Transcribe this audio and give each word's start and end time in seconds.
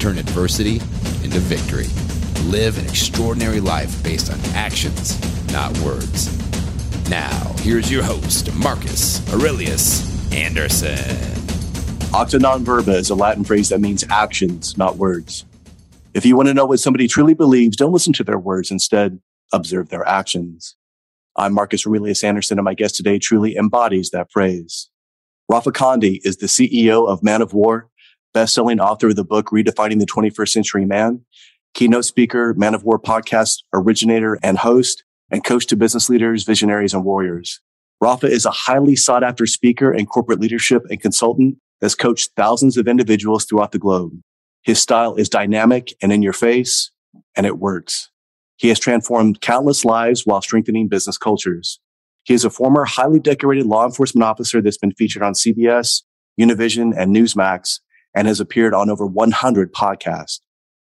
turn 0.00 0.16
adversity 0.16 0.76
into 1.22 1.38
victory. 1.40 1.86
Live 2.48 2.78
an 2.78 2.86
extraordinary 2.86 3.60
life 3.60 4.02
based 4.02 4.32
on 4.32 4.40
actions, 4.54 5.20
not 5.52 5.76
words. 5.80 6.30
Now, 7.10 7.54
here's 7.58 7.92
your 7.92 8.02
host, 8.02 8.54
Marcus 8.54 9.20
Aurelius 9.32 10.32
Anderson. 10.32 10.96
Octa 12.12 12.40
non 12.40 12.64
verba 12.64 12.92
is 12.92 13.10
a 13.10 13.14
Latin 13.14 13.44
phrase 13.44 13.68
that 13.68 13.80
means 13.80 14.02
actions, 14.08 14.78
not 14.78 14.96
words. 14.96 15.44
If 16.14 16.24
you 16.24 16.34
want 16.34 16.48
to 16.48 16.54
know 16.54 16.64
what 16.64 16.80
somebody 16.80 17.06
truly 17.06 17.34
believes, 17.34 17.76
don't 17.76 17.92
listen 17.92 18.14
to 18.14 18.24
their 18.24 18.38
words. 18.38 18.70
Instead, 18.70 19.20
observe 19.52 19.90
their 19.90 20.08
actions. 20.08 20.76
I'm 21.36 21.52
Marcus 21.52 21.86
Aurelius 21.86 22.24
Anderson, 22.24 22.58
and 22.58 22.64
my 22.64 22.74
guest 22.74 22.96
today 22.96 23.18
truly 23.18 23.54
embodies 23.54 24.10
that 24.10 24.32
phrase. 24.32 24.88
Rafa 25.48 25.72
Conde 25.72 26.20
is 26.24 26.38
the 26.38 26.46
CEO 26.46 27.06
of 27.06 27.22
Man 27.22 27.42
of 27.42 27.52
War, 27.52 27.89
best-selling 28.32 28.80
author 28.80 29.08
of 29.08 29.16
the 29.16 29.24
book 29.24 29.46
Redefining 29.46 29.98
the 29.98 30.06
21st 30.06 30.48
Century 30.48 30.84
Man, 30.84 31.24
keynote 31.74 32.04
speaker, 32.04 32.54
Man 32.54 32.74
of 32.74 32.84
War 32.84 32.98
podcast 32.98 33.62
originator 33.72 34.38
and 34.42 34.58
host, 34.58 35.04
and 35.30 35.44
coach 35.44 35.66
to 35.66 35.76
business 35.76 36.08
leaders, 36.08 36.44
visionaries, 36.44 36.94
and 36.94 37.04
warriors. 37.04 37.60
Rafa 38.00 38.26
is 38.26 38.46
a 38.46 38.50
highly 38.50 38.96
sought 38.96 39.22
after 39.22 39.46
speaker 39.46 39.92
and 39.92 40.08
corporate 40.08 40.40
leadership 40.40 40.84
and 40.90 41.00
consultant 41.00 41.58
that's 41.80 41.94
coached 41.94 42.30
thousands 42.36 42.76
of 42.76 42.88
individuals 42.88 43.44
throughout 43.44 43.72
the 43.72 43.78
globe. 43.78 44.12
His 44.62 44.80
style 44.80 45.14
is 45.14 45.28
dynamic 45.28 45.94
and 46.02 46.12
in 46.12 46.22
your 46.22 46.32
face, 46.32 46.90
and 47.36 47.46
it 47.46 47.58
works. 47.58 48.10
He 48.56 48.68
has 48.68 48.78
transformed 48.78 49.40
countless 49.40 49.84
lives 49.84 50.26
while 50.26 50.42
strengthening 50.42 50.88
business 50.88 51.16
cultures. 51.16 51.80
He 52.24 52.34
is 52.34 52.44
a 52.44 52.50
former 52.50 52.84
highly 52.84 53.18
decorated 53.18 53.66
law 53.66 53.86
enforcement 53.86 54.24
officer 54.24 54.60
that's 54.60 54.76
been 54.76 54.92
featured 54.92 55.22
on 55.22 55.32
CBS, 55.32 56.02
Univision, 56.38 56.92
and 56.96 57.14
Newsmax, 57.14 57.80
and 58.14 58.26
has 58.26 58.40
appeared 58.40 58.74
on 58.74 58.90
over 58.90 59.06
100 59.06 59.72
podcasts. 59.72 60.40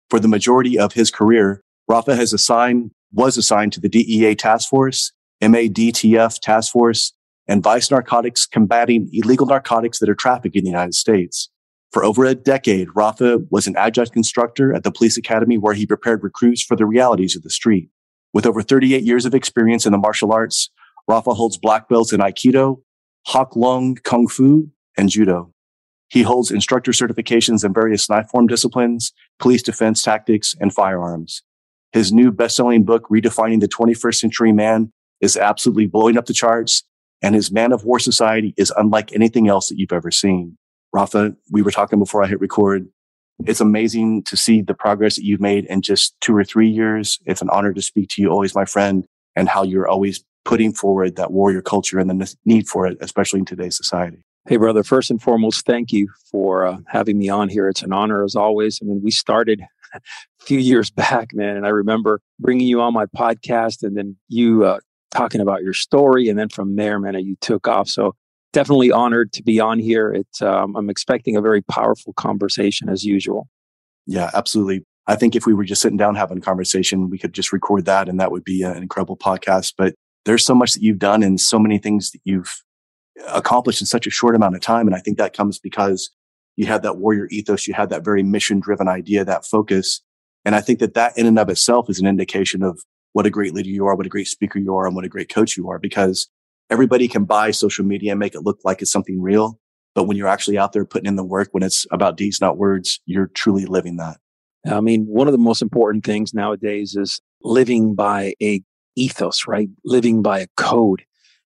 For 0.10 0.20
the 0.20 0.28
majority 0.28 0.78
of 0.78 0.94
his 0.94 1.12
career, 1.12 1.62
Rafa 1.88 2.16
has 2.16 2.34
assigned, 2.34 2.92
was 3.14 3.38
assigned 3.38 3.74
to 3.74 3.80
the 3.80 3.90
DEA 3.90 4.36
task 4.36 4.70
force, 4.70 5.12
MADTF 5.42 6.40
task 6.40 6.72
force, 6.72 7.14
and 7.48 7.64
vice 7.64 7.92
narcotics 7.92 8.46
combating 8.46 9.10
illegal 9.14 9.46
narcotics 9.46 10.00
that 10.00 10.10
are 10.10 10.16
trafficked 10.16 10.56
in 10.56 10.64
the 10.64 10.70
United 10.70 10.96
States. 10.96 11.50
For 11.92 12.04
over 12.04 12.26
a 12.26 12.36
decade, 12.36 12.90
Rafa 12.94 13.40
was 13.50 13.68
an 13.68 13.76
adjunct 13.78 14.16
instructor 14.16 14.74
at 14.74 14.84
the 14.84 14.92
police 14.92 15.18
academy 15.18 15.58
where 15.58 15.74
he 15.74 15.86
prepared 15.86 16.24
recruits 16.24 16.62
for 16.62 16.76
the 16.76 16.86
realities 16.86 17.36
of 17.36 17.44
the 17.44 17.50
street. 17.50 17.90
With 18.34 18.46
over 18.46 18.62
38 18.62 19.04
years 19.04 19.26
of 19.26 19.34
experience 19.34 19.86
in 19.86 19.94
the 19.94 19.98
martial 19.98 20.34
arts, 20.34 20.70
Rafa 21.08 21.34
holds 21.34 21.58
black 21.58 21.88
belts 21.88 22.12
in 22.12 22.20
Aikido, 22.20 22.82
Hak 23.28 23.56
Lung 23.56 23.96
Kung 23.96 24.28
Fu, 24.28 24.70
and 24.98 25.08
Judo. 25.10 25.55
He 26.10 26.22
holds 26.22 26.52
instructor 26.52 26.92
certifications 26.92 27.66
in 27.66 27.74
various 27.74 28.10
knife 28.10 28.30
form 28.30 28.48
disciplines, 28.48 29.12
police 29.40 29.64
defense 29.64 30.02
tactics, 30.02 30.56
and 30.60 30.74
firearms. 30.74 31.42
His 31.92 32.12
new 32.12 32.32
best-selling 32.32 32.84
book, 32.84 33.08
Redefining 33.10 33.62
the 33.62 33.68
21st 33.68 34.16
Century 34.16 34.52
Man, 34.52 34.92
is 35.22 35.38
absolutely 35.38 35.86
blowing 35.86 36.18
up 36.18 36.26
the 36.26 36.34
charts 36.34 36.84
and 37.22 37.36
his 37.36 37.52
Man 37.52 37.72
of 37.72 37.86
War 37.86 38.00
Society 38.00 38.54
is 38.58 38.72
unlike 38.78 39.12
anything 39.14 39.48
else 39.48 39.70
that 39.70 39.80
you've 39.80 39.92
ever 39.92 40.12
seen. 40.12 40.58
Rafa, 40.94 41.36
we 41.52 41.62
were 41.62 41.72
talking 41.72 42.00
before 42.00 42.24
I 42.24 42.28
hit 42.28 42.40
record. 42.40 42.88
It's 43.46 43.60
amazing 43.60 44.24
to 44.26 44.38
see 44.38 44.62
the 44.62 44.74
progress 44.74 45.16
that 45.16 45.26
you've 45.26 45.42
made 45.42 45.66
in 45.66 45.82
just 45.82 46.16
two 46.22 46.36
or 46.36 46.44
three 46.44 46.70
years. 46.70 47.20
It's 47.26 47.42
an 47.42 47.50
honor 47.50 47.74
to 47.74 47.82
speak 47.82 48.10
to 48.12 48.22
you, 48.22 48.30
always 48.30 48.56
my 48.56 48.66
friend, 48.66 49.06
and 49.36 49.50
how 49.50 49.64
you're 49.64 49.88
always 49.88 50.24
putting 50.46 50.72
forward 50.72 51.16
that 51.16 51.32
warrior 51.32 51.62
culture 51.62 52.00
and 52.00 52.10
the 52.10 52.36
need 52.46 52.68
for 52.68 52.86
it, 52.86 52.98
especially 53.02 53.40
in 53.40 53.46
today's 53.46 53.76
society. 53.76 54.24
Hey, 54.48 54.58
brother, 54.58 54.84
first 54.84 55.10
and 55.10 55.20
foremost, 55.20 55.66
thank 55.66 55.92
you 55.92 56.08
for 56.30 56.68
uh, 56.68 56.78
having 56.86 57.18
me 57.18 57.30
on 57.30 57.50
here. 57.50 57.68
It's 57.68 57.82
an 57.82 57.92
honor 57.92 58.24
as 58.24 58.36
always. 58.36 58.80
I 58.80 58.86
mean, 58.86 59.02
we 59.04 59.10
started 59.10 59.60
a 59.96 60.00
few 60.40 60.60
years 60.60 60.92
back, 60.92 61.34
man, 61.34 61.58
and 61.58 61.66
I 61.66 61.70
remember 61.70 62.22
bringing 62.40 62.68
you 62.68 62.80
on 62.80 62.94
my 62.94 63.08
podcast 63.08 63.82
and 63.82 63.98
then 63.98 64.16
you 64.28 64.64
uh, 64.64 64.82
talking 65.10 65.42
about 65.42 65.64
your 65.64 65.74
story. 65.74 66.30
And 66.30 66.38
then 66.38 66.50
from 66.50 66.76
there, 66.76 67.00
man, 67.00 67.16
you 67.26 67.36
took 67.42 67.68
off. 67.68 67.90
So 67.90 68.14
definitely 68.54 68.92
honored 68.92 69.34
to 69.34 69.42
be 69.42 69.60
on 69.60 69.80
here. 69.80 70.14
It's, 70.14 70.44
um, 70.44 70.76
I'm 70.76 70.92
expecting 70.92 71.36
a 71.36 71.42
very 71.42 71.64
powerful 71.64 72.14
conversation 72.14 72.88
as 72.88 73.04
usual. 73.04 73.48
Yeah, 74.06 74.30
absolutely. 74.36 74.86
I 75.08 75.16
think 75.16 75.36
if 75.36 75.48
we 75.48 75.56
were 75.56 75.66
just 75.66 75.82
sitting 75.82 75.98
down 75.98 76.14
having 76.14 76.38
a 76.38 76.42
conversation, 76.42 77.10
we 77.10 77.18
could 77.18 77.34
just 77.34 77.52
record 77.52 77.86
that 77.86 78.08
and 78.08 78.20
that 78.20 78.32
would 78.32 78.44
be 78.44 78.62
an 78.62 78.78
incredible 78.78 79.18
podcast. 79.18 79.74
But 79.76 79.96
there's 80.26 80.46
so 80.46 80.54
much 80.54 80.74
that 80.74 80.84
you've 80.84 81.00
done 81.00 81.24
and 81.24 81.42
so 81.42 81.58
many 81.58 81.80
things 81.80 82.12
that 82.12 82.22
you've 82.26 82.64
accomplished 83.28 83.82
in 83.82 83.88
such 83.88 84.08
a 84.08 84.12
short 84.12 84.36
amount 84.36 84.56
of 84.56 84.62
time. 84.62 84.88
And 84.88 84.96
I 84.96 85.00
think 85.00 85.18
that 85.18 85.36
comes 85.36 85.60
because 85.60 86.10
you 86.56 86.66
had 86.66 86.84
that 86.84 86.98
warrior 86.98 87.28
ethos. 87.32 87.68
You 87.68 87.74
had 87.74 87.90
that 87.90 88.04
very 88.04 88.24
mission 88.24 88.60
driven 88.60 88.88
idea, 88.88 89.26
that 89.26 89.46
focus. 89.46 90.02
And 90.44 90.56
I 90.56 90.62
think 90.62 90.80
that 90.80 90.94
that 90.94 91.18
in 91.18 91.26
and 91.26 91.40
of 91.40 91.50
itself 91.50 91.90
is 91.90 92.00
an 92.00 92.08
indication 92.08 92.64
of 92.64 92.82
what 93.14 93.26
a 93.26 93.30
great 93.32 93.54
leader 93.54 93.70
you 93.70 93.86
are, 93.86 93.96
what 93.96 94.06
a 94.06 94.10
great 94.10 94.28
speaker 94.28 94.60
you 94.60 94.76
are, 94.76 94.86
and 94.86 94.96
what 94.96 95.06
a 95.06 95.10
great 95.10 95.30
coach 95.30 95.58
you 95.58 95.70
are 95.70 95.80
because 95.80 96.30
everybody 96.70 97.08
can 97.08 97.26
buy 97.26 97.52
social 97.52 97.86
media 97.86 98.12
and 98.12 98.20
make 98.20 98.36
it 98.36 98.42
look 98.42 98.60
like 98.64 98.82
it's 98.82 98.92
something 98.92 99.22
real. 99.22 99.60
But 99.94 100.04
when 100.04 100.18
you're 100.18 100.28
actually 100.28 100.58
out 100.58 100.74
there 100.74 100.86
putting 100.86 101.08
in 101.08 101.16
the 101.16 101.24
work, 101.24 101.50
when 101.52 101.64
it's 101.64 101.88
about 101.92 102.18
deeds, 102.18 102.42
not 102.42 102.58
words, 102.58 103.00
you're 103.06 103.28
truly 103.28 103.66
living 103.66 103.98
that. 103.98 104.18
I 104.70 104.82
mean, 104.82 105.06
one 105.06 105.28
of 105.28 105.32
the 105.32 105.38
most 105.38 105.62
important 105.62 106.04
things 106.04 106.34
nowadays 106.34 106.96
is 106.96 107.22
living 107.42 107.96
by 107.96 108.34
a 108.42 108.62
ethos, 108.96 109.48
right? 109.48 109.70
Living 109.84 110.22
by 110.22 110.40
a 110.40 110.48
code. 110.58 111.04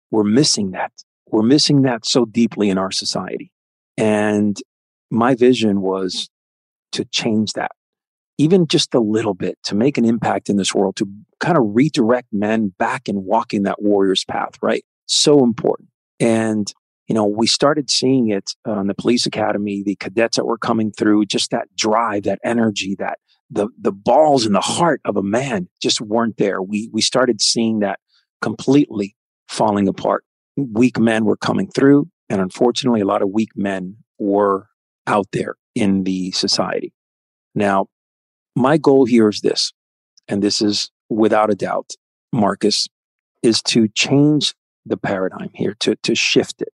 We're 0.09 0.24
missing 0.24 0.72
that. 0.72 0.91
We're 1.31 1.44
missing 1.44 1.84
that 1.84 2.06
so 2.06 2.25
deeply 2.25 2.69
in 2.69 2.78
our 2.78 2.91
society. 2.91 3.51
And 3.97 4.57
my 5.12 5.35
vision 5.35 5.81
was 5.81 6.29
to 6.91 7.06
change 7.06 7.53
that 7.53 7.72
even 8.40 8.66
just 8.67 8.95
a 8.95 9.01
little 9.01 9.34
bit 9.34 9.57
to 9.66 9.75
make 9.75 9.97
an 9.97 10.06
impact 10.06 10.50
in 10.50 10.56
this 10.56 10.73
world, 10.73 10.95
to 10.95 11.06
kind 11.41 11.57
of 11.57 11.63
redirect 11.68 12.29
men 12.31 12.73
back 12.79 13.09
in 13.09 13.25
walking 13.25 13.63
that 13.63 13.81
warrior's 13.81 14.23
path, 14.23 14.53
right? 14.62 14.85
So 15.07 15.44
important. 15.44 15.89
And, 16.22 16.73
you 17.09 17.16
know, 17.16 17.25
we 17.25 17.47
started 17.47 17.91
seeing 17.91 18.29
it 18.29 18.51
on 18.66 18.88
the 18.88 18.94
police 18.94 19.25
academy, 19.25 19.84
the 19.84 19.97
cadets 19.97 20.38
that 20.38 20.45
were 20.45 20.57
coming 20.57 20.94
through, 20.94 21.25
just 21.25 21.51
that 21.51 21.68
drive, 21.75 22.23
that 22.23 22.39
energy, 22.41 22.95
that 22.97 23.19
the, 23.51 23.68
the 23.78 23.91
balls 23.91 24.45
in 24.45 24.53
the 24.53 24.62
heart 24.62 25.01
of 25.03 25.18
a 25.18 25.23
man 25.23 25.68
just 25.81 26.00
weren't 26.00 26.38
there. 26.38 26.62
We, 26.62 26.89
we 26.94 27.01
started 27.01 27.41
seeing 27.41 27.79
that 27.79 28.00
completely 28.41 29.18
falling 29.50 29.89
apart. 29.89 30.23
Weak 30.74 31.00
men 31.00 31.25
were 31.25 31.38
coming 31.38 31.70
through. 31.70 32.09
And 32.30 32.42
unfortunately, 32.42 33.02
a 33.02 33.06
lot 33.06 33.22
of 33.22 33.30
weak 33.30 33.50
men 33.56 33.97
were 34.18 34.68
out 35.08 35.28
there 35.31 35.56
in 35.75 36.03
the 36.03 36.31
society. 36.31 36.94
Now, 37.56 37.88
my 38.56 38.78
goal 38.78 39.06
here 39.06 39.30
is 39.30 39.42
this, 39.42 39.72
and 40.28 40.42
this 40.44 40.62
is 40.62 40.92
without 41.09 41.50
a 41.50 41.56
doubt, 41.56 41.94
Marcus, 42.31 42.88
is 43.42 43.62
to 43.64 43.88
change 43.90 44.53
the 44.86 44.98
paradigm 44.98 45.50
here, 45.53 45.75
to, 45.80 45.96
to 46.03 46.16
shift 46.16 46.62
it, 46.62 46.74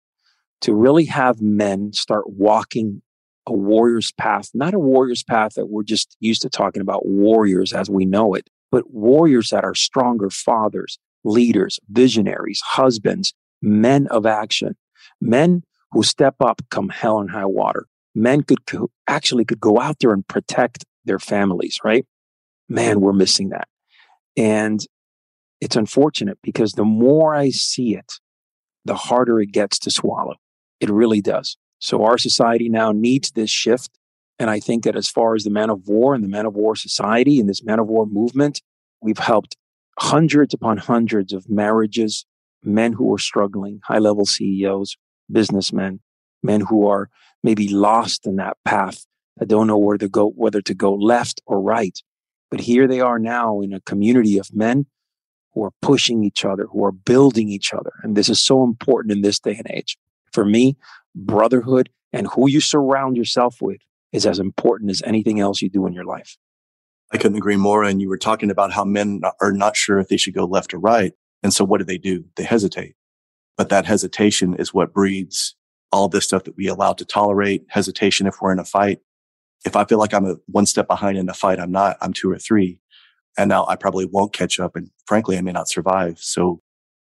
to 0.63 0.75
really 0.75 1.05
have 1.05 1.41
men 1.41 1.93
start 1.93 2.25
walking 2.29 3.03
a 3.47 3.53
warrior's 3.53 4.13
path, 4.13 4.51
not 4.55 4.75
a 4.75 4.79
warrior's 4.79 5.23
path 5.23 5.55
that 5.55 5.67
we're 5.67 5.83
just 5.83 6.17
used 6.21 6.43
to 6.43 6.49
talking 6.49 6.81
about 6.81 7.07
warriors 7.07 7.73
as 7.73 7.91
we 7.91 8.05
know 8.05 8.35
it, 8.35 8.49
but 8.73 8.91
warriors 8.91 9.51
that 9.51 9.65
are 9.65 9.75
stronger 9.75 10.31
fathers, 10.31 10.99
leaders, 11.25 11.79
visionaries, 11.91 12.61
husbands, 12.65 13.35
men 13.65 14.07
of 14.09 14.27
action, 14.27 14.77
men 15.21 15.63
who 15.93 16.03
step 16.03 16.37
up 16.41 16.61
come 16.71 16.89
hell 16.89 17.19
and 17.21 17.31
high 17.31 17.45
water. 17.47 17.87
Men 18.15 18.43
could 18.43 18.59
actually 19.09 19.45
could 19.45 19.61
go 19.61 19.81
out 19.81 19.99
there 20.01 20.13
and 20.13 20.27
protect 20.27 20.85
their 21.05 21.19
families, 21.19 21.81
right? 21.85 22.07
Man, 22.69 23.01
we're 23.01 23.13
missing 23.13 23.49
that. 23.51 23.69
And 24.37 24.85
it's 25.61 25.77
unfortunate 25.77 26.39
because 26.43 26.73
the 26.73 26.85
more 26.85 27.35
I 27.35 27.51
see 27.51 27.97
it, 27.97 28.13
the 28.85 28.95
harder 28.95 29.41
it 29.41 29.53
gets 29.53 29.79
to 29.81 29.91
swallow. 29.91 30.35
It 30.81 30.91
really 30.91 31.21
does. 31.21 31.57
So 31.79 32.05
our 32.05 32.19
society 32.19 32.69
now 32.69 32.93
needs 32.93 33.33
this 33.33 33.51
shift. 33.51 33.91
And 34.39 34.51
I 34.51 34.61
think 34.61 34.85
that 34.85 34.97
as 34.97 35.09
far 35.09 35.35
as 35.35 35.45
the 35.45 35.51
man 35.51 35.71
of 35.71 35.87
war 35.87 36.15
and 36.15 36.25
the 36.25 36.29
man 36.29 36.47
of 36.47 36.55
war 36.55 36.75
society 36.77 37.39
and 37.39 37.49
this 37.49 37.63
man 37.63 37.79
of 37.79 37.87
war 37.87 38.07
movement, 38.07 38.63
we've 39.01 39.19
helped 39.19 39.57
hundreds 39.99 40.53
upon 40.53 40.77
hundreds 40.77 41.33
of 41.33 41.49
marriages, 41.49 42.27
men 42.67 42.93
who 42.93 43.13
are 43.15 43.19
struggling, 43.19 43.81
high 43.85 43.99
level 43.99 44.25
CEOs, 44.27 44.97
businessmen, 45.31 46.01
men 46.43 46.61
who 46.61 46.87
are 46.87 47.09
maybe 47.43 47.69
lost 47.69 48.27
in 48.27 48.37
that 48.37 48.57
path 48.65 49.07
that 49.37 49.49
don't 49.49 49.67
know 49.67 49.79
where 49.79 49.99
to 49.99 50.09
go, 50.09 50.29
whether 50.31 50.61
to 50.63 50.75
go 50.75 50.95
left 50.95 51.41
or 51.47 51.61
right. 51.61 51.99
But 52.51 52.61
here 52.61 52.87
they 52.87 53.01
are 53.01 53.19
now 53.19 53.61
in 53.61 53.73
a 53.73 53.81
community 53.81 54.39
of 54.39 54.55
men 54.55 54.87
who 55.53 55.65
are 55.65 55.73
pushing 55.83 56.25
each 56.25 56.45
other, 56.45 56.67
who 56.67 56.85
are 56.85 56.93
building 56.93 57.49
each 57.49 57.73
other. 57.73 57.93
And 58.03 58.17
this 58.17 58.29
is 58.29 58.41
so 58.41 58.63
important 58.65 59.13
in 59.13 59.23
this 59.23 59.41
day 59.41 59.57
and 59.57 59.71
age. 59.71 59.97
For 60.33 60.45
me, 60.45 60.77
brotherhood 61.15 61.91
and 62.13 62.27
who 62.29 62.49
you 62.49 62.61
surround 62.61 63.17
yourself 63.17 63.61
with 63.61 63.81
is 64.13 64.27
as 64.27 64.39
important 64.39 64.91
as 64.91 65.03
anything 65.03 65.41
else 65.41 65.63
you 65.63 65.69
do 65.69 65.87
in 65.87 65.93
your 65.93 66.05
life. 66.05 66.37
I 67.13 67.19
couldn't 67.19 67.37
agree 67.37 67.57
more. 67.57 67.85
And 67.85 68.01
you 68.01 68.09
were 68.09 68.19
talking 68.19 68.51
about 68.51 68.73
how 68.73 68.85
men 68.85 69.23
are 69.41 69.53
not 69.53 69.77
sure 69.77 69.99
if 69.99 70.09
they 70.09 70.17
should 70.17 70.35
go 70.35 70.45
left 70.45 70.75
or 70.75 70.79
right. 70.79 71.13
And 71.45 71.55
so 71.55 71.65
what 71.65 71.79
do 71.79 71.85
they 71.85 71.99
do? 71.99 72.25
They 72.37 72.45
hesitate. 72.45 72.97
But 73.57 73.69
that 73.69 73.87
hesitation 73.87 74.57
is 74.59 74.75
what 74.75 74.93
breeds 74.93 75.55
all 75.93 76.09
this 76.09 76.25
stuff 76.25 76.45
that 76.45 76.57
we 76.57 76.67
allow 76.67 76.95
to 76.95 77.05
tolerate 77.05 77.65
hesitation 77.69 78.27
if 78.27 78.37
we're 78.41 78.53
in 78.53 78.59
a 78.59 78.65
fight. 78.65 78.99
If 79.65 79.77
I 79.77 79.85
feel 79.85 79.99
like 79.99 80.15
I'm 80.15 80.27
a 80.27 80.37
one 80.47 80.67
step 80.67 80.89
behind 80.89 81.19
in 81.19 81.29
a 81.29 81.35
fight, 81.35 81.61
I'm 81.61 81.71
not, 81.71 81.97
I'm 82.01 82.13
two 82.13 82.33
or 82.33 82.39
three. 82.39 82.81
And 83.39 83.49
now 83.49 83.67
I 83.69 83.77
probably 83.77 84.07
won't 84.07 84.33
catch 84.33 84.59
up. 84.59 84.77
And 84.77 84.91
frankly, 85.07 85.39
I 85.39 85.43
may 85.43 85.53
not 85.53 85.69
survive. 85.69 86.19
So 86.19 86.61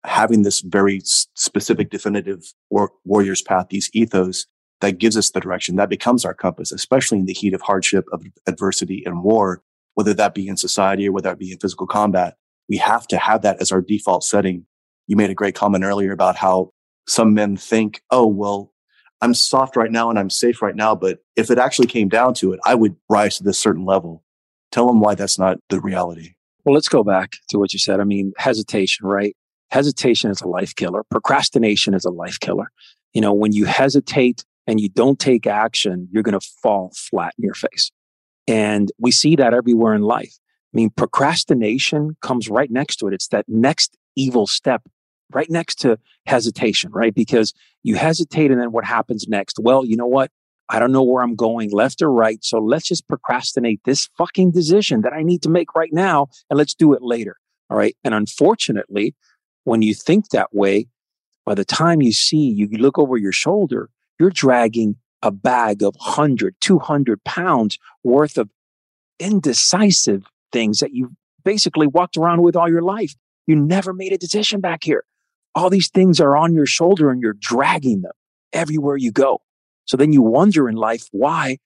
having 0.05 0.43
this 0.43 0.61
very 0.61 1.01
specific, 1.05 1.91
definitive 1.91 2.53
war- 2.71 2.93
warrior's 3.05 3.43
path, 3.43 3.69
these 3.71 3.91
ethos 3.93 4.47
that 4.81 4.99
gives 4.99 5.17
us 5.17 5.31
the 5.31 5.41
direction 5.41 5.77
that 5.77 5.91
becomes 5.91 6.25
our 6.25 6.35
compass, 6.35 6.73
especially 6.73 7.19
in 7.19 7.27
the 7.27 7.35
heat 7.35 7.55
of 7.55 7.63
hardship, 7.63 8.07
of 8.13 8.25
adversity 8.47 9.03
and 9.05 9.23
war, 9.23 9.63
whether 9.95 10.15
that 10.15 10.35
be 10.35 10.49
in 10.49 10.57
society 10.57 11.09
or 11.09 11.13
whether 11.13 11.31
that 11.31 11.39
be 11.39 11.53
in 11.53 11.59
physical 11.59 11.87
combat. 11.87 12.37
We 12.69 12.77
have 12.79 13.07
to 13.09 13.19
have 13.19 13.43
that 13.43 13.61
as 13.61 13.73
our 13.73 13.81
default 13.81 14.25
setting. 14.25 14.67
You 15.07 15.17
made 15.17 15.31
a 15.31 15.35
great 15.35 15.55
comment 15.55 15.85
earlier 15.85 16.13
about 16.13 16.37
how 16.37 16.73
some 17.07 17.35
men 17.35 17.57
think, 17.57 18.03
oh, 18.11 18.27
well, 18.27 18.73
I'm 19.21 19.35
soft 19.35 19.77
right 19.77 19.91
now 19.91 20.11
and 20.11 20.19
I'm 20.19 20.31
safe 20.31 20.63
right 20.63 20.77
now. 20.77 20.95
But 20.95 21.19
if 21.37 21.51
it 21.51 21.59
actually 21.59 21.89
came 21.89 22.09
down 22.09 22.35
to 22.35 22.53
it, 22.53 22.61
I 22.65 22.75
would 22.75 22.97
rise 23.09 23.39
to 23.39 23.45
this 23.45 23.59
certain 23.59 23.85
level. 23.85 24.23
Tell 24.71 24.87
them 24.87 25.01
why 25.01 25.15
that's 25.15 25.39
not 25.39 25.59
the 25.71 25.81
reality. 25.81 26.35
Well, 26.65 26.75
let's 26.75 26.89
go 26.89 27.03
back 27.03 27.37
to 27.49 27.59
what 27.59 27.73
you 27.73 27.79
said. 27.79 28.01
I 28.01 28.05
mean, 28.05 28.33
hesitation, 28.37 29.07
right? 29.07 29.35
Hesitation 29.71 30.31
is 30.31 30.41
a 30.41 30.49
life 30.49 30.75
killer. 30.75 31.03
Procrastination 31.11 31.95
is 31.95 32.05
a 32.05 32.11
life 32.11 32.39
killer. 32.41 32.71
You 33.15 33.23
know, 33.23 33.33
when 33.33 33.53
you 33.53 33.65
hesitate 33.65 34.45
and 34.67 34.79
you 34.79 34.91
don't 34.91 35.19
take 35.19 35.47
action, 35.47 36.09
you're 36.13 36.23
going 36.23 36.39
to 36.39 36.47
fall 36.63 36.93
flat 36.95 37.35
in 37.39 37.45
your 37.45 37.55
face. 37.55 37.91
And 38.47 38.93
we 38.99 39.11
see 39.11 39.37
that 39.37 39.55
everywhere 39.55 39.95
in 39.95 40.03
life. 40.03 40.35
I 40.73 40.77
mean, 40.77 40.91
procrastination 40.91 42.17
comes 42.21 42.49
right 42.49 42.71
next 42.71 42.97
to 42.97 43.09
it. 43.09 43.15
It's 43.15 43.29
that 43.29 43.47
next 43.49 43.97
evil 44.17 44.47
step 44.47 44.83
right 45.33 45.51
next 45.51 45.77
to 45.77 45.99
hesitation, 46.27 46.91
right? 46.93 47.15
Because 47.15 47.53
you 47.83 47.97
hesitate 47.97 48.51
and 48.51 48.61
then 48.61 48.73
what 48.73 48.85
happens 48.85 49.27
next? 49.29 49.59
Well, 49.61 49.85
you 49.85 49.97
know 49.97 50.07
what? 50.07 50.31
I 50.71 50.79
don't 50.79 50.93
know 50.93 51.03
where 51.03 51.23
I'm 51.23 51.35
going, 51.35 51.71
left 51.71 52.03
or 52.03 52.13
right. 52.13 52.43
So 52.45 52.59
let's 52.59 52.87
just 52.87 53.09
procrastinate 53.09 53.81
this 53.85 54.09
fucking 54.19 54.51
decision 54.51 55.01
that 55.03 55.13
I 55.13 55.23
need 55.23 55.43
to 55.43 55.49
make 55.49 55.75
right 55.75 55.93
now 55.93 56.29
and 56.51 56.59
let's 56.59 56.75
do 56.75 56.93
it 56.93 57.03
later. 57.03 57.37
All 57.71 57.77
right. 57.77 57.97
And 58.05 58.15
unfortunately, 58.15 59.15
when 59.65 59.83
you 59.83 59.95
think 59.95 60.31
that 60.31 60.55
way, 60.55 60.89
by 61.47 61.55
the 61.55 61.65
time 61.65 62.03
you 62.03 62.13
see, 62.13 62.51
you 62.51 62.69
look 62.69 62.99
over 62.99 63.17
your 63.17 63.33
shoulder, 63.33 63.89
you're 64.19 64.31
dragging 64.31 64.97
a 65.23 65.31
bag 65.31 65.83
of 65.83 65.95
100, 65.97 66.57
200 66.61 67.25
pounds 67.25 67.79
worth 68.05 68.37
of 68.37 68.51
indecisive 69.19 70.25
things 70.53 70.79
that 70.79 70.93
you 70.93 71.13
basically 71.45 71.87
walked 71.87 72.17
around 72.17 72.43
with 72.43 72.57
all 72.57 72.69
your 72.69 72.83
life. 72.83 73.15
You 73.47 73.57
never 73.57 73.93
made 73.93 74.13
a 74.13 74.19
decision 74.19 74.61
back 74.61 74.85
here. 74.85 75.05
All 75.55 75.71
these 75.71 75.89
things 75.89 76.21
are 76.21 76.37
on 76.37 76.55
your 76.55 76.67
shoulder 76.67 77.11
and 77.11 77.23
you're 77.23 77.37
dragging 77.39 78.03
them 78.03 78.13
everywhere 78.53 78.97
you 78.97 79.11
go. 79.11 79.41
So 79.87 79.97
then 79.97 80.13
you 80.13 80.23
wonder 80.23 80.69
in 80.69 80.77
life 80.77 81.09
why, 81.13 81.59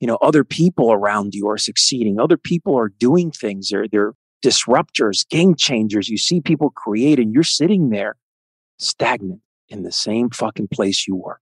you 0.00 0.06
know, 0.06 0.16
other 0.22 0.44
people 0.44 0.90
around 0.92 1.34
you 1.34 1.48
are 1.48 1.58
succeeding. 1.58 2.18
Other 2.18 2.38
people 2.38 2.78
are 2.78 2.88
doing 2.88 3.30
things. 3.30 3.68
They're, 3.68 3.86
they're 3.86 4.14
disruptors, 4.42 5.28
game 5.28 5.54
changers. 5.54 6.08
You 6.08 6.16
see 6.16 6.40
people 6.40 6.70
create 6.70 7.18
and 7.18 7.32
you're 7.32 7.42
sitting 7.42 7.90
there 7.90 8.16
stagnant 8.78 9.40
in 9.68 9.82
the 9.82 9.92
same 9.92 10.30
fucking 10.30 10.68
place 10.68 11.06
you 11.06 11.16
were. 11.16 11.40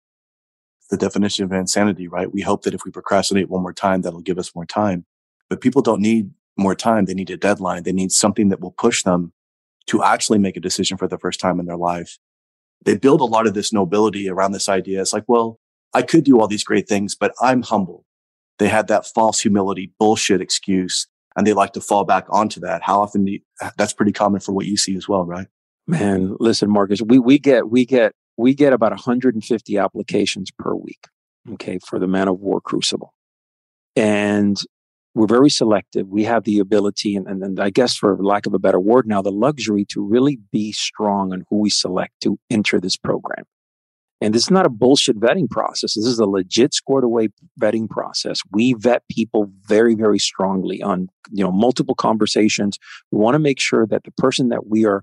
The 0.91 0.97
definition 0.97 1.45
of 1.45 1.53
insanity, 1.53 2.09
right? 2.09 2.33
We 2.33 2.43
hope 2.43 2.63
that 2.63 2.75
if 2.75 2.85
we 2.85 2.91
procrastinate 2.91 3.49
one 3.49 3.63
more 3.63 3.73
time, 3.73 4.03
that'll 4.03 4.21
give 4.21 4.39
us 4.39 4.55
more 4.55 4.67
time. 4.67 5.05
But 5.49 5.61
people 5.61 5.83
don't 5.83 6.01
need 6.01 6.31
more 6.57 6.75
time. 6.75 7.05
They 7.05 7.15
need 7.15 7.31
a 7.31 7.37
deadline. 7.37 7.83
They 7.83 7.93
need 7.93 8.13
something 8.13 8.49
that 8.49 8.61
will 8.61 8.73
push 8.73 9.03
them 9.03 9.33
to 9.87 10.03
actually 10.03 10.39
make 10.39 10.57
a 10.57 10.61
decision 10.61 10.97
for 10.97 11.09
the 11.09 11.19
first 11.19 11.41
time 11.41 11.61
in 11.61 11.67
their 11.67 11.77
life. 11.77 12.19
They 12.85 12.97
build 12.97 13.21
a 13.21 13.25
lot 13.25 13.47
of 13.47 13.55
this 13.55 13.73
nobility 13.73 14.29
around 14.29 14.53
this 14.53 14.69
idea. 14.69 15.01
It's 15.01 15.13
like, 15.13 15.25
well, 15.27 15.59
I 15.95 16.03
could 16.03 16.25
do 16.25 16.41
all 16.41 16.49
these 16.49 16.65
great 16.65 16.89
things, 16.89 17.15
but 17.15 17.33
I'm 17.41 17.63
humble. 17.63 18.05
They 18.59 18.69
had 18.69 18.89
that 18.89 19.07
false 19.07 19.41
humility 19.41 19.93
bullshit 19.99 20.41
excuse 20.41 21.07
and 21.37 21.47
they 21.47 21.53
like 21.53 21.73
to 21.75 21.81
fall 21.81 22.05
back 22.05 22.27
onto 22.31 22.61
that. 22.61 22.83
How 22.83 23.01
often 23.01 23.25
do 23.25 23.33
you, 23.33 23.41
that's 23.77 23.93
pretty 23.93 24.13
common 24.13 24.41
for 24.41 24.53
what 24.53 24.67
you 24.67 24.77
see 24.77 24.97
as 24.97 25.09
well, 25.09 25.25
right? 25.25 25.47
Man, 25.87 26.37
listen, 26.41 26.71
Marcus, 26.71 27.03
we, 27.03 27.19
we 27.19 27.39
get, 27.39 27.69
we 27.71 27.85
get, 27.85 28.13
we 28.37 28.55
get 28.55 28.73
about 28.73 28.93
150 28.93 29.79
applications 29.79 30.51
per 30.51 30.75
week. 30.75 31.07
Okay. 31.53 31.79
For 31.87 31.99
the 31.99 32.09
man 32.09 32.29
of 32.29 32.41
war 32.41 32.61
crucible. 32.61 33.15
And 33.95 34.61
we're 35.17 35.27
very 35.27 35.49
selective. 35.49 36.09
We 36.09 36.25
have 36.25 36.45
the 36.45 36.59
ability, 36.59 37.17
and, 37.17 37.27
and, 37.27 37.43
and, 37.43 37.59
I 37.59 37.71
guess 37.71 37.97
for 37.97 38.23
lack 38.23 38.45
of 38.45 38.53
a 38.53 38.59
better 38.59 38.79
word 38.79 39.07
now, 39.07 39.23
the 39.23 39.33
luxury 39.33 39.87
to 39.87 40.05
really 40.05 40.39
be 40.53 40.73
strong 40.73 41.33
on 41.33 41.47
who 41.49 41.57
we 41.57 41.71
select 41.71 42.21
to 42.21 42.39
enter 42.51 42.79
this 42.79 42.99
program. 42.99 43.45
And 44.21 44.35
this 44.35 44.43
is 44.43 44.51
not 44.51 44.67
a 44.67 44.71
bullshit 44.71 45.19
vetting 45.19 45.49
process. 45.49 45.95
This 45.95 46.05
is 46.05 46.19
a 46.19 46.27
legit 46.27 46.75
squared 46.75 47.05
away 47.05 47.29
vetting 47.59 47.89
process. 47.89 48.43
We 48.53 48.75
vet 48.75 49.05
people 49.11 49.51
very, 49.63 49.95
very 49.95 50.19
strongly 50.19 50.83
on, 50.83 51.09
you 51.31 51.43
know, 51.43 51.51
multiple 51.51 51.95
conversations. 51.95 52.79
We 53.11 53.19
want 53.19 53.37
to 53.37 53.39
make 53.39 53.59
sure 53.59 53.87
that 53.87 54.05
the 54.05 54.13
person 54.13 54.51
that 54.51 54.67
we 54.67 54.85
are, 54.85 55.03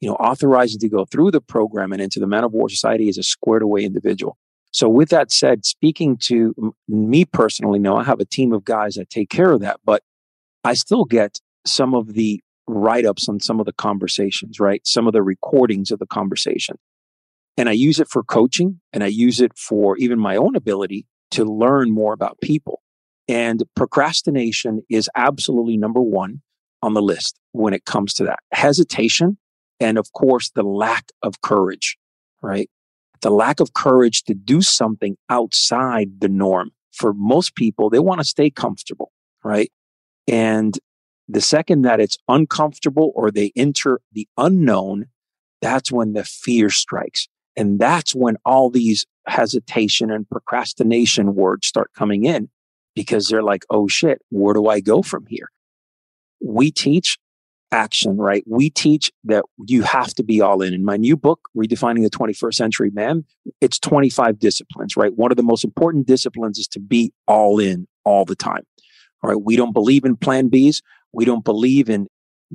you 0.00 0.10
know, 0.10 0.16
authorizing 0.16 0.80
to 0.80 0.90
go 0.90 1.06
through 1.06 1.30
the 1.30 1.40
program 1.40 1.90
and 1.92 2.02
into 2.02 2.20
the 2.20 2.26
Man 2.26 2.44
of 2.44 2.52
War 2.52 2.68
Society 2.68 3.08
is 3.08 3.16
a 3.16 3.22
squared 3.22 3.62
away 3.62 3.84
individual. 3.84 4.36
So 4.74 4.88
with 4.88 5.10
that 5.10 5.30
said, 5.30 5.64
speaking 5.64 6.16
to 6.22 6.74
me 6.88 7.24
personally, 7.24 7.78
now 7.78 7.96
I 7.96 8.02
have 8.02 8.18
a 8.18 8.24
team 8.24 8.52
of 8.52 8.64
guys 8.64 8.94
that 8.94 9.08
take 9.08 9.30
care 9.30 9.52
of 9.52 9.60
that, 9.60 9.78
but 9.84 10.02
I 10.64 10.74
still 10.74 11.04
get 11.04 11.38
some 11.64 11.94
of 11.94 12.14
the 12.14 12.42
write 12.66 13.06
ups 13.06 13.28
on 13.28 13.38
some 13.38 13.60
of 13.60 13.66
the 13.66 13.72
conversations, 13.72 14.58
right? 14.58 14.84
Some 14.84 15.06
of 15.06 15.12
the 15.12 15.22
recordings 15.22 15.92
of 15.92 16.00
the 16.00 16.06
conversation. 16.06 16.76
And 17.56 17.68
I 17.68 17.72
use 17.72 18.00
it 18.00 18.08
for 18.08 18.24
coaching 18.24 18.80
and 18.92 19.04
I 19.04 19.06
use 19.06 19.40
it 19.40 19.56
for 19.56 19.96
even 19.98 20.18
my 20.18 20.34
own 20.34 20.56
ability 20.56 21.06
to 21.30 21.44
learn 21.44 21.92
more 21.92 22.12
about 22.12 22.40
people. 22.40 22.82
And 23.28 23.62
procrastination 23.76 24.82
is 24.90 25.08
absolutely 25.14 25.76
number 25.76 26.00
one 26.00 26.42
on 26.82 26.94
the 26.94 27.02
list 27.02 27.38
when 27.52 27.74
it 27.74 27.84
comes 27.84 28.12
to 28.14 28.24
that. 28.24 28.40
Hesitation 28.52 29.38
and 29.78 29.98
of 29.98 30.12
course 30.14 30.50
the 30.50 30.64
lack 30.64 31.12
of 31.22 31.42
courage, 31.42 31.96
right? 32.42 32.68
The 33.20 33.30
lack 33.30 33.60
of 33.60 33.74
courage 33.74 34.24
to 34.24 34.34
do 34.34 34.62
something 34.62 35.16
outside 35.28 36.20
the 36.20 36.28
norm. 36.28 36.70
For 36.92 37.12
most 37.12 37.54
people, 37.54 37.90
they 37.90 37.98
want 37.98 38.20
to 38.20 38.24
stay 38.24 38.50
comfortable, 38.50 39.10
right? 39.42 39.70
And 40.28 40.78
the 41.28 41.40
second 41.40 41.82
that 41.82 42.00
it's 42.00 42.18
uncomfortable 42.28 43.12
or 43.14 43.30
they 43.30 43.52
enter 43.56 44.00
the 44.12 44.28
unknown, 44.36 45.06
that's 45.60 45.90
when 45.90 46.12
the 46.12 46.24
fear 46.24 46.70
strikes. 46.70 47.28
And 47.56 47.78
that's 47.78 48.14
when 48.14 48.36
all 48.44 48.70
these 48.70 49.06
hesitation 49.26 50.10
and 50.10 50.28
procrastination 50.28 51.34
words 51.34 51.66
start 51.66 51.90
coming 51.94 52.24
in 52.24 52.48
because 52.94 53.28
they're 53.28 53.42
like, 53.42 53.64
oh 53.70 53.88
shit, 53.88 54.20
where 54.30 54.54
do 54.54 54.68
I 54.68 54.80
go 54.80 55.02
from 55.02 55.26
here? 55.26 55.50
We 56.40 56.70
teach 56.70 57.18
action, 57.74 58.16
right? 58.16 58.44
We 58.46 58.70
teach 58.70 59.10
that 59.24 59.44
you 59.66 59.82
have 59.82 60.14
to 60.14 60.22
be 60.22 60.40
all 60.40 60.62
in. 60.62 60.72
In 60.72 60.84
my 60.84 60.96
new 60.96 61.16
book, 61.16 61.48
Redefining 61.56 62.04
the 62.04 62.10
21st 62.10 62.54
Century 62.54 62.90
Man, 62.94 63.24
it's 63.60 63.80
25 63.80 64.38
disciplines, 64.38 64.96
right? 64.96 65.12
One 65.14 65.32
of 65.32 65.36
the 65.36 65.42
most 65.42 65.64
important 65.64 66.06
disciplines 66.06 66.56
is 66.58 66.68
to 66.68 66.80
be 66.80 67.12
all 67.26 67.58
in 67.58 67.88
all 68.04 68.24
the 68.24 68.36
time. 68.36 68.62
All 69.22 69.30
right. 69.30 69.42
We 69.42 69.56
don't 69.56 69.72
believe 69.72 70.04
in 70.04 70.16
plan 70.16 70.50
Bs. 70.50 70.82
We 71.12 71.24
don't 71.24 71.44
believe 71.44 71.90
in 71.90 72.06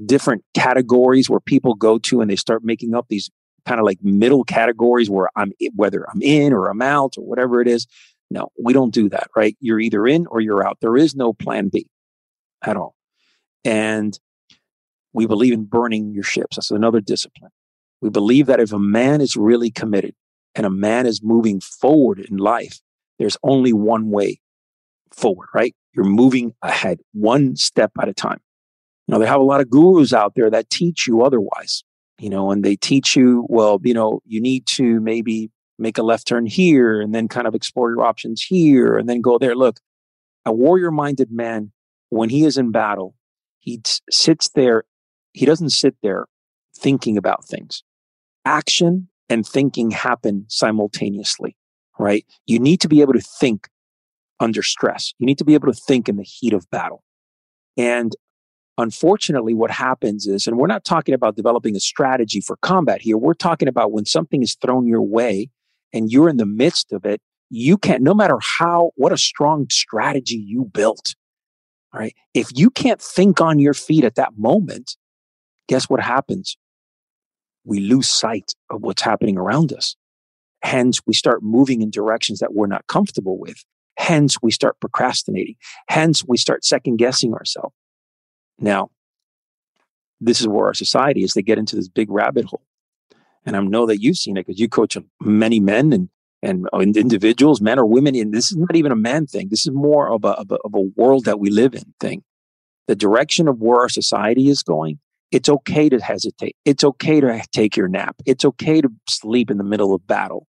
different 0.05 0.45
categories 0.53 1.29
where 1.29 1.41
people 1.41 1.73
go 1.73 1.99
to 1.99 2.21
and 2.21 2.31
they 2.31 2.37
start 2.37 2.63
making 2.63 2.95
up 2.95 3.07
these 3.09 3.29
kind 3.65 3.79
of 3.79 3.85
like 3.85 3.99
middle 4.01 4.45
categories 4.45 5.09
where 5.09 5.29
I'm, 5.35 5.51
whether 5.75 6.09
I'm 6.09 6.21
in 6.21 6.53
or 6.53 6.67
I'm 6.67 6.81
out 6.81 7.15
or 7.17 7.25
whatever 7.25 7.59
it 7.59 7.67
is. 7.67 7.87
No, 8.31 8.51
we 8.63 8.71
don't 8.71 8.93
do 8.93 9.09
that, 9.09 9.27
right? 9.35 9.57
You're 9.59 9.81
either 9.81 10.07
in 10.07 10.27
or 10.27 10.39
you're 10.39 10.65
out. 10.65 10.77
There 10.79 10.95
is 10.95 11.13
no 11.13 11.33
plan 11.33 11.67
B 11.67 11.87
at 12.63 12.77
all. 12.77 12.95
And 13.65 14.17
we 15.13 15.25
believe 15.25 15.53
in 15.53 15.65
burning 15.65 16.13
your 16.13 16.23
ships. 16.23 16.57
That's 16.57 16.71
another 16.71 17.01
discipline. 17.01 17.51
We 18.01 18.09
believe 18.09 18.45
that 18.45 18.59
if 18.59 18.71
a 18.71 18.79
man 18.79 19.21
is 19.21 19.35
really 19.35 19.71
committed 19.71 20.15
and 20.55 20.65
a 20.65 20.69
man 20.69 21.05
is 21.05 21.21
moving 21.23 21.59
forward 21.59 22.19
in 22.19 22.37
life, 22.37 22.79
there's 23.17 23.37
only 23.43 23.73
one 23.73 24.09
way 24.09 24.39
forward, 25.11 25.49
right? 25.53 25.75
You're 25.93 26.05
moving 26.05 26.53
ahead 26.61 26.99
one 27.13 27.55
step 27.55 27.91
at 28.01 28.07
a 28.07 28.13
time. 28.13 28.39
Now, 29.07 29.17
they 29.17 29.25
have 29.25 29.41
a 29.41 29.43
lot 29.43 29.59
of 29.59 29.69
gurus 29.69 30.13
out 30.13 30.35
there 30.35 30.49
that 30.51 30.69
teach 30.69 31.07
you 31.07 31.23
otherwise, 31.23 31.83
you 32.19 32.29
know, 32.29 32.51
and 32.51 32.63
they 32.63 32.75
teach 32.75 33.15
you, 33.15 33.45
well, 33.49 33.79
you 33.83 33.93
know, 33.93 34.21
you 34.25 34.39
need 34.39 34.67
to 34.75 34.99
maybe 35.01 35.49
make 35.79 35.97
a 35.97 36.03
left 36.03 36.27
turn 36.27 36.45
here 36.45 37.01
and 37.01 37.13
then 37.13 37.27
kind 37.27 37.47
of 37.47 37.55
explore 37.55 37.89
your 37.89 38.05
options 38.05 38.41
here 38.41 38.97
and 38.97 39.09
then 39.09 39.21
go 39.21 39.37
there. 39.39 39.55
Look, 39.55 39.79
A 40.45 40.51
warrior 40.51 40.91
minded 40.91 41.31
man, 41.31 41.71
when 42.09 42.29
he 42.29 42.45
is 42.45 42.57
in 42.57 42.71
battle, 42.71 43.15
he 43.59 43.81
sits 44.09 44.49
there, 44.49 44.83
he 45.33 45.45
doesn't 45.45 45.69
sit 45.69 45.95
there 46.01 46.25
thinking 46.75 47.17
about 47.17 47.45
things. 47.45 47.83
Action 48.45 49.09
and 49.29 49.45
thinking 49.45 49.91
happen 49.91 50.45
simultaneously, 50.47 51.55
right? 51.99 52.25
You 52.47 52.59
need 52.59 52.81
to 52.81 52.87
be 52.87 53.01
able 53.01 53.13
to 53.13 53.21
think 53.21 53.67
under 54.39 54.63
stress. 54.63 55.13
You 55.19 55.25
need 55.25 55.37
to 55.37 55.45
be 55.45 55.53
able 55.53 55.71
to 55.71 55.79
think 55.79 56.09
in 56.09 56.15
the 56.15 56.23
heat 56.23 56.53
of 56.53 56.69
battle. 56.69 57.03
And 57.77 58.15
unfortunately, 58.77 59.53
what 59.53 59.71
happens 59.71 60.25
is, 60.25 60.47
and 60.47 60.57
we're 60.57 60.67
not 60.67 60.85
talking 60.85 61.13
about 61.13 61.35
developing 61.35 61.75
a 61.75 61.79
strategy 61.79 62.41
for 62.41 62.57
combat 62.61 63.01
here. 63.01 63.17
We're 63.17 63.33
talking 63.33 63.67
about 63.67 63.91
when 63.91 64.05
something 64.05 64.41
is 64.41 64.55
thrown 64.55 64.87
your 64.87 65.01
way 65.01 65.49
and 65.93 66.11
you're 66.11 66.29
in 66.29 66.37
the 66.37 66.45
midst 66.45 66.91
of 66.91 67.05
it, 67.05 67.21
you 67.49 67.77
can't, 67.77 68.03
no 68.03 68.13
matter 68.13 68.37
how, 68.41 68.91
what 68.95 69.11
a 69.11 69.17
strong 69.17 69.67
strategy 69.69 70.37
you 70.37 70.65
built, 70.65 71.15
right? 71.93 72.15
If 72.33 72.49
you 72.55 72.69
can't 72.69 73.01
think 73.01 73.41
on 73.41 73.59
your 73.59 73.73
feet 73.73 74.03
at 74.03 74.15
that 74.15 74.37
moment, 74.37 74.95
guess 75.69 75.89
what 75.89 76.01
happens? 76.01 76.57
We 77.63 77.79
lose 77.79 78.09
sight 78.09 78.53
of 78.69 78.81
what's 78.81 79.03
happening 79.03 79.37
around 79.37 79.71
us. 79.71 79.95
Hence, 80.61 80.99
we 81.05 81.13
start 81.13 81.41
moving 81.41 81.81
in 81.81 81.91
directions 81.91 82.39
that 82.39 82.53
we're 82.53 82.67
not 82.67 82.87
comfortable 82.87 83.39
with. 83.39 83.63
Hence, 83.97 84.41
we 84.41 84.51
start 84.51 84.79
procrastinating. 84.81 85.55
Hence, 85.87 86.25
we 86.25 86.37
start 86.37 86.65
second 86.65 86.97
guessing 86.97 87.33
ourselves. 87.33 87.75
Now, 88.59 88.89
this 90.19 90.41
is 90.41 90.47
where 90.47 90.65
our 90.65 90.73
society 90.73 91.23
is. 91.23 91.33
They 91.33 91.41
get 91.41 91.59
into 91.59 91.75
this 91.75 91.87
big 91.87 92.09
rabbit 92.09 92.45
hole. 92.45 92.65
And 93.45 93.55
I 93.55 93.61
know 93.61 93.85
that 93.85 94.01
you've 94.01 94.17
seen 94.17 94.35
it 94.35 94.45
because 94.45 94.59
you 94.59 94.67
coach 94.67 94.97
many 95.21 95.59
men 95.59 95.93
and, 95.93 96.09
and 96.41 96.67
uh, 96.73 96.79
individuals, 96.79 97.61
men 97.61 97.79
or 97.79 97.85
women. 97.85 98.15
And 98.15 98.33
this 98.33 98.51
is 98.51 98.57
not 98.57 98.75
even 98.75 98.91
a 98.91 98.97
man 98.97 99.27
thing. 99.27 99.47
This 99.49 99.65
is 99.65 99.71
more 99.71 100.09
of 100.09 100.25
a, 100.25 100.29
of 100.29 100.51
a, 100.51 100.55
of 100.65 100.73
a 100.73 100.89
world 100.95 101.25
that 101.25 101.39
we 101.39 101.49
live 101.49 101.73
in 101.75 101.93
thing. 101.99 102.23
The 102.87 102.95
direction 102.95 103.47
of 103.47 103.61
where 103.61 103.79
our 103.81 103.89
society 103.89 104.49
is 104.49 104.63
going, 104.63 104.99
it's 105.31 105.49
okay 105.49 105.89
to 105.89 105.99
hesitate. 105.99 106.55
It's 106.65 106.83
okay 106.83 107.19
to 107.19 107.41
take 107.51 107.77
your 107.77 107.87
nap. 107.87 108.15
It's 108.25 108.45
okay 108.45 108.81
to 108.81 108.89
sleep 109.07 109.51
in 109.51 109.57
the 109.57 109.63
middle 109.63 109.93
of 109.93 110.05
battle. 110.07 110.47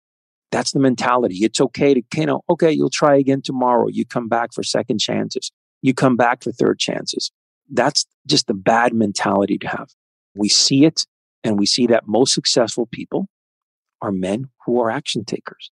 That's 0.50 0.72
the 0.72 0.80
mentality. 0.80 1.36
It's 1.42 1.60
okay 1.60 1.94
to, 1.94 2.02
you 2.16 2.26
know, 2.26 2.42
okay, 2.48 2.72
you'll 2.72 2.90
try 2.90 3.16
again 3.16 3.42
tomorrow. 3.42 3.88
You 3.88 4.04
come 4.04 4.28
back 4.28 4.52
for 4.52 4.62
second 4.62 4.98
chances. 4.98 5.52
You 5.82 5.94
come 5.94 6.16
back 6.16 6.42
for 6.42 6.50
third 6.50 6.78
chances. 6.78 7.30
That's 7.70 8.04
just 8.26 8.50
a 8.50 8.54
bad 8.54 8.92
mentality 8.92 9.58
to 9.58 9.68
have. 9.68 9.90
We 10.34 10.48
see 10.48 10.84
it 10.84 11.06
and 11.44 11.58
we 11.58 11.66
see 11.66 11.86
that 11.86 12.08
most 12.08 12.34
successful 12.34 12.86
people 12.86 13.28
are 14.02 14.12
men 14.12 14.48
who 14.66 14.80
are 14.80 14.90
action 14.90 15.24
takers, 15.24 15.70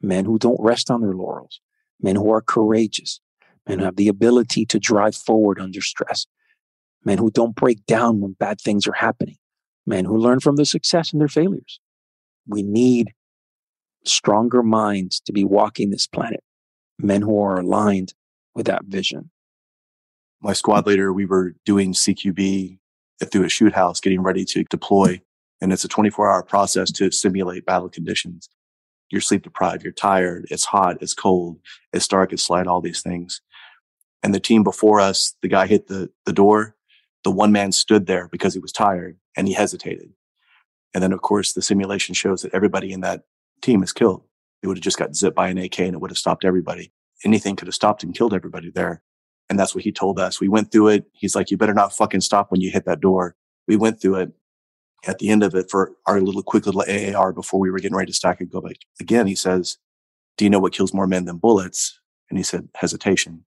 men 0.00 0.24
who 0.24 0.38
don't 0.38 0.60
rest 0.60 0.90
on 0.90 1.00
their 1.00 1.14
laurels, 1.14 1.60
men 2.00 2.16
who 2.16 2.30
are 2.30 2.42
courageous, 2.42 3.20
men 3.68 3.78
who 3.78 3.84
have 3.84 3.96
the 3.96 4.08
ability 4.08 4.66
to 4.66 4.78
drive 4.78 5.16
forward 5.16 5.58
under 5.58 5.80
stress, 5.80 6.26
men 7.04 7.18
who 7.18 7.30
don't 7.30 7.54
break 7.54 7.84
down 7.86 8.20
when 8.20 8.32
bad 8.32 8.60
things 8.60 8.86
are 8.86 8.94
happening, 8.94 9.36
men 9.86 10.04
who 10.04 10.16
learn 10.16 10.40
from 10.40 10.56
their 10.56 10.64
success 10.64 11.12
and 11.12 11.20
their 11.20 11.28
failures. 11.28 11.80
We 12.46 12.62
need 12.62 13.12
stronger 14.04 14.62
minds 14.62 15.20
to 15.20 15.32
be 15.32 15.44
walking 15.44 15.90
this 15.90 16.06
planet, 16.06 16.42
men 16.98 17.22
who 17.22 17.40
are 17.40 17.60
aligned 17.60 18.14
with 18.54 18.66
that 18.66 18.84
vision. 18.84 19.30
My 20.40 20.52
squad 20.52 20.86
leader, 20.86 21.12
we 21.12 21.24
were 21.24 21.54
doing 21.64 21.92
CQB 21.92 22.78
through 23.30 23.44
a 23.44 23.48
shoot 23.48 23.72
house, 23.72 24.00
getting 24.00 24.22
ready 24.22 24.44
to 24.46 24.64
deploy. 24.64 25.20
And 25.60 25.72
it's 25.72 25.84
a 25.84 25.88
24 25.88 26.30
hour 26.30 26.42
process 26.42 26.90
to 26.92 27.10
simulate 27.10 27.64
battle 27.64 27.88
conditions. 27.88 28.48
You're 29.10 29.20
sleep 29.20 29.42
deprived, 29.42 29.84
you're 29.84 29.92
tired, 29.92 30.46
it's 30.50 30.64
hot, 30.64 30.98
it's 31.00 31.14
cold, 31.14 31.60
it's 31.92 32.08
dark, 32.08 32.32
it's 32.32 32.50
light, 32.50 32.66
all 32.66 32.80
these 32.80 33.02
things. 33.02 33.40
And 34.22 34.34
the 34.34 34.40
team 34.40 34.64
before 34.64 35.00
us, 35.00 35.34
the 35.42 35.48
guy 35.48 35.66
hit 35.66 35.86
the, 35.86 36.10
the 36.24 36.32
door. 36.32 36.73
The 37.24 37.30
one 37.30 37.52
man 37.52 37.72
stood 37.72 38.06
there 38.06 38.28
because 38.30 38.54
he 38.54 38.60
was 38.60 38.72
tired 38.72 39.18
and 39.36 39.48
he 39.48 39.54
hesitated. 39.54 40.10
And 40.92 41.02
then, 41.02 41.12
of 41.12 41.22
course, 41.22 41.52
the 41.52 41.62
simulation 41.62 42.14
shows 42.14 42.42
that 42.42 42.54
everybody 42.54 42.92
in 42.92 43.00
that 43.00 43.22
team 43.62 43.82
is 43.82 43.92
killed. 43.92 44.22
They 44.62 44.68
would 44.68 44.76
have 44.76 44.84
just 44.84 44.98
got 44.98 45.16
zipped 45.16 45.36
by 45.36 45.48
an 45.48 45.58
AK 45.58 45.80
and 45.80 45.94
it 45.94 46.00
would 46.00 46.10
have 46.10 46.18
stopped 46.18 46.44
everybody. 46.44 46.92
Anything 47.24 47.56
could 47.56 47.68
have 47.68 47.74
stopped 47.74 48.02
and 48.02 48.14
killed 48.14 48.34
everybody 48.34 48.70
there. 48.70 49.02
And 49.50 49.58
that's 49.58 49.74
what 49.74 49.84
he 49.84 49.92
told 49.92 50.18
us. 50.18 50.40
We 50.40 50.48
went 50.48 50.72
through 50.72 50.88
it. 50.88 51.04
He's 51.12 51.34
like, 51.34 51.50
you 51.50 51.56
better 51.56 51.74
not 51.74 51.94
fucking 51.94 52.22
stop 52.22 52.50
when 52.50 52.60
you 52.60 52.70
hit 52.70 52.86
that 52.86 53.00
door. 53.00 53.36
We 53.66 53.76
went 53.76 54.00
through 54.00 54.16
it. 54.16 54.32
At 55.06 55.18
the 55.18 55.28
end 55.28 55.42
of 55.42 55.54
it 55.54 55.70
for 55.70 55.92
our 56.06 56.20
little 56.20 56.42
quick 56.42 56.64
little 56.64 56.84
AAR 56.88 57.34
before 57.34 57.60
we 57.60 57.70
were 57.70 57.78
getting 57.78 57.96
ready 57.96 58.10
to 58.10 58.16
stack 58.16 58.40
and 58.40 58.50
go 58.50 58.62
back 58.62 58.76
again, 59.00 59.26
he 59.26 59.34
says, 59.34 59.76
do 60.38 60.44
you 60.44 60.50
know 60.50 60.58
what 60.58 60.72
kills 60.72 60.94
more 60.94 61.06
men 61.06 61.26
than 61.26 61.36
bullets? 61.36 62.00
And 62.30 62.38
he 62.38 62.42
said, 62.42 62.68
hesitation. 62.74 63.44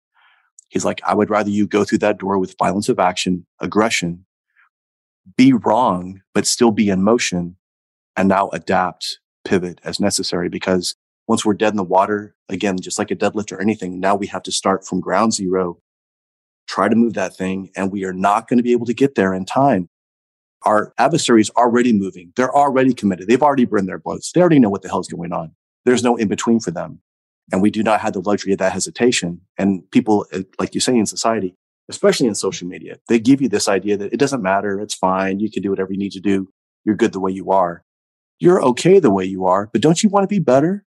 He's 0.69 0.85
like, 0.85 1.01
I 1.05 1.15
would 1.15 1.31
rather 1.31 1.51
you 1.51 1.67
go 1.67 1.85
through 1.85 1.99
that 1.99 2.19
door 2.19 2.39
with 2.39 2.57
violence 2.59 2.89
of 2.89 2.99
action, 2.99 3.47
aggression, 3.61 4.27
be 5.37 5.53
wrong, 5.53 6.23
but 6.35 6.47
still 6.47 6.71
be 6.71 6.89
in 6.89 7.03
motion 7.03 7.57
and 8.17 8.29
now 8.29 8.49
adapt 8.51 9.21
pivot 9.45 9.81
as 9.85 10.01
necessary 10.01 10.49
because 10.49 10.97
once 11.29 11.45
we're 11.45 11.55
dead 11.55 11.73
in 11.73 11.77
the 11.77 11.85
water, 11.85 12.35
again, 12.49 12.79
just 12.81 12.99
like 12.99 13.11
a 13.11 13.17
deadlift 13.17 13.53
or 13.53 13.61
anything, 13.61 13.99
now 13.99 14.15
we 14.15 14.27
have 14.29 14.43
to 14.45 14.53
start 14.53 14.87
from 14.87 15.01
ground 15.01 15.35
zero, 15.35 15.79
try 16.69 16.89
to 16.89 16.95
move 16.95 17.15
that 17.15 17.37
thing, 17.37 17.71
and 17.77 17.91
we 17.91 18.05
are 18.05 18.13
not 18.13 18.49
going 18.49 18.59
to 18.59 18.63
be 18.63 18.73
able 18.73 18.87
to 18.87 18.95
get 18.95 19.15
there 19.15 19.35
in 19.35 19.45
time. 19.45 19.89
Our 20.63 20.93
adversary 20.99 21.41
is 21.41 21.51
already 21.51 21.93
moving. 21.93 22.33
They're 22.37 22.55
already 22.55 22.95
committed. 22.95 23.29
They've 23.29 23.43
already 23.43 23.67
burned 23.67 23.89
their 23.89 23.99
boats. 23.99 24.33
They 24.33 24.41
already 24.41 24.59
know 24.59 24.71
what 24.71 24.83
the 24.83 24.89
hell's 24.89 25.09
going 25.09 25.33
on. 25.33 25.53
There's 25.85 26.03
no 26.03 26.17
in 26.17 26.29
between 26.29 26.61
for 26.61 26.71
them. 26.71 27.01
And 27.53 27.63
we 27.63 27.71
do 27.71 27.83
not 27.83 28.01
have 28.01 28.13
the 28.13 28.21
luxury 28.21 28.53
of 28.53 28.59
that 28.59 28.73
hesitation. 28.73 29.41
And 29.57 29.89
people, 29.91 30.27
eh, 30.33 30.43
like 30.59 30.75
you 30.75 30.81
say 30.81 30.97
in 30.97 31.07
society, 31.07 31.55
especially 31.89 32.27
in 32.27 32.35
social 32.35 32.67
media, 32.67 32.99
they 33.09 33.21
give 33.21 33.41
you 33.41 33.49
this 33.49 33.69
idea 33.69 33.97
that 33.97 34.13
it 34.13 34.19
doesn't 34.19 34.43
matter. 34.43 34.81
It's 34.81 34.95
fine. 34.95 35.39
You 35.39 35.51
can 35.51 35.63
do 35.63 35.71
whatever 35.71 35.93
you 35.93 35.99
need 35.99 36.13
to 36.13 36.21
do. 36.21 36.49
You're 36.85 36.97
good 36.97 37.13
the 37.13 37.21
way 37.21 37.33
you 37.33 37.51
are 37.51 37.85
you're 38.39 38.63
okay 38.63 38.99
the 38.99 39.11
way 39.11 39.25
you 39.25 39.47
are, 39.47 39.69
but 39.73 39.81
don't 39.81 40.03
you 40.03 40.09
want 40.09 40.25
to 40.25 40.29
be 40.29 40.39
better? 40.39 40.85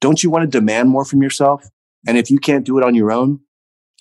Don't 0.00 0.22
you 0.22 0.30
want 0.30 0.42
to 0.42 0.58
demand 0.58 0.88
more 0.88 1.04
from 1.04 1.22
yourself? 1.22 1.68
And 2.06 2.16
if 2.16 2.30
you 2.30 2.38
can't 2.38 2.64
do 2.64 2.78
it 2.78 2.84
on 2.84 2.94
your 2.94 3.10
own, 3.10 3.40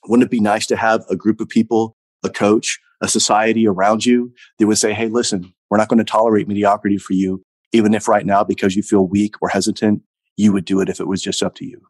wouldn't 0.08 0.28
it 0.28 0.32
be 0.32 0.40
nice 0.40 0.68
to 0.68 0.75
have 0.75 1.04
a 1.10 1.16
group 1.16 1.40
of 1.40 1.50
people, 1.50 1.96
a 2.24 2.30
coach, 2.30 2.80
a 3.02 3.08
society 3.08 3.68
around 3.68 4.06
you 4.06 4.34
that 4.60 4.68
would 4.68 4.78
say, 4.78 4.94
Hey, 4.94 5.08
listen, 5.08 5.54
we're 5.70 5.78
not 5.78 5.90
going 5.90 5.98
to 5.98 6.04
tolerate 6.04 6.48
mediocrity 6.48 6.98
for 6.98 7.14
you. 7.14 7.44
Even 7.72 7.94
if 7.94 8.08
right 8.08 8.25
now, 8.25 8.44
because 8.44 8.75
you 8.75 8.84
feel 8.84 9.08
weak 9.08 9.36
or 9.42 9.50
hesitant, 9.50 10.02
you 10.38 10.54
would 10.54 10.65
do 10.65 10.82
it 10.82 10.89
if 10.89 11.00
it 11.00 11.08
was 11.08 11.22
just 11.22 11.44
up 11.44 11.56
to 11.56 11.65
you. 11.65 11.82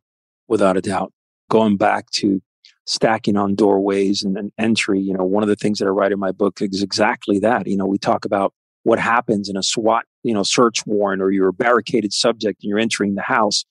Without 0.48 0.78
a 0.78 0.82
doubt. 0.82 1.12
Going 1.50 1.78
back 1.78 2.10
to 2.12 2.42
stacking 2.86 3.36
on 3.36 3.56
doorways 3.56 4.24
and 4.24 4.38
an 4.38 4.52
entry, 4.58 5.00
you 5.00 5.14
know, 5.14 5.24
one 5.24 5.44
of 5.44 5.50
the 5.50 5.56
things 5.56 5.80
that 5.80 5.86
I 5.86 5.90
write 5.90 6.12
in 6.12 6.20
my 6.20 6.32
book 6.32 6.62
is 6.62 6.84
exactly 6.84 7.40
that. 7.40 7.68
You 7.68 7.78
know, 7.78 7.86
we 7.86 7.98
talk 7.98 8.26
about 8.26 8.54
what 8.84 9.00
happens 9.00 9.50
in 9.50 9.58
a 9.58 9.64
SWAT, 9.64 10.06
you 10.24 10.34
know, 10.34 10.44
search 10.44 10.86
warrant 10.86 11.22
or 11.22 11.32
you're 11.32 11.50
a 11.50 11.54
barricaded 11.54 12.14
subject 12.14 12.64
and 12.64 12.70
you're 12.70 12.80
entering 12.80 13.16
the 13.16 13.24
house 13.24 13.66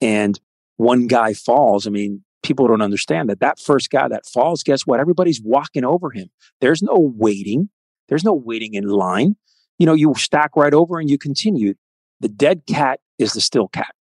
and 0.00 0.38
one 0.76 1.06
guy 1.06 1.32
falls. 1.32 1.86
I 1.86 1.90
mean, 1.90 2.22
people 2.42 2.66
don't 2.66 2.82
understand 2.82 3.30
that 3.30 3.40
that 3.40 3.58
first 3.58 3.90
guy 3.90 4.08
that 4.08 4.26
falls, 4.26 4.62
guess 4.62 4.82
what? 4.82 5.00
Everybody's 5.00 5.40
walking 5.42 5.84
over 5.84 6.10
him. 6.10 6.28
There's 6.60 6.82
no 6.82 7.12
waiting. 7.16 7.70
There's 8.08 8.24
no 8.24 8.34
waiting 8.34 8.74
in 8.74 8.88
line. 8.88 9.36
You 9.78 9.86
know, 9.86 9.94
you 9.94 10.14
stack 10.16 10.50
right 10.56 10.74
over 10.74 10.98
and 10.98 11.08
you 11.08 11.18
continue. 11.18 11.74
The 12.20 12.28
dead 12.28 12.62
cat 12.66 13.00
is 13.18 13.32
the 13.32 13.40
still 13.40 13.68
cat. 13.68 13.94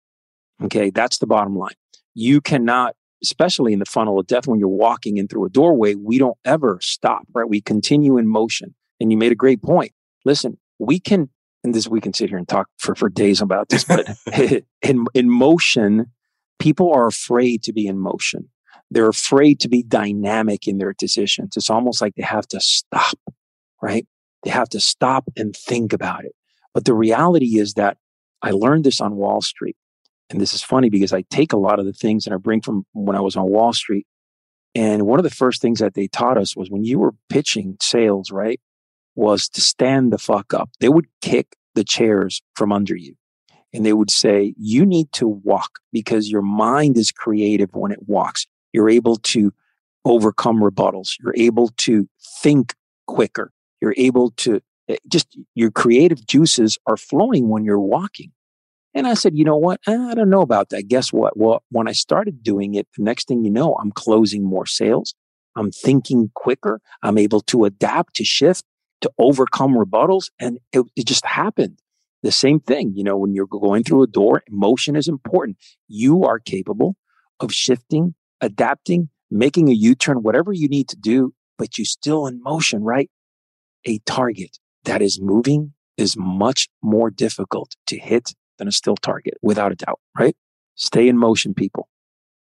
Okay. 0.64 0.90
That's 0.90 1.18
the 1.18 1.26
bottom 1.26 1.56
line. 1.56 1.74
You 2.14 2.40
cannot, 2.40 2.96
especially 3.22 3.72
in 3.72 3.78
the 3.78 3.84
funnel 3.84 4.18
of 4.18 4.26
death, 4.26 4.46
when 4.46 4.58
you're 4.58 4.68
walking 4.68 5.16
in 5.18 5.28
through 5.28 5.46
a 5.46 5.50
doorway, 5.50 5.94
we 5.94 6.18
don't 6.18 6.38
ever 6.44 6.78
stop, 6.80 7.26
right? 7.34 7.48
We 7.48 7.60
continue 7.60 8.16
in 8.18 8.26
motion. 8.26 8.74
And 8.98 9.12
you 9.12 9.18
made 9.18 9.32
a 9.32 9.36
great 9.36 9.62
point 9.62 9.92
listen, 10.26 10.58
we 10.78 11.00
can, 11.00 11.30
and 11.64 11.74
this 11.74 11.88
we 11.88 12.02
can 12.02 12.12
sit 12.12 12.28
here 12.28 12.36
and 12.36 12.46
talk 12.46 12.68
for, 12.76 12.94
for 12.94 13.08
days 13.08 13.40
about 13.40 13.70
this, 13.70 13.84
but 13.84 14.06
in, 14.82 15.06
in 15.14 15.30
motion, 15.30 16.12
people 16.58 16.92
are 16.92 17.06
afraid 17.06 17.62
to 17.62 17.72
be 17.72 17.86
in 17.86 17.98
motion. 17.98 18.50
They're 18.90 19.08
afraid 19.08 19.60
to 19.60 19.68
be 19.68 19.82
dynamic 19.82 20.68
in 20.68 20.78
their 20.78 20.92
decisions. 20.92 21.56
It's 21.56 21.70
almost 21.70 22.02
like 22.02 22.14
they 22.14 22.22
have 22.22 22.46
to 22.48 22.60
stop, 22.60 23.18
right? 23.80 24.06
They 24.44 24.50
have 24.50 24.68
to 24.70 24.80
stop 24.80 25.24
and 25.36 25.56
think 25.56 25.92
about 25.92 26.24
it. 26.24 26.34
But 26.74 26.84
the 26.84 26.94
reality 26.94 27.58
is 27.58 27.74
that 27.74 27.96
I 28.42 28.50
learned 28.50 28.84
this 28.84 29.00
on 29.00 29.16
Wall 29.16 29.40
Street. 29.40 29.76
And 30.30 30.40
this 30.40 30.52
is 30.52 30.62
funny 30.62 30.90
because 30.90 31.12
I 31.12 31.22
take 31.30 31.52
a 31.52 31.58
lot 31.58 31.78
of 31.78 31.86
the 31.86 31.92
things 31.92 32.24
that 32.24 32.34
I 32.34 32.36
bring 32.36 32.60
from 32.60 32.84
when 32.92 33.16
I 33.16 33.20
was 33.20 33.36
on 33.36 33.48
Wall 33.48 33.72
Street. 33.72 34.06
And 34.74 35.06
one 35.06 35.18
of 35.18 35.24
the 35.24 35.30
first 35.30 35.62
things 35.62 35.78
that 35.78 35.94
they 35.94 36.08
taught 36.08 36.36
us 36.36 36.56
was 36.56 36.70
when 36.70 36.84
you 36.84 36.98
were 36.98 37.14
pitching 37.28 37.76
sales, 37.80 38.30
right? 38.30 38.60
was 39.16 39.48
to 39.48 39.60
stand 39.60 40.12
the 40.12 40.18
fuck 40.18 40.54
up. 40.54 40.70
They 40.78 40.90
would 40.90 41.06
kick 41.20 41.56
the 41.74 41.82
chairs 41.82 42.42
from 42.54 42.70
under 42.70 42.94
you 42.94 43.16
and 43.72 43.84
they 43.84 43.94
would 43.94 44.10
say, 44.10 44.54
you 44.56 44.86
need 44.86 45.10
to 45.12 45.26
walk 45.26 45.80
because 45.92 46.30
your 46.30 46.42
mind 46.42 46.96
is 46.96 47.10
creative 47.10 47.70
when 47.72 47.90
it 47.90 48.06
walks. 48.06 48.46
You're 48.72 48.90
able 48.90 49.16
to 49.16 49.52
overcome 50.04 50.60
rebuttals. 50.60 51.14
You're 51.18 51.34
able 51.36 51.68
to 51.78 52.08
think 52.42 52.74
quicker. 53.06 53.50
You're 53.80 53.94
able 53.96 54.30
to 54.32 54.60
eh, 54.88 54.96
just, 55.08 55.36
your 55.54 55.70
creative 55.70 56.26
juices 56.26 56.78
are 56.86 56.96
flowing 56.96 57.48
when 57.48 57.64
you're 57.64 57.80
walking. 57.80 58.32
And 58.96 59.06
I 59.06 59.12
said, 59.12 59.36
you 59.36 59.44
know 59.44 59.58
what? 59.58 59.78
Eh, 59.86 59.94
I 59.94 60.14
don't 60.14 60.30
know 60.30 60.40
about 60.40 60.70
that. 60.70 60.88
Guess 60.88 61.12
what? 61.12 61.36
Well, 61.36 61.62
when 61.68 61.86
I 61.86 61.92
started 61.92 62.42
doing 62.42 62.74
it, 62.74 62.88
the 62.96 63.04
next 63.04 63.28
thing 63.28 63.44
you 63.44 63.50
know, 63.50 63.76
I'm 63.78 63.92
closing 63.92 64.42
more 64.42 64.64
sales. 64.64 65.14
I'm 65.54 65.70
thinking 65.70 66.30
quicker. 66.34 66.80
I'm 67.02 67.18
able 67.18 67.42
to 67.42 67.66
adapt, 67.66 68.16
to 68.16 68.24
shift, 68.24 68.64
to 69.02 69.10
overcome 69.18 69.74
rebuttals. 69.74 70.30
And 70.40 70.60
it, 70.72 70.86
it 70.96 71.06
just 71.06 71.26
happened. 71.26 71.78
The 72.22 72.32
same 72.32 72.58
thing, 72.58 72.94
you 72.96 73.04
know, 73.04 73.18
when 73.18 73.34
you're 73.34 73.46
going 73.46 73.84
through 73.84 74.02
a 74.02 74.06
door, 74.06 74.42
emotion 74.48 74.96
is 74.96 75.08
important. 75.08 75.58
You 75.88 76.24
are 76.24 76.38
capable 76.38 76.96
of 77.38 77.52
shifting, 77.52 78.14
adapting, 78.40 79.10
making 79.30 79.68
a 79.68 79.72
U 79.72 79.94
turn, 79.94 80.22
whatever 80.22 80.54
you 80.54 80.68
need 80.68 80.88
to 80.88 80.96
do, 80.96 81.34
but 81.58 81.76
you're 81.76 81.84
still 81.84 82.26
in 82.26 82.42
motion, 82.42 82.82
right? 82.82 83.10
A 83.84 83.98
target 84.06 84.56
that 84.84 85.02
is 85.02 85.20
moving 85.20 85.74
is 85.98 86.16
much 86.16 86.70
more 86.82 87.10
difficult 87.10 87.76
to 87.88 87.98
hit 87.98 88.32
than 88.58 88.68
a 88.68 88.72
still 88.72 88.96
target, 88.96 89.34
without 89.42 89.72
a 89.72 89.76
doubt, 89.76 90.00
right? 90.18 90.36
Stay 90.74 91.08
in 91.08 91.18
motion, 91.18 91.54
people. 91.54 91.88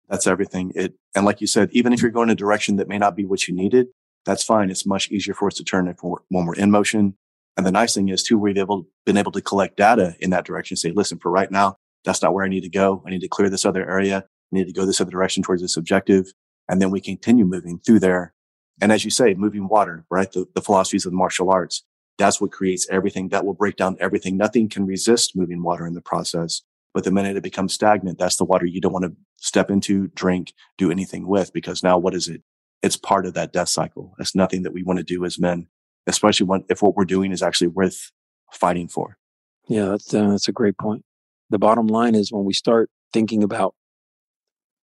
That's 0.09 0.27
everything. 0.27 0.73
It, 0.75 0.95
and 1.15 1.25
like 1.25 1.41
you 1.41 1.47
said, 1.47 1.71
even 1.73 1.93
if 1.93 2.03
you're 2.03 2.11
going 2.11 2.31
a 2.31 2.35
direction 2.35 2.77
that 2.77 2.89
may 2.89 2.99
not 2.99 3.17
be 3.17 3.25
what 3.25 3.49
you 3.49 3.55
needed, 3.55 3.89
that's 4.25 4.45
fine. 4.45 4.71
It's 4.71 4.87
much 4.87 5.11
easier 5.11 5.35
for 5.35 5.49
us 5.49 5.55
to 5.55 5.65
turn 5.65 5.89
it 5.89 5.99
for 5.99 6.23
when 6.29 6.47
we're 6.47 6.55
in 6.55 6.71
motion. 6.71 7.15
And 7.57 7.67
the 7.67 7.73
nice 7.73 7.95
thing 7.95 8.09
is 8.09 8.23
too, 8.23 8.39
we've 8.39 8.57
able, 8.57 8.87
been 9.07 9.17
able 9.17 9.33
to 9.33 9.41
collect 9.41 9.77
data 9.77 10.17
in 10.19 10.31
that 10.31 10.45
direction. 10.45 10.77
Say, 10.77 10.91
listen, 10.91 11.19
for 11.19 11.31
right 11.31 11.51
now, 11.51 11.77
that's 12.05 12.23
not 12.23 12.35
where 12.35 12.45
I 12.45 12.49
need 12.49 12.63
to 12.63 12.69
go. 12.69 13.03
I 13.07 13.11
need 13.11 13.21
to 13.21 13.29
clear 13.29 13.49
this 13.49 13.65
other 13.65 13.89
area. 13.89 14.19
I 14.19 14.57
need 14.57 14.67
to 14.67 14.73
go 14.73 14.85
this 14.87 15.01
other 15.01 15.11
direction 15.11 15.43
towards 15.43 15.63
this 15.63 15.77
objective. 15.77 16.33
And 16.69 16.81
then 16.81 16.91
we 16.91 17.01
continue 17.01 17.45
moving 17.45 17.79
through 17.79 18.01
there. 18.01 18.35
And 18.81 18.91
as 18.91 19.05
you 19.05 19.11
say, 19.11 19.35
moving 19.35 19.69
water, 19.69 20.05
right? 20.11 20.31
The, 20.31 20.47
the 20.55 20.63
philosophies 20.63 21.07
of 21.07 21.13
the 21.13 21.19
martial 21.19 21.51
arts. 21.51 21.85
That's 22.19 22.41
what 22.41 22.53
creates 22.53 22.89
everything. 22.91 23.29
That 23.29 23.45
will 23.45 23.55
break 23.55 23.77
down 23.77 23.97
everything. 24.01 24.37
Nothing 24.37 24.69
can 24.69 24.87
resist 24.87 25.37
moving 25.37 25.63
water 25.63 25.87
in 25.87 25.95
the 25.95 26.01
process. 26.01 26.63
But 26.93 27.03
the 27.03 27.11
minute 27.11 27.37
it 27.37 27.43
becomes 27.43 27.75
stagnant, 27.75 28.19
that's 28.19 28.37
the 28.37 28.45
water 28.45 28.67
you 28.67 28.81
don't 28.81 28.93
want 28.93 29.05
to 29.05 29.17
step 29.37 29.69
into, 29.69 30.09
drink, 30.09 30.53
do 30.79 30.91
anything 30.93 31.27
with, 31.27 31.53
because 31.53 31.83
now 31.83 31.99
what 31.99 32.15
is 32.15 32.29
it? 32.29 32.43
It's 32.83 32.97
part 32.97 33.27
of 33.27 33.35
that 33.35 33.53
death 33.53 33.69
cycle. 33.69 34.15
That's 34.17 34.35
nothing 34.35 34.63
that 34.63 34.73
we 34.73 34.85
want 34.85 34.99
to 34.99 35.05
do 35.05 35.25
as 35.25 35.39
men, 35.39 35.67
especially 36.07 36.47
when, 36.47 36.65
if 36.69 36.83
what 36.83 36.95
we're 36.95 37.05
doing 37.05 37.33
is 37.33 37.43
actually 37.43 37.69
worth 37.69 38.13
fighting 38.53 38.87
for. 38.87 39.19
Yeah, 39.67 39.87
that's, 39.87 40.15
uh, 40.15 40.29
that's 40.29 40.47
a 40.47 40.53
great 40.53 40.79
point. 40.79 41.05
The 41.51 41.59
bottom 41.59 41.89
line 41.89 42.15
is 42.15 42.31
when 42.31 42.45
we 42.45 42.53
start 42.53 42.91
thinking 43.13 43.43
about 43.43 43.75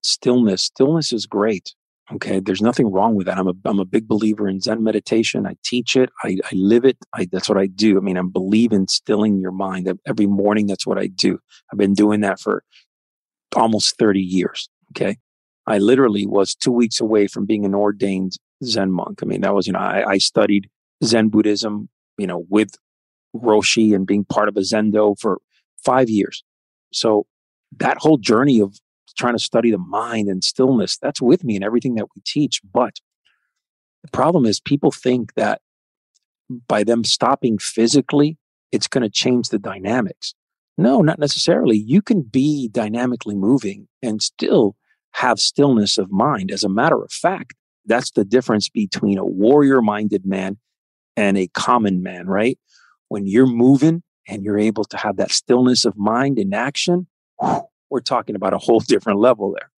stillness, 0.03 0.63
stillness 0.63 1.13
is 1.13 1.25
great. 1.25 1.75
Okay. 2.13 2.39
There's 2.39 2.61
nothing 2.61 2.91
wrong 2.91 3.15
with 3.15 3.27
that. 3.27 3.37
I'm 3.37 3.47
a, 3.47 3.53
I'm 3.65 3.79
a 3.79 3.85
big 3.85 4.07
believer 4.07 4.47
in 4.47 4.59
Zen 4.59 4.83
meditation. 4.83 5.47
I 5.47 5.55
teach 5.63 5.95
it. 5.95 6.09
I, 6.23 6.37
I 6.43 6.55
live 6.55 6.83
it. 6.83 6.97
I, 7.13 7.27
that's 7.31 7.47
what 7.47 7.57
I 7.57 7.67
do. 7.67 7.97
I 7.97 8.01
mean, 8.01 8.17
I 8.17 8.21
believe 8.21 8.73
in 8.73 8.87
stilling 8.87 9.39
your 9.39 9.51
mind 9.51 9.91
every 10.05 10.25
morning. 10.25 10.67
That's 10.67 10.85
what 10.85 10.97
I 10.97 11.07
do. 11.07 11.39
I've 11.71 11.79
been 11.79 11.93
doing 11.93 12.21
that 12.21 12.39
for 12.39 12.63
almost 13.55 13.97
30 13.97 14.19
years. 14.19 14.69
Okay. 14.91 15.17
I 15.67 15.77
literally 15.77 16.25
was 16.25 16.55
two 16.55 16.71
weeks 16.71 16.99
away 16.99 17.27
from 17.27 17.45
being 17.45 17.65
an 17.65 17.75
ordained 17.75 18.33
Zen 18.63 18.91
monk. 18.91 19.19
I 19.21 19.25
mean, 19.25 19.41
that 19.41 19.53
was, 19.53 19.67
you 19.67 19.73
know, 19.73 19.79
I, 19.79 20.11
I 20.11 20.17
studied 20.17 20.69
Zen 21.03 21.29
Buddhism, 21.29 21.87
you 22.17 22.27
know, 22.27 22.45
with 22.49 22.75
Roshi 23.35 23.95
and 23.95 24.05
being 24.05 24.25
part 24.25 24.49
of 24.49 24.57
a 24.57 24.61
Zendo 24.61 25.17
for 25.19 25.39
five 25.83 26.09
years. 26.09 26.43
So 26.91 27.25
that 27.77 27.97
whole 27.97 28.17
journey 28.17 28.59
of 28.59 28.77
trying 29.13 29.35
to 29.35 29.43
study 29.43 29.71
the 29.71 29.77
mind 29.77 30.27
and 30.27 30.43
stillness, 30.43 30.97
that's 30.97 31.21
with 31.21 31.43
me 31.43 31.55
in 31.55 31.63
everything 31.63 31.95
that 31.95 32.07
we 32.15 32.21
teach. 32.25 32.61
But 32.73 32.95
the 34.03 34.11
problem 34.11 34.45
is 34.45 34.59
people 34.59 34.91
think 34.91 35.33
that 35.35 35.61
by 36.67 36.83
them 36.83 37.03
stopping 37.03 37.57
physically, 37.57 38.37
it's 38.71 38.87
going 38.87 39.03
to 39.03 39.09
change 39.09 39.49
the 39.49 39.59
dynamics. 39.59 40.33
No, 40.77 41.01
not 41.01 41.19
necessarily. 41.19 41.77
You 41.77 42.01
can 42.01 42.21
be 42.21 42.67
dynamically 42.69 43.35
moving 43.35 43.87
and 44.01 44.21
still 44.21 44.75
have 45.13 45.39
stillness 45.39 45.97
of 45.97 46.11
mind. 46.11 46.51
As 46.51 46.63
a 46.63 46.69
matter 46.69 47.01
of 47.01 47.11
fact, 47.11 47.53
that's 47.85 48.11
the 48.11 48.25
difference 48.25 48.69
between 48.69 49.17
a 49.17 49.25
warrior 49.25 49.81
minded 49.81 50.25
man 50.25 50.57
and 51.17 51.37
a 51.37 51.47
common 51.47 52.01
man, 52.01 52.27
right? 52.27 52.57
When 53.09 53.27
you're 53.27 53.47
moving 53.47 54.03
and 54.27 54.43
you're 54.43 54.59
able 54.59 54.85
to 54.85 54.97
have 54.97 55.17
that 55.17 55.31
stillness 55.31 55.83
of 55.85 55.97
mind 55.97 56.39
in 56.39 56.53
action, 56.53 57.07
whew, 57.39 57.63
we're 57.91 57.99
talking 57.99 58.35
about 58.35 58.53
a 58.53 58.57
whole 58.57 58.79
different 58.79 59.19
level 59.19 59.53
there. 59.53 59.69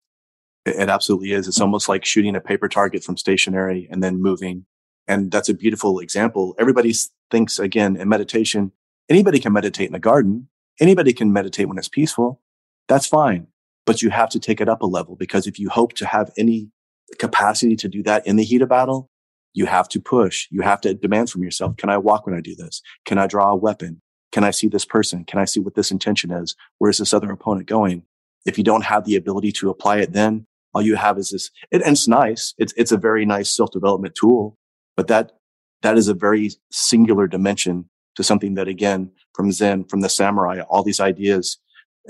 It 0.64 0.88
absolutely 0.88 1.32
is. 1.32 1.46
It's 1.46 1.60
almost 1.60 1.88
like 1.88 2.04
shooting 2.04 2.34
a 2.34 2.40
paper 2.40 2.68
target 2.68 3.04
from 3.04 3.18
stationary 3.18 3.86
and 3.90 4.02
then 4.02 4.22
moving. 4.22 4.64
And 5.06 5.30
that's 5.30 5.50
a 5.50 5.54
beautiful 5.54 5.98
example. 5.98 6.54
Everybody 6.58 6.94
thinks 7.30 7.58
again 7.58 7.96
in 7.96 8.08
meditation, 8.08 8.72
anybody 9.10 9.38
can 9.40 9.52
meditate 9.52 9.90
in 9.90 9.94
a 9.94 9.98
garden. 9.98 10.48
Anybody 10.80 11.12
can 11.12 11.32
meditate 11.32 11.68
when 11.68 11.76
it's 11.76 11.88
peaceful. 11.88 12.40
That's 12.88 13.06
fine. 13.06 13.48
But 13.84 14.00
you 14.00 14.08
have 14.10 14.30
to 14.30 14.40
take 14.40 14.60
it 14.60 14.68
up 14.68 14.80
a 14.80 14.86
level 14.86 15.16
because 15.16 15.46
if 15.46 15.58
you 15.58 15.68
hope 15.68 15.92
to 15.94 16.06
have 16.06 16.30
any 16.38 16.70
capacity 17.18 17.76
to 17.76 17.88
do 17.88 18.02
that 18.04 18.26
in 18.26 18.36
the 18.36 18.44
heat 18.44 18.62
of 18.62 18.70
battle, 18.70 19.10
you 19.52 19.66
have 19.66 19.88
to 19.90 20.00
push. 20.00 20.48
You 20.50 20.62
have 20.62 20.80
to 20.80 20.94
demand 20.94 21.30
from 21.30 21.42
yourself. 21.42 21.76
Can 21.76 21.90
I 21.90 21.98
walk 21.98 22.26
when 22.26 22.34
I 22.34 22.40
do 22.40 22.56
this? 22.56 22.80
Can 23.04 23.18
I 23.18 23.26
draw 23.26 23.50
a 23.50 23.56
weapon? 23.56 24.00
Can 24.34 24.42
I 24.42 24.50
see 24.50 24.66
this 24.66 24.84
person? 24.84 25.24
Can 25.24 25.38
I 25.38 25.44
see 25.44 25.60
what 25.60 25.76
this 25.76 25.92
intention 25.92 26.32
is? 26.32 26.56
Where's 26.78 26.98
this 26.98 27.14
other 27.14 27.30
opponent 27.30 27.68
going? 27.68 28.02
If 28.44 28.58
you 28.58 28.64
don't 28.64 28.82
have 28.82 29.04
the 29.04 29.14
ability 29.14 29.52
to 29.52 29.70
apply 29.70 29.98
it, 29.98 30.12
then 30.12 30.48
all 30.74 30.82
you 30.82 30.96
have 30.96 31.18
is 31.18 31.30
this. 31.30 31.52
It, 31.70 31.82
and 31.82 31.92
it's 31.92 32.08
nice. 32.08 32.52
It's, 32.58 32.74
it's 32.76 32.90
a 32.90 32.96
very 32.96 33.24
nice 33.24 33.48
self 33.48 33.70
development 33.70 34.16
tool, 34.20 34.58
but 34.96 35.06
that, 35.06 35.34
that 35.82 35.96
is 35.96 36.08
a 36.08 36.14
very 36.14 36.50
singular 36.72 37.28
dimension 37.28 37.88
to 38.16 38.24
something 38.24 38.54
that 38.54 38.66
again, 38.66 39.12
from 39.34 39.52
Zen, 39.52 39.84
from 39.84 40.00
the 40.00 40.08
samurai, 40.08 40.62
all 40.62 40.82
these 40.82 40.98
ideas. 40.98 41.58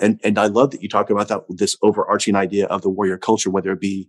And, 0.01 0.19
and 0.25 0.39
I 0.39 0.47
love 0.47 0.71
that 0.71 0.83
you 0.83 0.89
talk 0.89 1.11
about 1.11 1.29
that, 1.29 1.43
this 1.51 1.77
overarching 1.83 2.37
idea 2.37 2.65
of 2.69 2.81
the 2.81 2.89
warrior 2.89 3.19
culture, 3.19 3.51
whether 3.51 3.71
it 3.71 3.81
be 3.81 4.09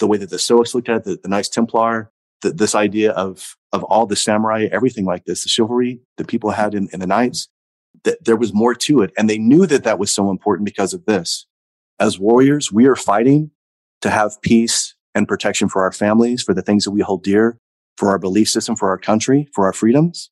the 0.00 0.06
way 0.06 0.18
that 0.18 0.28
the 0.28 0.38
Stoics 0.38 0.74
looked 0.74 0.90
at 0.90 0.96
it, 0.98 1.04
the, 1.04 1.18
the 1.22 1.28
Knights 1.30 1.48
Templar, 1.48 2.12
the, 2.42 2.52
this 2.52 2.74
idea 2.74 3.12
of, 3.12 3.56
of 3.72 3.84
all 3.84 4.04
the 4.04 4.16
samurai, 4.16 4.68
everything 4.70 5.06
like 5.06 5.24
this, 5.24 5.44
the 5.44 5.48
chivalry 5.48 6.00
that 6.18 6.28
people 6.28 6.50
had 6.50 6.74
in, 6.74 6.90
in 6.92 7.00
the 7.00 7.06
Knights 7.06 7.48
that 8.02 8.24
there 8.24 8.36
was 8.36 8.52
more 8.52 8.74
to 8.74 9.02
it. 9.02 9.12
And 9.16 9.30
they 9.30 9.38
knew 9.38 9.66
that 9.66 9.84
that 9.84 9.98
was 9.98 10.12
so 10.12 10.30
important 10.30 10.66
because 10.66 10.92
of 10.92 11.06
this. 11.06 11.46
As 12.00 12.18
warriors, 12.18 12.72
we 12.72 12.86
are 12.86 12.96
fighting 12.96 13.50
to 14.02 14.10
have 14.10 14.40
peace 14.42 14.94
and 15.14 15.28
protection 15.28 15.68
for 15.68 15.82
our 15.82 15.92
families, 15.92 16.42
for 16.42 16.54
the 16.54 16.62
things 16.62 16.84
that 16.84 16.90
we 16.90 17.00
hold 17.00 17.22
dear, 17.22 17.58
for 17.96 18.10
our 18.10 18.18
belief 18.18 18.48
system, 18.48 18.76
for 18.76 18.88
our 18.90 18.98
country, 18.98 19.48
for 19.54 19.64
our 19.64 19.72
freedoms. 19.72 20.30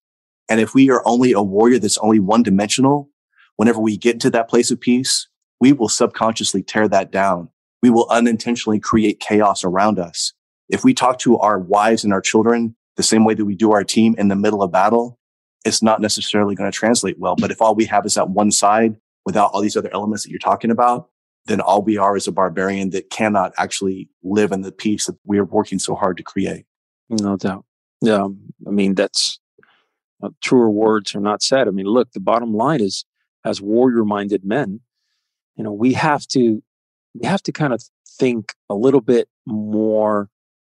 And 0.48 0.60
if 0.60 0.74
we 0.74 0.90
are 0.90 1.02
only 1.06 1.32
a 1.32 1.40
warrior 1.40 1.78
that's 1.78 1.98
only 1.98 2.18
one 2.18 2.42
dimensional, 2.42 3.08
whenever 3.56 3.80
we 3.80 3.96
get 3.96 4.14
into 4.14 4.30
that 4.30 4.48
place 4.48 4.70
of 4.70 4.80
peace, 4.80 5.28
we 5.60 5.72
will 5.72 5.88
subconsciously 5.88 6.62
tear 6.62 6.88
that 6.88 7.12
down. 7.12 7.48
We 7.82 7.90
will 7.90 8.08
unintentionally 8.10 8.80
create 8.80 9.20
chaos 9.20 9.64
around 9.64 9.98
us. 9.98 10.32
If 10.68 10.84
we 10.84 10.94
talk 10.94 11.18
to 11.20 11.38
our 11.38 11.58
wives 11.58 12.02
and 12.02 12.12
our 12.12 12.20
children 12.20 12.74
the 12.96 13.02
same 13.02 13.24
way 13.24 13.34
that 13.34 13.44
we 13.44 13.54
do 13.54 13.72
our 13.72 13.84
team 13.84 14.14
in 14.18 14.28
the 14.28 14.36
middle 14.36 14.62
of 14.62 14.72
battle, 14.72 15.18
it's 15.64 15.82
not 15.82 16.00
necessarily 16.00 16.54
going 16.54 16.70
to 16.70 16.76
translate 16.76 17.18
well. 17.18 17.36
But 17.36 17.50
if 17.50 17.62
all 17.62 17.74
we 17.74 17.84
have 17.86 18.06
is 18.06 18.14
that 18.14 18.30
one 18.30 18.50
side 18.50 18.96
without 19.24 19.50
all 19.52 19.60
these 19.60 19.76
other 19.76 19.90
elements 19.92 20.24
that 20.24 20.30
you're 20.30 20.38
talking 20.38 20.70
about, 20.70 21.08
then 21.46 21.60
all 21.60 21.82
we 21.82 21.96
are 21.96 22.16
is 22.16 22.28
a 22.28 22.32
barbarian 22.32 22.90
that 22.90 23.10
cannot 23.10 23.52
actually 23.58 24.08
live 24.22 24.52
in 24.52 24.62
the 24.62 24.72
peace 24.72 25.06
that 25.06 25.16
we 25.24 25.38
are 25.38 25.44
working 25.44 25.78
so 25.78 25.94
hard 25.94 26.16
to 26.16 26.22
create. 26.22 26.64
No 27.08 27.36
doubt. 27.36 27.64
Yeah. 28.00 28.28
I 28.66 28.70
mean, 28.70 28.94
that's 28.94 29.40
uh, 30.22 30.30
truer 30.40 30.70
words 30.70 31.14
are 31.14 31.20
not 31.20 31.42
said. 31.42 31.68
I 31.68 31.70
mean, 31.70 31.86
look, 31.86 32.12
the 32.12 32.20
bottom 32.20 32.54
line 32.54 32.80
is 32.80 33.04
as 33.44 33.60
warrior 33.60 34.04
minded 34.04 34.44
men, 34.44 34.80
you 35.56 35.64
know, 35.64 35.72
we 35.72 35.92
have 35.94 36.26
to, 36.28 36.62
we 37.14 37.26
have 37.26 37.42
to 37.42 37.52
kind 37.52 37.72
of 37.72 37.82
think 38.08 38.54
a 38.70 38.74
little 38.74 39.00
bit 39.00 39.28
more 39.46 40.28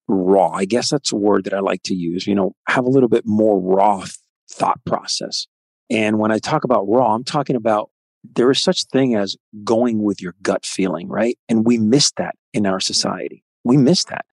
raw. 0.08 0.50
I 0.50 0.64
guess 0.64 0.90
that's 0.90 1.12
a 1.12 1.16
word 1.16 1.44
that 1.44 1.54
I 1.54 1.60
like 1.60 1.82
to 1.84 1.94
use, 1.94 2.26
you 2.26 2.34
know, 2.34 2.54
have 2.68 2.84
a 2.84 2.90
little 2.90 3.08
bit 3.08 3.24
more 3.24 3.60
raw 3.60 4.04
thought 4.50 4.80
process. 4.84 5.46
And 5.90 6.18
when 6.18 6.32
I 6.32 6.38
talk 6.38 6.64
about 6.64 6.88
raw, 6.88 7.14
I'm 7.14 7.24
talking 7.24 7.56
about 7.56 7.90
there 8.34 8.50
is 8.50 8.60
such 8.60 8.84
thing 8.84 9.14
as 9.14 9.36
going 9.64 10.02
with 10.02 10.20
your 10.20 10.34
gut 10.42 10.66
feeling, 10.66 11.08
right? 11.08 11.38
And 11.48 11.64
we 11.64 11.78
miss 11.78 12.12
that 12.16 12.34
in 12.52 12.66
our 12.66 12.80
society. 12.80 13.44
We 13.64 13.76
miss 13.76 14.04
that. 14.04 14.24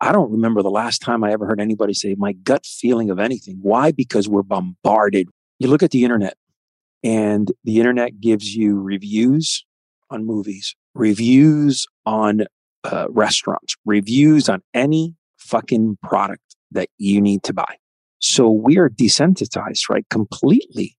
I 0.00 0.12
don't 0.12 0.30
remember 0.30 0.62
the 0.62 0.70
last 0.70 1.00
time 1.00 1.24
I 1.24 1.32
ever 1.32 1.46
heard 1.46 1.60
anybody 1.60 1.94
say 1.94 2.14
my 2.18 2.32
gut 2.32 2.66
feeling 2.66 3.10
of 3.10 3.18
anything. 3.18 3.58
Why? 3.62 3.90
Because 3.90 4.28
we're 4.28 4.42
bombarded. 4.42 5.28
You 5.58 5.68
look 5.68 5.82
at 5.82 5.90
the 5.90 6.04
internet 6.04 6.36
and 7.02 7.50
the 7.64 7.78
internet 7.78 8.20
gives 8.20 8.54
you 8.54 8.78
reviews 8.78 9.64
on 10.10 10.24
movies, 10.24 10.76
reviews 10.94 11.86
on 12.06 12.42
uh, 12.84 13.06
restaurants, 13.10 13.76
reviews 13.84 14.48
on 14.48 14.62
any 14.74 15.14
fucking 15.36 15.98
product 16.02 16.42
that 16.70 16.88
you 16.98 17.20
need 17.20 17.42
to 17.44 17.52
buy. 17.52 17.76
So 18.20 18.50
we 18.50 18.78
are 18.78 18.88
desensitized, 18.88 19.88
right? 19.88 20.06
Completely 20.10 20.96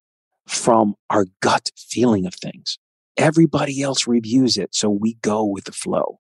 from 0.47 0.95
our 1.09 1.25
gut 1.41 1.71
feeling 1.77 2.25
of 2.25 2.33
things. 2.33 2.77
Everybody 3.17 3.81
else 3.81 4.07
reviews 4.07 4.57
it. 4.57 4.73
So 4.73 4.89
we 4.89 5.15
go 5.15 5.43
with 5.43 5.65
the 5.65 5.71
flow. 5.71 6.19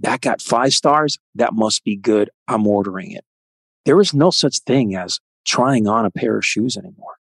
That 0.00 0.20
got 0.20 0.40
five 0.40 0.72
stars. 0.72 1.18
That 1.34 1.52
must 1.54 1.84
be 1.84 1.96
good. 1.96 2.30
I'm 2.46 2.66
ordering 2.66 3.12
it. 3.12 3.24
There 3.84 4.00
is 4.00 4.14
no 4.14 4.30
such 4.30 4.60
thing 4.60 4.94
as 4.94 5.20
trying 5.46 5.86
on 5.86 6.04
a 6.04 6.10
pair 6.10 6.38
of 6.38 6.44
shoes 6.44 6.76
anymore 6.76 7.16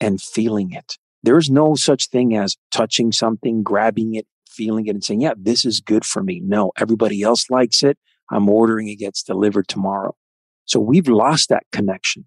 and 0.00 0.20
feeling 0.20 0.72
it 0.72 0.98
There's 1.22 1.50
no 1.50 1.74
such 1.74 2.08
thing 2.08 2.36
as 2.36 2.56
touching 2.70 3.12
something, 3.12 3.62
grabbing 3.62 4.14
it, 4.14 4.26
feeling 4.48 4.86
it, 4.86 4.90
and 4.90 5.04
saying, 5.04 5.20
yeah, 5.20 5.34
this 5.36 5.64
is 5.64 5.80
good 5.80 6.04
for 6.04 6.22
me. 6.22 6.40
No, 6.44 6.72
everybody 6.76 7.22
else 7.22 7.48
likes 7.50 7.82
it. 7.82 7.98
I'm 8.30 8.48
ordering 8.48 8.88
it 8.88 8.96
gets 8.96 9.22
delivered 9.22 9.68
tomorrow. 9.68 10.16
So 10.64 10.80
we've 10.80 11.08
lost 11.08 11.48
that 11.48 11.64
connection. 11.70 12.26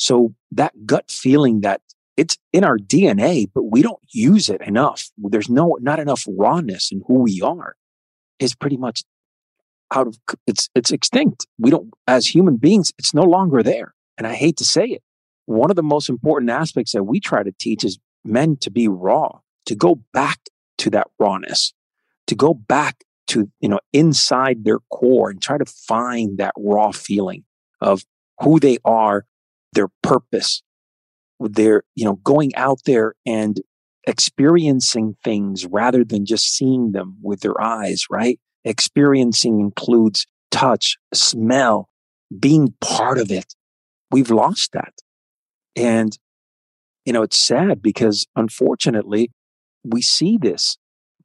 So 0.00 0.34
that 0.52 0.86
gut 0.86 1.10
feeling 1.10 1.60
that 1.60 1.82
it's 2.16 2.38
in 2.54 2.64
our 2.64 2.78
DNA, 2.78 3.50
but 3.54 3.64
we 3.64 3.82
don't 3.82 4.00
use 4.08 4.48
it 4.48 4.62
enough. 4.62 5.10
There's 5.18 5.50
no, 5.50 5.76
not 5.78 6.00
enough 6.00 6.26
rawness 6.26 6.90
in 6.90 7.02
who 7.06 7.20
we 7.20 7.42
are 7.42 7.76
is 8.38 8.54
pretty 8.54 8.78
much 8.78 9.04
out 9.94 10.06
of, 10.06 10.16
it's, 10.46 10.70
it's 10.74 10.90
extinct. 10.90 11.46
We 11.58 11.70
don't, 11.70 11.92
as 12.06 12.34
human 12.34 12.56
beings, 12.56 12.94
it's 12.98 13.12
no 13.12 13.24
longer 13.24 13.62
there. 13.62 13.92
And 14.16 14.26
I 14.26 14.34
hate 14.34 14.56
to 14.56 14.64
say 14.64 14.86
it. 14.86 15.02
One 15.44 15.68
of 15.68 15.76
the 15.76 15.82
most 15.82 16.08
important 16.08 16.50
aspects 16.50 16.92
that 16.92 17.04
we 17.04 17.20
try 17.20 17.42
to 17.42 17.52
teach 17.60 17.84
is 17.84 17.98
men 18.24 18.56
to 18.62 18.70
be 18.70 18.88
raw, 18.88 19.40
to 19.66 19.74
go 19.74 20.00
back 20.14 20.38
to 20.78 20.88
that 20.90 21.08
rawness, 21.18 21.74
to 22.26 22.34
go 22.34 22.54
back 22.54 23.04
to, 23.26 23.50
you 23.60 23.68
know, 23.68 23.80
inside 23.92 24.64
their 24.64 24.78
core 24.90 25.28
and 25.28 25.42
try 25.42 25.58
to 25.58 25.66
find 25.66 26.38
that 26.38 26.54
raw 26.56 26.90
feeling 26.90 27.44
of 27.82 28.02
who 28.40 28.58
they 28.58 28.78
are, 28.82 29.26
their 29.72 29.88
purpose, 30.02 30.62
their, 31.38 31.82
you 31.94 32.04
know, 32.04 32.16
going 32.16 32.54
out 32.56 32.80
there 32.86 33.14
and 33.26 33.60
experiencing 34.06 35.16
things 35.22 35.66
rather 35.66 36.04
than 36.04 36.24
just 36.24 36.54
seeing 36.54 36.92
them 36.92 37.16
with 37.22 37.40
their 37.40 37.60
eyes, 37.60 38.04
right? 38.10 38.38
Experiencing 38.64 39.60
includes 39.60 40.26
touch, 40.50 40.96
smell, 41.14 41.88
being 42.38 42.74
part 42.80 43.18
of 43.18 43.30
it. 43.30 43.54
We've 44.10 44.30
lost 44.30 44.72
that. 44.72 44.94
And, 45.76 46.16
you 47.04 47.12
know, 47.12 47.22
it's 47.22 47.38
sad 47.38 47.82
because 47.82 48.26
unfortunately, 48.36 49.30
we 49.84 50.02
see 50.02 50.36
this 50.36 50.76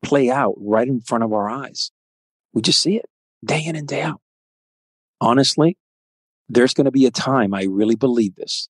play 0.04 0.30
out 0.30 0.54
right 0.58 0.88
in 0.88 1.02
front 1.02 1.24
of 1.24 1.34
our 1.34 1.50
eyes. 1.50 1.92
We 2.54 2.62
just 2.62 2.82
see 2.82 2.96
it 2.96 3.06
day 3.44 3.64
in 3.66 3.76
and 3.76 3.88
day 3.88 4.02
out. 4.02 4.22
Honestly, 5.20 5.78
there's 6.50 6.74
going 6.74 6.86
to 6.86 6.92
be 6.92 7.06
a 7.06 7.12
time, 7.12 7.54
I 7.54 7.64
really 7.64 7.96
believe 7.96 8.36
this 8.36 8.70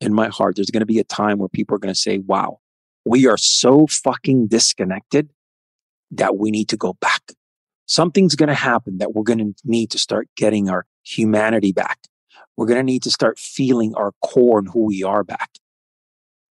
in 0.00 0.14
my 0.14 0.28
heart. 0.28 0.56
There's 0.56 0.70
going 0.70 0.80
to 0.80 0.86
be 0.86 0.98
a 0.98 1.04
time 1.04 1.38
where 1.38 1.48
people 1.48 1.74
are 1.74 1.80
going 1.80 1.94
to 1.94 1.98
say, 1.98 2.18
wow, 2.18 2.60
we 3.04 3.26
are 3.26 3.36
so 3.36 3.86
fucking 3.86 4.48
disconnected 4.48 5.30
that 6.10 6.36
we 6.36 6.50
need 6.50 6.68
to 6.68 6.76
go 6.76 6.94
back. 6.94 7.22
Something's 7.86 8.36
going 8.36 8.48
to 8.48 8.54
happen 8.54 8.98
that 8.98 9.14
we're 9.14 9.22
going 9.22 9.38
to 9.38 9.54
need 9.64 9.90
to 9.90 9.98
start 9.98 10.28
getting 10.36 10.68
our 10.68 10.86
humanity 11.04 11.72
back. 11.72 11.98
We're 12.56 12.66
going 12.66 12.78
to 12.78 12.84
need 12.84 13.02
to 13.04 13.10
start 13.10 13.38
feeling 13.38 13.94
our 13.94 14.12
core 14.22 14.58
and 14.58 14.68
who 14.68 14.84
we 14.84 15.02
are 15.02 15.24
back. 15.24 15.50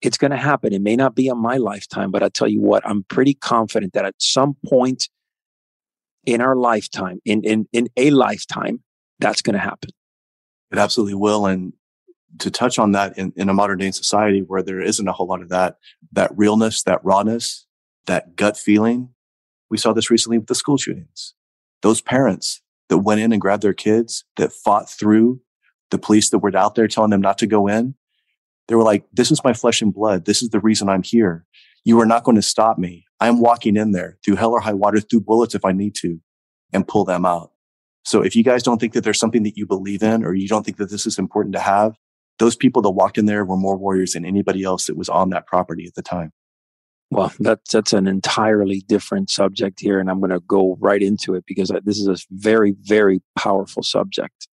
It's 0.01 0.17
going 0.17 0.32
to 0.32 0.38
happen. 0.38 0.73
It 0.73 0.82
may 0.82 0.95
not 0.95 1.15
be 1.15 1.27
in 1.27 1.38
my 1.38 1.58
lifetime, 1.58 2.12
but 2.12 2.23
I 2.23 2.30
tell 2.30 2.47
you 2.47 2.62
what, 2.62 2.88
I'm 2.88 3.03
pretty 3.03 3.34
confident 3.34 3.93
that 3.93 4.06
at 4.06 4.15
some 4.19 4.56
point 4.65 5.10
in 6.25 6.41
our 6.41 6.56
lifetime, 6.56 7.19
in, 7.25 7.43
in, 7.43 7.67
in 7.71 7.88
a 7.97 8.12
lifetime, 8.12 8.84
that's 9.19 9.41
going 9.41 9.56
to 9.56 9.60
happen. 9.60 9.89
It 10.71 10.77
absolutely 10.77 11.15
will. 11.15 11.45
And 11.45 11.73
to 12.39 12.51
touch 12.51 12.77
on 12.77 12.91
that 12.91 13.17
in, 13.17 13.34
in 13.36 13.49
a 13.49 13.53
modern 13.53 13.77
day 13.77 13.91
society 13.91 14.41
where 14.41 14.62
there 14.62 14.82
isn't 14.82 15.08
a 15.08 15.13
whole 15.13 15.27
lot 15.27 15.41
of 15.41 15.49
that, 15.49 15.77
that 16.12 16.32
realness, 16.36 16.84
that 16.84 17.03
rawness, 17.03 17.65
that 18.06 18.36
gut 18.36 18.58
feeling. 18.58 19.10
We 19.69 19.77
saw 19.77 19.93
this 19.93 20.10
recently 20.10 20.38
with 20.38 20.47
the 20.47 20.56
school 20.56 20.77
shootings. 20.77 21.34
Those 21.82 22.01
parents 22.01 22.62
that 22.89 22.99
went 22.99 23.21
in 23.21 23.32
and 23.32 23.41
grabbed 23.41 23.63
their 23.63 23.73
kids, 23.73 24.23
that 24.38 24.53
fought 24.53 24.89
through 24.89 25.41
the 25.91 25.97
police 25.97 26.30
that 26.30 26.39
were 26.39 26.56
out 26.56 26.75
there 26.75 26.88
telling 26.88 27.12
them 27.12 27.21
not 27.21 27.38
to 27.39 27.47
go 27.47 27.67
in. 27.67 27.95
They 28.67 28.75
were 28.75 28.84
like, 28.84 29.06
this 29.13 29.32
is 29.32 29.43
my 29.43 29.53
flesh 29.53 29.82
and 29.82 29.93
blood. 29.93 30.25
This 30.25 30.41
is 30.41 30.49
the 30.49 30.60
reason 30.60 30.89
I'm 30.89 31.03
here. 31.03 31.45
You 31.86 31.99
are 32.01 32.06
not 32.06 32.23
going 32.23 32.36
to 32.36 32.41
stop 32.41 32.77
me. 32.77 33.06
I'm 33.19 33.39
walking 33.39 33.77
in 33.77 33.91
there 33.91 34.17
through 34.23 34.36
hell 34.36 34.51
or 34.51 34.60
high 34.60 34.73
water, 34.73 34.99
through 34.99 35.21
bullets 35.21 35.56
if 35.56 35.63
I 35.63 35.71
need 35.71 35.95
to, 35.95 36.19
and 36.73 36.88
pull 36.88 37.06
them 37.06 37.25
out. 37.25 37.51
So 38.08 38.22
if 38.22 38.38
you 38.38 38.43
guys 38.43 38.63
don't 38.63 38.80
think 38.80 38.93
that 38.93 39.04
there's 39.04 39.20
something 39.20 39.43
that 39.43 39.58
you 39.58 39.65
believe 39.65 40.02
in, 40.02 40.24
or 40.24 40.34
you 40.34 40.48
don't 40.48 40.63
think 40.63 40.78
that 40.78 40.89
this 40.89 41.06
is 41.06 41.20
important 41.20 41.54
to 41.56 41.60
have, 41.60 41.98
those 42.39 42.56
people 42.56 42.82
that 42.84 42.91
walked 42.91 43.17
in 43.17 43.26
there 43.26 43.43
were 43.43 43.58
more 43.58 43.76
warriors 43.76 44.13
than 44.13 44.24
anybody 44.24 44.63
else 44.63 44.86
that 44.86 44.96
was 44.96 45.10
on 45.10 45.30
that 45.32 45.46
property 45.46 45.86
at 45.86 45.96
the 45.96 46.02
time. 46.02 46.32
Well, 47.12 47.34
that's 47.38 47.70
that's 47.74 47.91
an 47.91 48.08
entirely 48.08 48.82
different 48.88 49.30
subject 49.30 49.82
here, 49.82 50.00
and 50.00 50.10
I'm 50.10 50.22
going 50.22 50.30
to 50.30 50.39
go 50.39 50.78
right 50.80 51.04
into 51.04 51.36
it 51.36 51.43
because 51.46 51.70
this 51.84 51.98
is 52.00 52.08
a 52.08 52.15
very, 52.32 52.76
very 52.80 53.22
powerful 53.38 53.84
subject. 53.84 54.48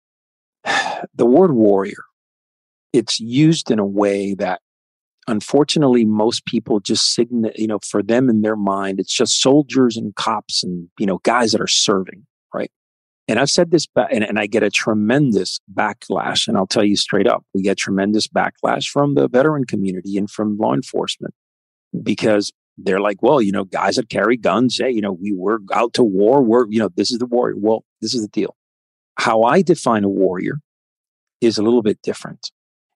The 1.15 1.27
word 1.27 1.53
warrior, 1.53 2.05
it's 2.93 3.19
used 3.19 3.71
in 3.71 3.79
a 3.79 3.87
way 3.87 4.35
that, 4.35 4.61
unfortunately, 5.27 6.05
most 6.05 6.45
people 6.45 6.79
just 6.79 7.15
signal. 7.15 7.51
You 7.57 7.67
know, 7.67 7.79
for 7.85 8.03
them 8.03 8.29
in 8.29 8.43
their 8.43 8.55
mind, 8.55 9.01
it's 9.01 9.17
just 9.17 9.41
soldiers 9.41 9.97
and 9.97 10.15
cops 10.15 10.63
and 10.63 10.89
you 11.01 11.07
know 11.07 11.19
guys 11.25 11.51
that 11.51 11.61
are 11.61 11.67
serving. 11.67 12.27
And 13.31 13.39
I've 13.39 13.49
said 13.49 13.71
this, 13.71 13.87
ba- 13.87 14.09
and, 14.11 14.25
and 14.25 14.41
I 14.41 14.47
get 14.47 14.65
a 14.65 14.71
tremendous 14.71 15.61
backlash. 15.73 16.49
And 16.49 16.57
I'll 16.57 16.67
tell 16.67 16.83
you 16.83 16.97
straight 16.97 17.29
up, 17.29 17.45
we 17.55 17.63
get 17.63 17.79
tremendous 17.79 18.27
backlash 18.27 18.89
from 18.89 19.15
the 19.15 19.29
veteran 19.29 19.67
community 19.67 20.19
and 20.19 20.29
from 20.29 20.59
law 20.59 20.75
enforcement 20.75 21.33
because 22.03 22.53
they're 22.77 22.99
like, 22.99 23.23
well, 23.23 23.41
you 23.41 23.53
know, 23.53 23.63
guys 23.63 23.95
that 23.97 24.09
carry 24.09 24.37
guns, 24.37 24.79
hey, 24.79 24.91
you 24.91 25.01
know, 25.01 25.13
we 25.13 25.33
were 25.33 25.61
out 25.73 25.95
to 25.95 26.03
war. 26.03 26.43
We're, 26.43 26.67
you 26.71 26.81
know, 26.81 26.91
this 26.97 27.13
is 27.13 27.19
the 27.19 27.27
warrior. 27.27 27.55
Well, 27.57 27.85
this 28.01 28.15
is 28.15 28.23
the 28.23 28.29
deal. 28.29 28.57
How 29.17 29.45
I 29.45 29.63
define 29.63 30.03
a 30.03 30.09
warrior 30.09 30.59
is 31.41 31.57
a 31.57 31.63
little 31.63 31.83
bit 31.83 32.03
different. 32.03 32.51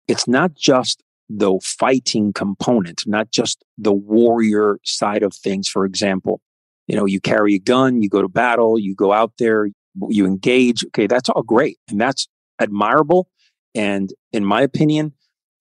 It's 0.08 0.26
not 0.26 0.54
just 0.54 1.00
the 1.28 1.60
fighting 1.62 2.32
component, 2.32 3.04
not 3.06 3.30
just 3.30 3.64
the 3.78 3.92
warrior 3.92 4.80
side 4.82 5.22
of 5.22 5.32
things. 5.32 5.68
For 5.68 5.84
example, 5.84 6.40
you 6.88 6.96
know, 6.96 7.06
you 7.06 7.20
carry 7.20 7.54
a 7.54 7.60
gun, 7.60 8.02
you 8.02 8.08
go 8.08 8.20
to 8.20 8.28
battle, 8.28 8.80
you 8.80 8.96
go 8.96 9.12
out 9.12 9.32
there, 9.38 9.68
you 10.08 10.26
engage. 10.26 10.84
Okay, 10.86 11.06
that's 11.06 11.28
all 11.28 11.42
great. 11.42 11.78
And 11.88 12.00
that's 12.00 12.28
admirable. 12.58 13.28
And 13.74 14.12
in 14.32 14.44
my 14.44 14.62
opinion, 14.62 15.12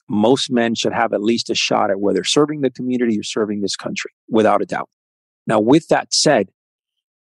most 0.09 0.51
men 0.51 0.75
should 0.75 0.93
have 0.93 1.13
at 1.13 1.23
least 1.23 1.49
a 1.49 1.55
shot 1.55 1.89
at 1.89 1.99
whether 1.99 2.23
serving 2.23 2.61
the 2.61 2.69
community 2.69 3.17
or 3.17 3.23
serving 3.23 3.61
this 3.61 3.75
country, 3.75 4.11
without 4.29 4.61
a 4.61 4.65
doubt. 4.65 4.89
Now, 5.47 5.59
with 5.59 5.87
that 5.87 6.13
said, 6.13 6.49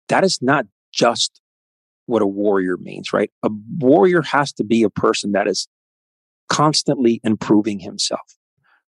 that 0.08 0.24
is 0.24 0.40
not 0.42 0.66
just 0.92 1.40
what 2.06 2.22
a 2.22 2.26
warrior 2.26 2.76
means, 2.76 3.12
right? 3.12 3.30
A 3.42 3.50
warrior 3.78 4.22
has 4.22 4.52
to 4.54 4.64
be 4.64 4.82
a 4.82 4.90
person 4.90 5.32
that 5.32 5.48
is 5.48 5.66
constantly 6.48 7.20
improving 7.24 7.78
himself, 7.78 8.36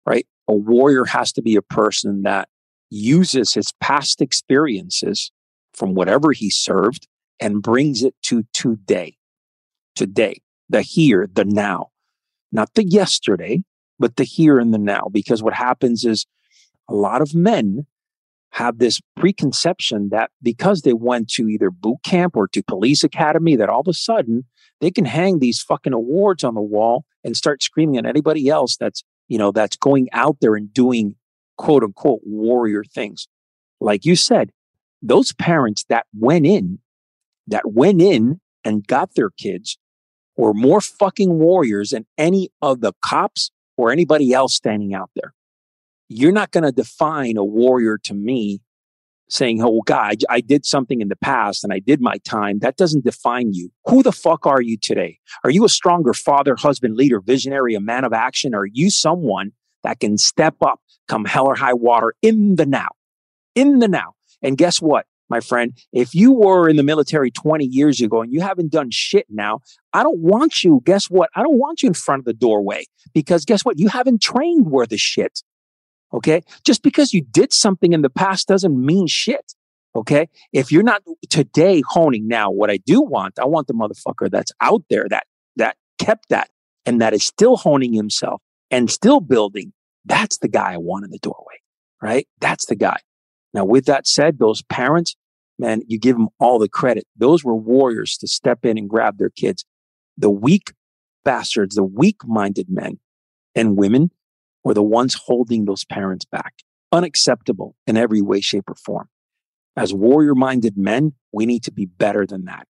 right? 0.05 0.27
A 0.49 0.55
warrior 0.55 1.05
has 1.07 1.33
to 1.33 1.43
be 1.43 1.57
a 1.57 1.63
person 1.63 2.23
that 2.23 2.49
uses 2.91 3.55
his 3.55 3.73
past 3.81 4.21
experiences 4.21 5.33
from 5.75 5.95
whatever 5.95 6.33
he 6.33 6.51
served 6.51 7.09
and 7.41 7.63
brings 7.63 8.03
it 8.03 8.15
to 8.23 8.45
today. 8.53 9.17
Today, 9.95 10.41
the 10.69 10.83
here, 10.83 11.29
the 11.33 11.45
now, 11.45 11.89
not 12.53 12.75
the 12.75 12.85
yesterday, 12.85 13.63
but 13.99 14.17
the 14.17 14.25
here 14.25 14.59
and 14.59 14.75
the 14.75 14.79
now. 14.79 15.09
Because 15.11 15.43
what 15.43 15.55
happens 15.55 16.05
is 16.05 16.27
a 16.89 16.95
lot 16.95 17.23
of 17.23 17.35
men 17.35 17.87
have 18.51 18.79
this 18.79 19.01
preconception 19.17 20.09
that 20.11 20.31
because 20.43 20.83
they 20.83 20.93
went 20.93 21.29
to 21.29 21.49
either 21.49 21.71
boot 21.71 21.99
camp 22.03 22.37
or 22.37 22.49
to 22.49 22.63
police 22.63 23.05
academy, 23.05 23.57
that 23.57 23.69
all 23.69 23.81
of 23.81 23.89
a 23.89 23.93
sudden 23.93 24.45
they 24.81 24.91
can 24.91 25.05
hang 25.05 25.39
these 25.39 25.61
fucking 25.63 25.93
awards 25.93 26.45
on 26.45 26.55
the 26.55 26.63
wall 26.63 27.05
and 27.25 27.37
start 27.37 27.63
screaming 27.63 27.99
at 27.99 28.07
anybody 28.07 28.49
else 28.49 28.77
that's, 28.77 29.03
you 29.29 29.39
know, 29.39 29.51
that's 29.51 29.77
going 29.77 30.09
out 30.13 30.37
there 30.41 30.55
and 30.55 30.73
doing 30.73 31.17
quote 31.59 31.83
unquote 31.83 32.21
warrior 32.25 32.85
things. 32.85 33.29
Like 33.81 34.05
you 34.05 34.17
said, 34.17 34.53
those 35.03 35.33
parents 35.33 35.85
that 35.89 36.07
went 36.15 36.47
in 36.47 36.79
that 37.47 37.73
went 37.73 38.03
in 38.03 38.41
and 38.65 38.87
got 38.87 39.15
their 39.15 39.31
kids 39.31 39.79
were 40.37 40.55
more 40.55 40.81
fucking 40.81 41.39
warriors 41.39 41.91
than 41.91 42.07
any 42.19 42.51
of 42.61 42.81
the 42.81 42.93
cops 43.05 43.51
or 43.77 43.91
anybody 43.91 44.33
else 44.33 44.55
standing 44.55 44.95
out 44.95 45.11
there. 45.15 45.35
You're 46.09 46.33
not 46.33 46.51
going 46.51 46.65
to 46.65 46.73
define 46.73 47.37
a 47.37 47.45
warrior 47.45 47.99
to 48.05 48.15
me 48.15 48.61
saying, 49.29 49.63
Oh, 49.63 49.83
God, 49.85 50.19
I 50.31 50.41
did 50.41 50.65
something 50.65 51.01
in 51.01 51.09
the 51.09 51.17
past 51.17 51.65
and 51.65 51.73
I 51.73 51.81
did 51.81 52.01
my 52.01 52.19
time. 52.19 52.61
That 52.61 52.77
doesn't 52.77 53.05
define 53.05 53.53
you. 53.53 53.71
Who 53.87 54.03
the 54.03 54.13
fuck 54.13 54.47
are 54.47 54.63
you 54.63 54.77
today? 54.81 55.19
Are 55.43 55.51
you 55.51 55.65
a 55.65 55.69
stronger 55.69 56.15
father, 56.15 56.55
husband, 56.57 56.97
leader, 56.97 57.21
visionary, 57.21 57.75
a 57.75 57.81
man 57.81 58.05
of 58.05 58.13
action? 58.13 58.55
Are 58.55 58.67
you 58.67 58.91
someone 58.91 59.53
that 59.83 60.01
can 60.01 60.17
step 60.19 60.57
up, 60.63 60.81
come 61.09 61.25
hell 61.25 61.47
or 61.47 61.57
high 61.57 61.75
water 61.75 62.15
in 62.23 62.57
the 62.57 62.67
now? 62.67 62.89
In 63.55 63.81
the 63.81 63.89
now. 63.89 64.15
And 64.43 64.57
guess 64.57 64.81
what? 64.81 65.07
My 65.29 65.41
friend. 65.41 65.77
If 65.93 66.15
you 66.15 66.33
were 66.33 66.69
in 66.69 66.77
the 66.77 66.83
military 66.83 67.31
20 67.31 67.65
years 67.65 68.01
ago 68.01 68.23
and 68.23 68.33
you 68.33 68.41
haven't 68.41 68.71
done 68.73 68.91
shit 68.91 69.27
now, 69.29 69.61
I 69.93 70.03
don't 70.03 70.19
want 70.19 70.63
you. 70.63 70.83
Guess 70.85 71.11
what? 71.11 71.31
I 71.35 71.43
don't 71.43 71.59
want 71.59 71.83
you 71.83 71.89
in 71.89 71.95
front 71.95 72.21
of 72.21 72.25
the 72.25 72.33
doorway 72.33 72.85
because 73.15 73.45
guess 73.45 73.65
what? 73.65 73.79
You 73.79 73.89
haven't 73.89 74.23
trained 74.23 74.67
worth 74.67 74.93
a 74.93 74.99
shit. 74.99 75.43
Okay. 76.13 76.43
Just 76.65 76.83
because 76.83 77.13
you 77.13 77.23
did 77.23 77.53
something 77.53 77.93
in 77.93 78.03
the 78.03 78.11
past 78.11 78.49
doesn't 78.49 78.85
mean 78.85 79.07
shit. 79.07 79.55
Okay. 79.95 80.29
If 80.53 80.71
you're 80.71 80.83
not 80.83 81.03
today 81.29 81.83
honing 81.89 82.29
now, 82.29 82.51
what 82.51 82.71
I 82.71 82.77
do 82.77 83.01
want, 83.01 83.39
I 83.39 83.47
want 83.47 83.67
the 83.67 83.75
motherfucker 83.75 84.31
that's 84.31 84.53
out 84.61 84.83
there 84.91 85.07
that, 85.09 85.27
that 85.57 85.77
kept 85.99 86.29
that 86.29 86.51
and 86.85 87.01
that 87.01 87.15
is 87.15 87.25
still 87.25 87.57
honing 87.57 87.93
himself 87.93 88.43
and 88.71 88.91
still 88.91 89.21
building. 89.21 89.73
That's 90.05 90.39
the 90.39 90.49
guy 90.49 90.75
I 90.75 90.77
want 90.77 91.05
in 91.05 91.11
the 91.11 91.19
doorway. 91.19 91.57
right? 92.01 92.29
That's 92.41 92.67
the 92.67 92.77
guy. 92.77 92.99
Now, 93.57 93.65
with 93.65 93.87
that 93.87 94.07
said, 94.07 94.39
those 94.39 94.61
parents, 94.63 95.17
man, 95.59 95.81
you 95.89 95.99
give 95.99 96.17
them 96.17 96.29
all 96.39 96.59
the 96.59 96.69
credit. 96.69 97.07
Those 97.17 97.43
were 97.43 97.57
warriors 97.57 98.19
to 98.19 98.29
step 98.29 98.67
in 98.67 98.77
and 98.77 98.87
grab 98.89 99.17
their 99.17 99.31
kids. 99.31 99.65
The 100.19 100.29
weak 100.29 100.75
bastards, 101.25 101.75
the 101.75 101.83
weak 101.83 102.19
minded 102.27 102.67
men 102.69 103.01
and 103.55 103.79
women 103.79 104.11
were 104.63 104.75
the 104.75 104.83
ones 104.83 105.15
holding 105.15 105.65
those 105.65 105.87
parents 105.87 106.27
back. 106.27 106.53
Unacceptable 106.93 107.75
in 107.87 107.97
every 107.97 108.21
way, 108.21 108.43
shape, 108.43 108.69
or 108.69 108.75
form. 108.75 109.09
As 109.75 109.95
warrior 109.95 110.35
minded 110.35 110.77
men, 110.77 111.15
we 111.33 111.47
need 111.47 111.63
to 111.65 111.73
be 111.73 111.87
better 111.87 112.27
than 112.27 112.45
that. 112.45 112.69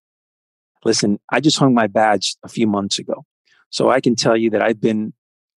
Listen, 0.84 1.18
I 1.32 1.40
just 1.40 1.58
hung 1.58 1.74
my 1.74 1.88
badge 1.88 2.36
a 2.44 2.48
few 2.48 2.68
months 2.68 3.00
ago. 3.00 3.24
So 3.70 3.90
I 3.90 4.00
can 4.00 4.14
tell 4.14 4.36
you 4.36 4.50
that 4.50 4.62
I've 4.62 4.80
been 4.80 5.14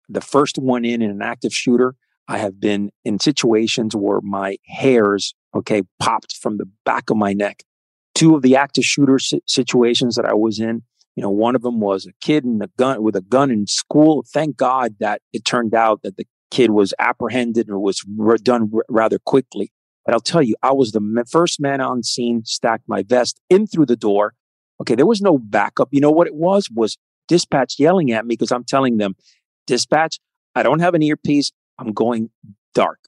the 0.09 0.21
first 0.21 0.57
one 0.57 0.85
in 0.85 1.03
in 1.03 1.11
an 1.11 1.21
active 1.21 1.53
shooter. 1.53 1.93
I 2.29 2.37
have 2.37 2.61
been 2.61 2.91
in 3.03 3.19
situations 3.19 3.95
where 3.95 4.21
my 4.21 4.57
hairs, 4.67 5.33
okay, 5.55 5.81
popped 5.99 6.37
from 6.37 6.57
the 6.57 6.69
back 6.85 7.09
of 7.09 7.17
my 7.17 7.33
neck. 7.33 7.63
Two 8.13 8.35
of 8.35 8.43
the 8.43 8.55
active 8.55 8.85
shooter 8.85 9.17
situations 9.47 10.15
that 10.15 10.25
I 10.25 10.35
was 10.35 10.59
in, 10.59 10.83
you 11.15 11.23
know, 11.23 11.31
one 11.31 11.55
of 11.55 11.63
them 11.63 11.79
was 11.79 12.05
a 12.05 12.13
kid 12.21 12.45
in 12.45 12.61
a 12.61 12.67
gun 12.77 13.01
with 13.01 13.15
a 13.15 13.21
gun 13.21 13.49
in 13.49 13.65
school. 13.65 14.23
Thank 14.31 14.57
God 14.57 14.95
that 14.99 15.23
it 15.33 15.43
turned 15.43 15.73
out 15.73 16.01
that 16.03 16.17
the 16.17 16.25
kid 16.51 16.69
was 16.69 16.93
apprehended 16.99 17.67
and 17.67 17.77
it 17.77 17.79
was 17.79 18.03
done 18.43 18.69
r- 18.73 18.85
rather 18.89 19.17
quickly. 19.17 19.71
But 20.05 20.13
I'll 20.13 20.21
tell 20.21 20.43
you, 20.43 20.55
I 20.61 20.71
was 20.71 20.91
the 20.91 21.25
first 21.31 21.59
man 21.59 21.81
on 21.81 22.03
scene, 22.03 22.43
stacked 22.45 22.87
my 22.87 23.01
vest 23.01 23.41
in 23.49 23.65
through 23.65 23.87
the 23.87 23.95
door. 23.95 24.35
Okay, 24.79 24.93
there 24.93 25.07
was 25.07 25.21
no 25.21 25.39
backup. 25.39 25.89
You 25.91 25.99
know 25.99 26.11
what 26.11 26.27
it 26.27 26.35
was? 26.35 26.69
Was 26.73 26.95
dispatch 27.27 27.79
yelling 27.79 28.11
at 28.11 28.25
me 28.25 28.33
because 28.33 28.51
I'm 28.51 28.63
telling 28.63 28.97
them, 28.97 29.15
dispatch, 29.65 30.19
I 30.55 30.63
don't 30.63 30.79
have 30.79 30.93
an 30.93 31.01
earpiece. 31.01 31.51
I'm 31.79 31.93
going 31.93 32.29
dark, 32.75 32.99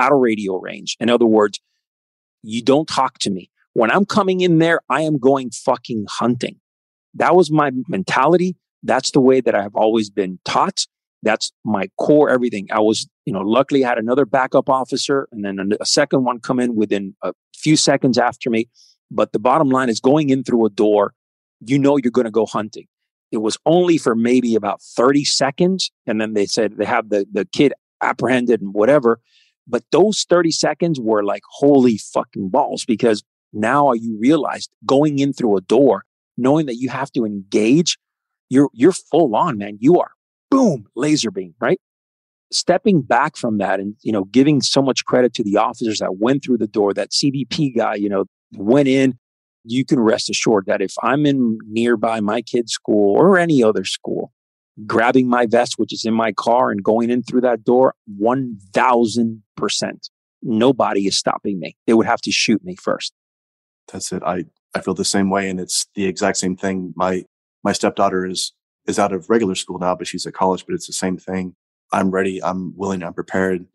out 0.00 0.12
of 0.12 0.18
radio 0.18 0.58
range. 0.58 0.96
In 1.00 1.08
other 1.08 1.26
words, 1.26 1.60
you 2.42 2.62
don't 2.62 2.88
talk 2.88 3.18
to 3.20 3.30
me. 3.30 3.50
When 3.72 3.90
I'm 3.90 4.04
coming 4.04 4.40
in 4.40 4.58
there, 4.58 4.80
I 4.88 5.02
am 5.02 5.18
going 5.18 5.50
fucking 5.50 6.06
hunting. 6.08 6.56
That 7.14 7.34
was 7.34 7.50
my 7.50 7.70
mentality. 7.88 8.56
That's 8.82 9.10
the 9.10 9.20
way 9.20 9.40
that 9.40 9.54
I've 9.54 9.74
always 9.74 10.10
been 10.10 10.38
taught. 10.44 10.86
That's 11.22 11.50
my 11.64 11.88
core 11.98 12.30
everything. 12.30 12.68
I 12.70 12.80
was, 12.80 13.08
you 13.24 13.32
know, 13.32 13.40
luckily 13.40 13.84
I 13.84 13.88
had 13.88 13.98
another 13.98 14.26
backup 14.26 14.68
officer 14.68 15.28
and 15.32 15.44
then 15.44 15.72
a 15.80 15.86
second 15.86 16.24
one 16.24 16.40
come 16.40 16.60
in 16.60 16.76
within 16.76 17.16
a 17.22 17.32
few 17.54 17.76
seconds 17.76 18.18
after 18.18 18.50
me. 18.50 18.68
But 19.10 19.32
the 19.32 19.38
bottom 19.38 19.70
line 19.70 19.88
is 19.88 20.00
going 20.00 20.30
in 20.30 20.44
through 20.44 20.66
a 20.66 20.70
door, 20.70 21.14
you 21.60 21.78
know 21.78 21.96
you're 21.96 22.10
going 22.10 22.26
to 22.26 22.30
go 22.30 22.46
hunting. 22.46 22.86
It 23.32 23.38
was 23.38 23.58
only 23.66 23.98
for 23.98 24.14
maybe 24.14 24.54
about 24.54 24.80
30 24.82 25.24
seconds. 25.24 25.90
And 26.06 26.20
then 26.20 26.34
they 26.34 26.46
said 26.46 26.76
they 26.76 26.84
have 26.84 27.08
the, 27.08 27.26
the 27.32 27.44
kid 27.44 27.72
apprehended 28.02 28.60
and 28.60 28.74
whatever. 28.74 29.20
But 29.66 29.84
those 29.90 30.24
30 30.28 30.52
seconds 30.52 31.00
were 31.00 31.24
like 31.24 31.42
holy 31.50 31.98
fucking 31.98 32.50
balls 32.50 32.84
because 32.84 33.22
now 33.52 33.92
you 33.92 34.18
realized 34.20 34.70
going 34.84 35.18
in 35.18 35.32
through 35.32 35.56
a 35.56 35.60
door, 35.60 36.04
knowing 36.36 36.66
that 36.66 36.76
you 36.76 36.88
have 36.88 37.10
to 37.12 37.24
engage, 37.24 37.98
you're, 38.48 38.70
you're 38.72 38.92
full 38.92 39.34
on, 39.34 39.58
man. 39.58 39.78
You 39.80 39.98
are 39.98 40.10
boom, 40.50 40.86
laser 40.94 41.30
beam, 41.30 41.54
right? 41.60 41.80
Stepping 42.52 43.02
back 43.02 43.36
from 43.36 43.58
that 43.58 43.80
and, 43.80 43.96
you 44.02 44.12
know, 44.12 44.24
giving 44.24 44.60
so 44.60 44.80
much 44.80 45.04
credit 45.04 45.34
to 45.34 45.42
the 45.42 45.56
officers 45.56 45.98
that 45.98 46.18
went 46.18 46.44
through 46.44 46.58
the 46.58 46.68
door, 46.68 46.94
that 46.94 47.10
CBP 47.10 47.76
guy, 47.76 47.94
you 47.96 48.08
know, 48.08 48.24
went 48.56 48.86
in, 48.86 49.18
you 49.64 49.84
can 49.84 49.98
rest 49.98 50.30
assured 50.30 50.66
that 50.66 50.80
if 50.80 50.94
I'm 51.02 51.26
in 51.26 51.58
nearby 51.66 52.20
my 52.20 52.42
kid's 52.42 52.72
school 52.72 53.16
or 53.16 53.36
any 53.36 53.62
other 53.64 53.84
school, 53.84 54.32
grabbing 54.84 55.28
my 55.28 55.46
vest, 55.46 55.74
which 55.78 55.92
is 55.92 56.04
in 56.04 56.14
my 56.14 56.32
car, 56.32 56.70
and 56.70 56.82
going 56.82 57.10
in 57.10 57.22
through 57.22 57.42
that 57.42 57.64
door, 57.64 57.94
1000%. 58.20 59.40
Nobody 60.42 61.06
is 61.06 61.16
stopping 61.16 61.58
me. 61.58 61.76
They 61.86 61.94
would 61.94 62.06
have 62.06 62.20
to 62.22 62.32
shoot 62.32 62.62
me 62.64 62.76
first. 62.76 63.14
That's 63.90 64.12
it. 64.12 64.22
I, 64.24 64.44
I 64.74 64.80
feel 64.80 64.94
the 64.94 65.04
same 65.04 65.30
way. 65.30 65.48
And 65.48 65.58
it's 65.58 65.86
the 65.94 66.06
exact 66.06 66.36
same 66.36 66.56
thing. 66.56 66.92
My, 66.96 67.24
my 67.64 67.72
stepdaughter 67.72 68.26
is, 68.26 68.52
is 68.86 68.98
out 68.98 69.12
of 69.12 69.30
regular 69.30 69.54
school 69.54 69.78
now, 69.78 69.94
but 69.94 70.06
she's 70.06 70.26
at 70.26 70.34
college, 70.34 70.66
but 70.66 70.74
it's 70.74 70.86
the 70.86 70.92
same 70.92 71.16
thing. 71.16 71.54
I'm 71.92 72.10
ready. 72.10 72.42
I'm 72.42 72.76
willing. 72.76 73.02
I'm 73.02 73.14
prepared. 73.14 73.66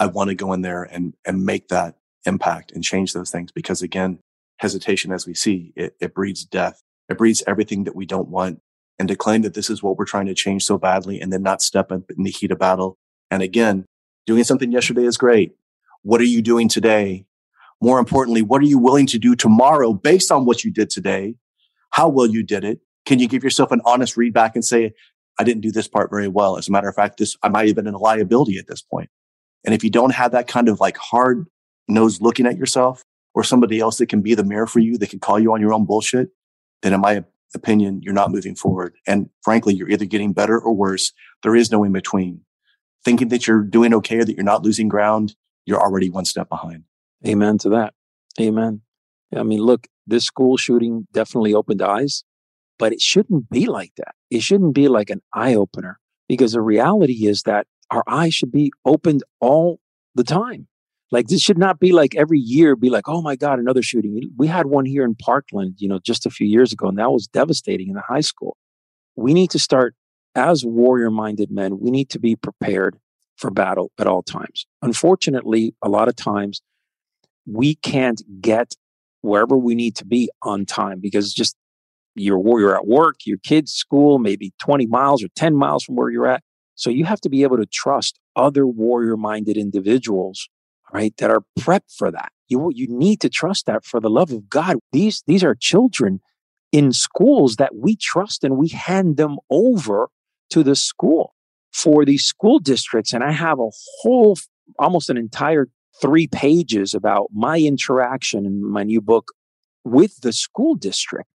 I 0.00 0.06
want 0.06 0.28
to 0.28 0.34
go 0.34 0.52
in 0.52 0.62
there 0.62 0.82
and, 0.82 1.14
and 1.24 1.44
make 1.44 1.68
that 1.68 1.96
impact 2.26 2.72
and 2.72 2.82
change 2.82 3.12
those 3.12 3.30
things 3.30 3.52
because 3.52 3.82
again, 3.82 4.18
hesitation 4.58 5.12
as 5.12 5.26
we 5.26 5.34
see, 5.34 5.72
it, 5.76 5.94
it 6.00 6.14
breeds 6.14 6.44
death. 6.44 6.82
It 7.08 7.18
breeds 7.18 7.42
everything 7.46 7.84
that 7.84 7.94
we 7.94 8.06
don't 8.06 8.28
want. 8.28 8.60
And 8.98 9.08
to 9.08 9.16
claim 9.16 9.42
that 9.42 9.54
this 9.54 9.70
is 9.70 9.82
what 9.82 9.96
we're 9.96 10.04
trying 10.04 10.26
to 10.26 10.34
change 10.34 10.64
so 10.64 10.78
badly 10.78 11.20
and 11.20 11.32
then 11.32 11.42
not 11.42 11.62
step 11.62 11.90
up 11.90 12.10
in 12.16 12.22
the 12.22 12.30
heat 12.30 12.52
of 12.52 12.58
battle. 12.58 12.96
And 13.30 13.42
again, 13.42 13.86
doing 14.26 14.44
something 14.44 14.70
yesterday 14.70 15.04
is 15.04 15.16
great. 15.16 15.52
What 16.02 16.20
are 16.20 16.24
you 16.24 16.42
doing 16.42 16.68
today? 16.68 17.26
More 17.80 17.98
importantly, 17.98 18.42
what 18.42 18.62
are 18.62 18.66
you 18.66 18.78
willing 18.78 19.06
to 19.08 19.18
do 19.18 19.34
tomorrow 19.34 19.92
based 19.92 20.30
on 20.30 20.44
what 20.44 20.62
you 20.62 20.70
did 20.70 20.90
today? 20.90 21.34
How 21.90 22.08
well 22.08 22.26
you 22.26 22.44
did 22.44 22.62
it? 22.64 22.80
Can 23.04 23.18
you 23.18 23.28
give 23.28 23.42
yourself 23.42 23.72
an 23.72 23.80
honest 23.84 24.16
read 24.16 24.32
back 24.32 24.54
and 24.54 24.64
say, 24.64 24.92
I 25.38 25.44
didn't 25.44 25.62
do 25.62 25.72
this 25.72 25.88
part 25.88 26.10
very 26.10 26.28
well. 26.28 26.56
As 26.56 26.68
a 26.68 26.72
matter 26.72 26.88
of 26.88 26.94
fact, 26.94 27.18
this, 27.18 27.36
I 27.42 27.48
might 27.48 27.66
have 27.66 27.76
been 27.76 27.88
a 27.88 27.98
liability 27.98 28.58
at 28.58 28.68
this 28.68 28.80
point. 28.80 29.10
And 29.64 29.74
if 29.74 29.82
you 29.82 29.90
don't 29.90 30.14
have 30.14 30.32
that 30.32 30.46
kind 30.46 30.68
of 30.68 30.78
like 30.78 30.96
hard 30.96 31.46
nose 31.88 32.20
looking 32.20 32.46
at 32.46 32.56
yourself, 32.56 33.04
or 33.34 33.42
somebody 33.42 33.80
else 33.80 33.98
that 33.98 34.08
can 34.08 34.20
be 34.20 34.34
the 34.34 34.44
mirror 34.44 34.66
for 34.66 34.78
you, 34.78 34.96
that 34.98 35.10
can 35.10 35.18
call 35.18 35.38
you 35.38 35.52
on 35.52 35.60
your 35.60 35.72
own 35.72 35.84
bullshit, 35.84 36.28
then 36.82 36.92
in 36.92 37.00
my 37.00 37.24
opinion, 37.54 38.00
you're 38.02 38.14
not 38.14 38.30
moving 38.30 38.54
forward. 38.54 38.94
And 39.06 39.30
frankly, 39.42 39.74
you're 39.74 39.90
either 39.90 40.04
getting 40.04 40.32
better 40.32 40.58
or 40.58 40.74
worse. 40.74 41.12
There 41.42 41.56
is 41.56 41.70
no 41.70 41.84
in 41.84 41.92
between. 41.92 42.40
Thinking 43.04 43.28
that 43.28 43.46
you're 43.46 43.62
doing 43.62 43.94
okay 43.94 44.18
or 44.18 44.24
that 44.24 44.34
you're 44.34 44.44
not 44.44 44.62
losing 44.62 44.88
ground, 44.88 45.36
you're 45.66 45.80
already 45.80 46.10
one 46.10 46.24
step 46.24 46.48
behind. 46.48 46.84
Amen 47.26 47.58
to 47.58 47.68
that. 47.70 47.94
Amen. 48.40 48.82
I 49.34 49.42
mean, 49.42 49.60
look, 49.60 49.86
this 50.06 50.24
school 50.24 50.56
shooting 50.56 51.06
definitely 51.12 51.54
opened 51.54 51.82
eyes, 51.82 52.24
but 52.78 52.92
it 52.92 53.00
shouldn't 53.00 53.50
be 53.50 53.66
like 53.66 53.92
that. 53.96 54.14
It 54.30 54.42
shouldn't 54.42 54.74
be 54.74 54.88
like 54.88 55.10
an 55.10 55.22
eye 55.32 55.54
opener 55.54 55.98
because 56.28 56.52
the 56.52 56.60
reality 56.60 57.26
is 57.26 57.42
that 57.42 57.66
our 57.90 58.04
eyes 58.06 58.34
should 58.34 58.52
be 58.52 58.72
opened 58.84 59.22
all 59.40 59.80
the 60.14 60.24
time. 60.24 60.66
Like 61.14 61.28
this 61.28 61.40
should 61.40 61.58
not 61.58 61.78
be 61.78 61.92
like 61.92 62.16
every 62.16 62.40
year 62.40 62.74
be 62.74 62.90
like, 62.90 63.08
oh 63.08 63.22
my 63.22 63.36
God, 63.36 63.60
another 63.60 63.82
shooting. 63.82 64.32
We 64.36 64.48
had 64.48 64.66
one 64.66 64.84
here 64.84 65.04
in 65.04 65.14
Parkland, 65.14 65.76
you 65.78 65.88
know, 65.88 66.00
just 66.00 66.26
a 66.26 66.30
few 66.30 66.44
years 66.44 66.72
ago, 66.72 66.88
and 66.88 66.98
that 66.98 67.12
was 67.12 67.28
devastating 67.28 67.86
in 67.86 67.94
the 67.94 68.00
high 68.00 68.20
school. 68.20 68.56
We 69.14 69.32
need 69.32 69.50
to 69.50 69.60
start 69.60 69.94
as 70.34 70.64
warrior 70.64 71.12
minded 71.12 71.52
men, 71.52 71.78
we 71.78 71.92
need 71.92 72.10
to 72.10 72.18
be 72.18 72.34
prepared 72.34 72.98
for 73.36 73.52
battle 73.52 73.92
at 73.96 74.08
all 74.08 74.24
times. 74.24 74.66
Unfortunately, 74.82 75.72
a 75.82 75.88
lot 75.88 76.08
of 76.08 76.16
times 76.16 76.62
we 77.46 77.76
can't 77.76 78.20
get 78.40 78.74
wherever 79.20 79.56
we 79.56 79.76
need 79.76 79.94
to 79.94 80.04
be 80.04 80.28
on 80.42 80.66
time 80.66 80.98
because 80.98 81.32
just 81.32 81.54
you're, 82.16 82.42
you're 82.58 82.74
at 82.74 82.88
work, 82.88 83.18
your 83.24 83.38
kid's 83.38 83.70
school, 83.72 84.18
maybe 84.18 84.52
20 84.60 84.86
miles 84.86 85.22
or 85.22 85.28
10 85.36 85.54
miles 85.54 85.84
from 85.84 85.94
where 85.94 86.10
you're 86.10 86.26
at. 86.26 86.42
So 86.74 86.90
you 86.90 87.04
have 87.04 87.20
to 87.20 87.28
be 87.28 87.44
able 87.44 87.58
to 87.58 87.66
trust 87.66 88.18
other 88.34 88.66
warrior 88.66 89.16
minded 89.16 89.56
individuals 89.56 90.48
right? 90.92 91.16
That 91.18 91.30
are 91.30 91.42
prepped 91.58 91.96
for 91.96 92.10
that. 92.10 92.30
You, 92.48 92.70
you 92.74 92.86
need 92.88 93.20
to 93.22 93.28
trust 93.28 93.66
that 93.66 93.84
for 93.84 94.00
the 94.00 94.10
love 94.10 94.30
of 94.30 94.48
God. 94.48 94.76
These, 94.92 95.22
these 95.26 95.42
are 95.42 95.54
children 95.54 96.20
in 96.72 96.92
schools 96.92 97.56
that 97.56 97.74
we 97.74 97.96
trust 97.96 98.44
and 98.44 98.56
we 98.56 98.68
hand 98.68 99.16
them 99.16 99.38
over 99.50 100.08
to 100.50 100.62
the 100.62 100.76
school 100.76 101.34
for 101.72 102.04
these 102.04 102.24
school 102.24 102.58
districts. 102.58 103.12
And 103.12 103.24
I 103.24 103.32
have 103.32 103.58
a 103.58 103.70
whole, 104.00 104.36
almost 104.78 105.10
an 105.10 105.16
entire 105.16 105.68
three 106.00 106.26
pages 106.26 106.94
about 106.94 107.28
my 107.32 107.58
interaction 107.58 108.44
in 108.44 108.64
my 108.68 108.82
new 108.82 109.00
book 109.00 109.32
with 109.84 110.20
the 110.20 110.32
school 110.32 110.74
district. 110.74 111.28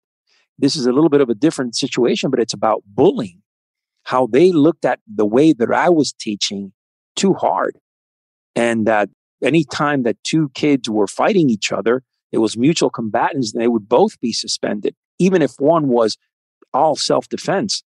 This 0.57 0.75
is 0.75 0.85
a 0.85 0.91
little 0.91 1.09
bit 1.09 1.21
of 1.21 1.29
a 1.29 1.35
different 1.35 1.75
situation, 1.75 2.29
but 2.29 2.39
it's 2.39 2.53
about 2.53 2.83
bullying, 2.85 3.41
how 4.03 4.27
they 4.27 4.51
looked 4.51 4.83
at 4.85 4.99
the 5.07 5.25
way 5.25 5.53
that 5.53 5.71
I 5.71 5.89
was 5.89 6.11
teaching 6.11 6.73
too 7.15 7.33
hard. 7.33 7.77
And 8.55 8.85
that 8.87 9.09
any 9.43 9.63
time 9.63 10.03
that 10.03 10.17
two 10.23 10.49
kids 10.53 10.89
were 10.89 11.07
fighting 11.07 11.49
each 11.49 11.71
other, 11.71 12.03
it 12.31 12.39
was 12.39 12.57
mutual 12.57 12.89
combatants 12.89 13.53
and 13.53 13.61
they 13.61 13.67
would 13.67 13.87
both 13.89 14.19
be 14.19 14.31
suspended, 14.33 14.95
even 15.17 15.41
if 15.41 15.53
one 15.57 15.87
was 15.87 16.17
all 16.73 16.95
self 16.95 17.27
defense. 17.29 17.83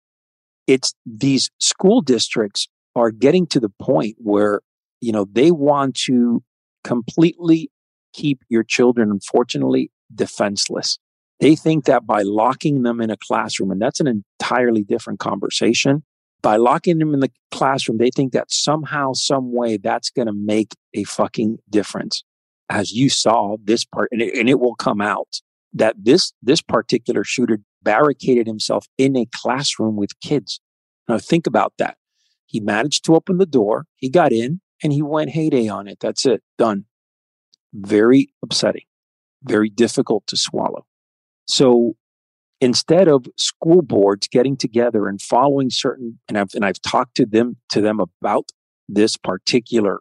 It's 0.67 0.95
these 1.05 1.51
school 1.59 2.01
districts 2.01 2.69
are 2.95 3.11
getting 3.11 3.47
to 3.49 3.61
the 3.61 3.71
point 3.81 4.17
where, 4.19 4.61
you 5.01 5.13
know, 5.13 5.27
they 5.31 5.51
want 5.51 5.97
to 6.07 6.43
completely 6.85 7.71
keep 8.13 8.43
your 8.49 8.63
children, 8.63 9.11
unfortunately, 9.11 9.91
defenseless. 10.15 10.99
They 11.41 11.57
think 11.57 11.87
that 11.87 12.07
by 12.07 12.23
locking 12.23 12.83
them 12.83 13.01
in 13.01 13.11
a 13.11 13.17
classroom, 13.17 13.71
and 13.71 13.81
that's 13.81 14.01
an 14.01 14.07
entirely 14.41 14.83
different 14.83 15.21
conversation, 15.21 16.03
by 16.42 16.57
locking 16.57 16.98
them 16.98 17.14
in 17.14 17.20
the 17.20 17.31
classroom, 17.50 17.98
they 17.98 18.11
think 18.11 18.33
that 18.33 18.50
somehow, 18.50 19.12
some 19.12 19.53
way, 19.53 19.76
that's 19.76 20.11
going 20.11 20.26
to 20.26 20.33
make 20.33 20.74
a 20.94 21.05
fucking 21.05 21.59
difference. 21.68 22.24
As 22.68 22.92
you 22.92 23.09
saw 23.11 23.57
this 23.62 23.85
part, 23.85 24.09
and 24.12 24.22
it, 24.22 24.35
and 24.35 24.48
it 24.48 24.61
will 24.61 24.76
come 24.76 25.00
out 25.00 25.40
that 25.72 25.96
this 25.98 26.33
this 26.42 26.62
particular 26.62 27.24
shooter 27.24 27.59
barricaded 27.83 28.46
himself 28.46 28.87
in 28.98 29.16
a 29.16 29.26
classroom 29.35 29.96
with 29.96 30.18
kids. 30.20 30.61
Now 31.09 31.18
think 31.18 31.46
about 31.46 31.72
that. 31.79 31.96
He 32.46 32.61
managed 32.61 33.05
to 33.05 33.14
open 33.14 33.38
the 33.38 33.46
door. 33.46 33.87
He 33.96 34.09
got 34.09 34.33
in. 34.33 34.61
and 34.83 34.92
he 34.92 35.03
went 35.03 35.31
heyday 35.31 35.68
on 35.68 35.88
it. 35.88 35.98
That's 36.00 36.26
it. 36.26 36.42
Done. 36.59 36.85
Very 37.72 38.33
upsetting, 38.42 38.85
very 39.44 39.70
difficult 39.70 40.26
to 40.26 40.37
swallow. 40.37 40.87
So 41.46 41.94
instead 42.61 43.09
of 43.09 43.27
school 43.37 43.83
boards 43.83 44.29
getting 44.29 44.57
together 44.57 45.09
and 45.09 45.20
following 45.20 45.70
certain 45.70 46.18
and 46.29 46.38
I've 46.38 46.55
and 46.55 46.64
I've 46.64 46.81
talked 46.83 47.16
to 47.16 47.27
them 47.27 47.57
to 47.70 47.81
them 47.81 48.01
about 48.01 48.51
this 48.88 49.16
particular 49.16 50.01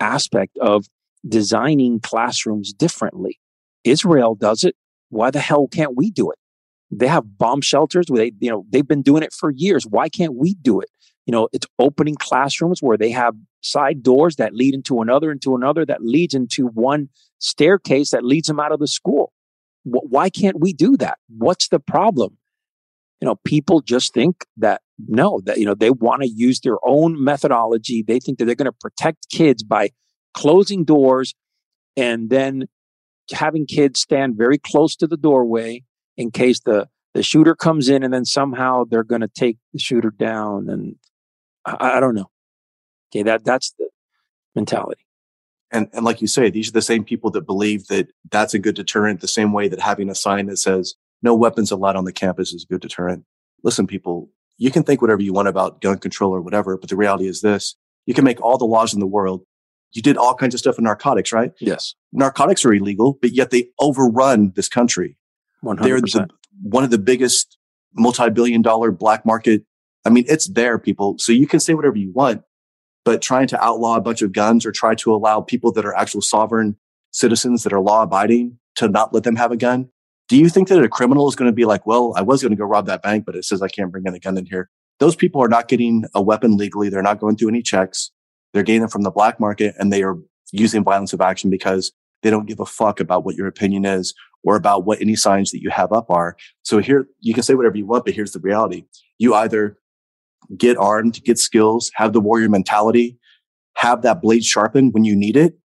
aspect 0.00 0.56
of 0.58 0.86
designing 1.28 2.00
classrooms 2.00 2.72
differently. 2.72 3.38
Israel 3.84 4.34
does 4.34 4.64
it. 4.64 4.76
Why 5.10 5.30
the 5.30 5.40
hell 5.40 5.68
can't 5.68 5.96
we 5.96 6.10
do 6.10 6.30
it? 6.30 6.38
They 6.90 7.06
have 7.06 7.38
bomb 7.38 7.60
shelters 7.60 8.06
where 8.08 8.18
they, 8.18 8.32
you 8.40 8.50
know, 8.50 8.64
they've 8.70 8.86
been 8.86 9.02
doing 9.02 9.22
it 9.22 9.32
for 9.32 9.50
years. 9.50 9.86
Why 9.86 10.08
can't 10.08 10.34
we 10.34 10.54
do 10.54 10.80
it? 10.80 10.88
You 11.26 11.32
know, 11.32 11.48
it's 11.52 11.66
opening 11.78 12.16
classrooms 12.16 12.80
where 12.80 12.96
they 12.96 13.10
have 13.10 13.34
side 13.62 14.02
doors 14.02 14.36
that 14.36 14.54
lead 14.54 14.74
into 14.74 15.00
another, 15.00 15.30
into 15.30 15.54
another, 15.54 15.84
that 15.86 16.02
leads 16.02 16.34
into 16.34 16.66
one 16.66 17.08
staircase 17.38 18.10
that 18.10 18.24
leads 18.24 18.48
them 18.48 18.58
out 18.58 18.72
of 18.72 18.80
the 18.80 18.88
school. 18.88 19.32
Why 19.84 20.30
can't 20.30 20.60
we 20.60 20.72
do 20.72 20.96
that? 20.98 21.18
What's 21.28 21.68
the 21.68 21.80
problem? 21.80 22.36
You 23.20 23.26
know, 23.26 23.36
people 23.44 23.80
just 23.80 24.14
think 24.14 24.46
that 24.56 24.82
no, 25.08 25.40
that, 25.44 25.58
you 25.58 25.64
know, 25.64 25.74
they 25.74 25.90
want 25.90 26.22
to 26.22 26.28
use 26.28 26.60
their 26.60 26.76
own 26.84 27.22
methodology. 27.22 28.02
They 28.02 28.20
think 28.20 28.38
that 28.38 28.44
they're 28.44 28.54
going 28.54 28.66
to 28.66 28.72
protect 28.72 29.28
kids 29.30 29.62
by 29.62 29.90
closing 30.34 30.84
doors 30.84 31.34
and 31.96 32.30
then 32.30 32.64
having 33.32 33.66
kids 33.66 34.00
stand 34.00 34.36
very 34.36 34.58
close 34.58 34.96
to 34.96 35.06
the 35.06 35.16
doorway 35.16 35.82
in 36.16 36.30
case 36.30 36.60
the, 36.60 36.88
the 37.14 37.22
shooter 37.22 37.54
comes 37.54 37.88
in 37.88 38.02
and 38.02 38.12
then 38.12 38.24
somehow 38.24 38.84
they're 38.84 39.04
going 39.04 39.20
to 39.20 39.28
take 39.28 39.58
the 39.72 39.78
shooter 39.78 40.10
down. 40.10 40.68
And 40.68 40.96
I, 41.64 41.96
I 41.96 42.00
don't 42.00 42.14
know. 42.14 42.30
Okay. 43.10 43.22
That, 43.22 43.44
that's 43.44 43.72
the 43.78 43.88
mentality. 44.54 45.04
And, 45.72 45.88
and 45.92 46.04
like 46.04 46.20
you 46.20 46.26
say, 46.26 46.50
these 46.50 46.68
are 46.68 46.72
the 46.72 46.82
same 46.82 47.04
people 47.04 47.30
that 47.30 47.46
believe 47.46 47.86
that 47.88 48.08
that's 48.30 48.54
a 48.54 48.58
good 48.58 48.74
deterrent, 48.74 49.20
the 49.20 49.28
same 49.28 49.52
way 49.52 49.68
that 49.68 49.80
having 49.80 50.10
a 50.10 50.14
sign 50.14 50.46
that 50.46 50.58
says 50.58 50.94
no 51.22 51.34
weapons 51.34 51.70
allowed 51.70 51.96
on 51.96 52.04
the 52.04 52.12
campus 52.12 52.52
is 52.52 52.64
a 52.64 52.72
good 52.72 52.80
deterrent. 52.80 53.24
Listen, 53.62 53.86
people, 53.86 54.30
you 54.58 54.70
can 54.70 54.82
think 54.82 55.00
whatever 55.00 55.22
you 55.22 55.32
want 55.32 55.48
about 55.48 55.80
gun 55.80 55.98
control 55.98 56.34
or 56.34 56.40
whatever, 56.40 56.76
but 56.76 56.90
the 56.90 56.96
reality 56.96 57.26
is 57.26 57.40
this. 57.40 57.76
You 58.06 58.14
can 58.14 58.24
make 58.24 58.40
all 58.40 58.58
the 58.58 58.64
laws 58.64 58.92
in 58.94 59.00
the 59.00 59.06
world. 59.06 59.42
You 59.92 60.02
did 60.02 60.16
all 60.16 60.34
kinds 60.34 60.54
of 60.54 60.60
stuff 60.60 60.78
in 60.78 60.84
narcotics, 60.84 61.32
right? 61.32 61.52
Yes. 61.60 61.94
Narcotics 62.12 62.64
are 62.64 62.72
illegal, 62.72 63.18
but 63.20 63.32
yet 63.32 63.50
they 63.50 63.68
overrun 63.78 64.52
this 64.54 64.68
country. 64.68 65.18
100%. 65.64 65.82
They're 65.82 66.00
the, 66.00 66.28
one 66.62 66.84
of 66.84 66.90
the 66.90 66.98
biggest 66.98 67.56
multi-billion 67.94 68.62
dollar 68.62 68.90
black 68.90 69.26
market. 69.26 69.64
I 70.04 70.10
mean, 70.10 70.24
it's 70.28 70.48
there, 70.48 70.78
people. 70.78 71.16
So 71.18 71.32
you 71.32 71.46
can 71.46 71.60
say 71.60 71.74
whatever 71.74 71.96
you 71.96 72.12
want, 72.12 72.42
but 73.04 73.22
trying 73.22 73.46
to 73.48 73.62
outlaw 73.62 73.96
a 73.96 74.00
bunch 74.00 74.22
of 74.22 74.32
guns 74.32 74.66
or 74.66 74.72
try 74.72 74.94
to 74.94 75.14
allow 75.14 75.40
people 75.40 75.72
that 75.72 75.84
are 75.84 75.96
actual 75.96 76.22
sovereign 76.22 76.76
citizens 77.12 77.62
that 77.62 77.72
are 77.72 77.80
law 77.80 78.02
abiding 78.02 78.58
to 78.76 78.88
not 78.88 79.12
let 79.12 79.24
them 79.24 79.36
have 79.36 79.52
a 79.52 79.56
gun. 79.56 79.88
Do 80.28 80.36
you 80.36 80.48
think 80.48 80.68
that 80.68 80.82
a 80.82 80.88
criminal 80.88 81.28
is 81.28 81.34
going 81.34 81.50
to 81.50 81.54
be 81.54 81.64
like, 81.64 81.86
well, 81.86 82.12
I 82.16 82.22
was 82.22 82.40
going 82.40 82.52
to 82.52 82.56
go 82.56 82.64
rob 82.64 82.86
that 82.86 83.02
bank, 83.02 83.24
but 83.24 83.34
it 83.34 83.44
says 83.44 83.62
I 83.62 83.68
can't 83.68 83.90
bring 83.90 84.04
in 84.06 84.14
a 84.14 84.18
gun 84.20 84.38
in 84.38 84.46
here? 84.46 84.70
Those 85.00 85.16
people 85.16 85.42
are 85.42 85.48
not 85.48 85.66
getting 85.66 86.04
a 86.14 86.22
weapon 86.22 86.56
legally. 86.56 86.88
They're 86.88 87.02
not 87.02 87.18
going 87.18 87.36
through 87.36 87.48
any 87.48 87.62
checks. 87.62 88.12
They're 88.52 88.62
getting 88.62 88.82
them 88.82 88.90
from 88.90 89.02
the 89.02 89.10
black 89.10 89.40
market 89.40 89.74
and 89.78 89.92
they 89.92 90.02
are 90.02 90.16
using 90.52 90.84
violence 90.84 91.12
of 91.12 91.20
action 91.20 91.50
because 91.50 91.92
they 92.22 92.30
don't 92.30 92.46
give 92.46 92.60
a 92.60 92.66
fuck 92.66 93.00
about 93.00 93.24
what 93.24 93.34
your 93.34 93.46
opinion 93.46 93.84
is 93.84 94.14
or 94.44 94.56
about 94.56 94.84
what 94.84 95.00
any 95.00 95.16
signs 95.16 95.50
that 95.50 95.62
you 95.62 95.70
have 95.70 95.92
up 95.92 96.10
are. 96.10 96.36
So 96.62 96.78
here 96.78 97.06
you 97.20 97.34
can 97.34 97.42
say 97.42 97.54
whatever 97.54 97.76
you 97.76 97.86
want, 97.86 98.04
but 98.04 98.14
here's 98.14 98.32
the 98.32 98.40
reality. 98.40 98.84
You 99.18 99.34
either 99.34 99.78
get 100.56 100.76
armed, 100.76 101.22
get 101.24 101.38
skills, 101.38 101.90
have 101.94 102.12
the 102.12 102.20
warrior 102.20 102.48
mentality, 102.48 103.18
have 103.76 104.02
that 104.02 104.20
blade 104.20 104.44
sharpened 104.44 104.92
when 104.92 105.04
you 105.04 105.16
need 105.16 105.36
it, 105.36 105.58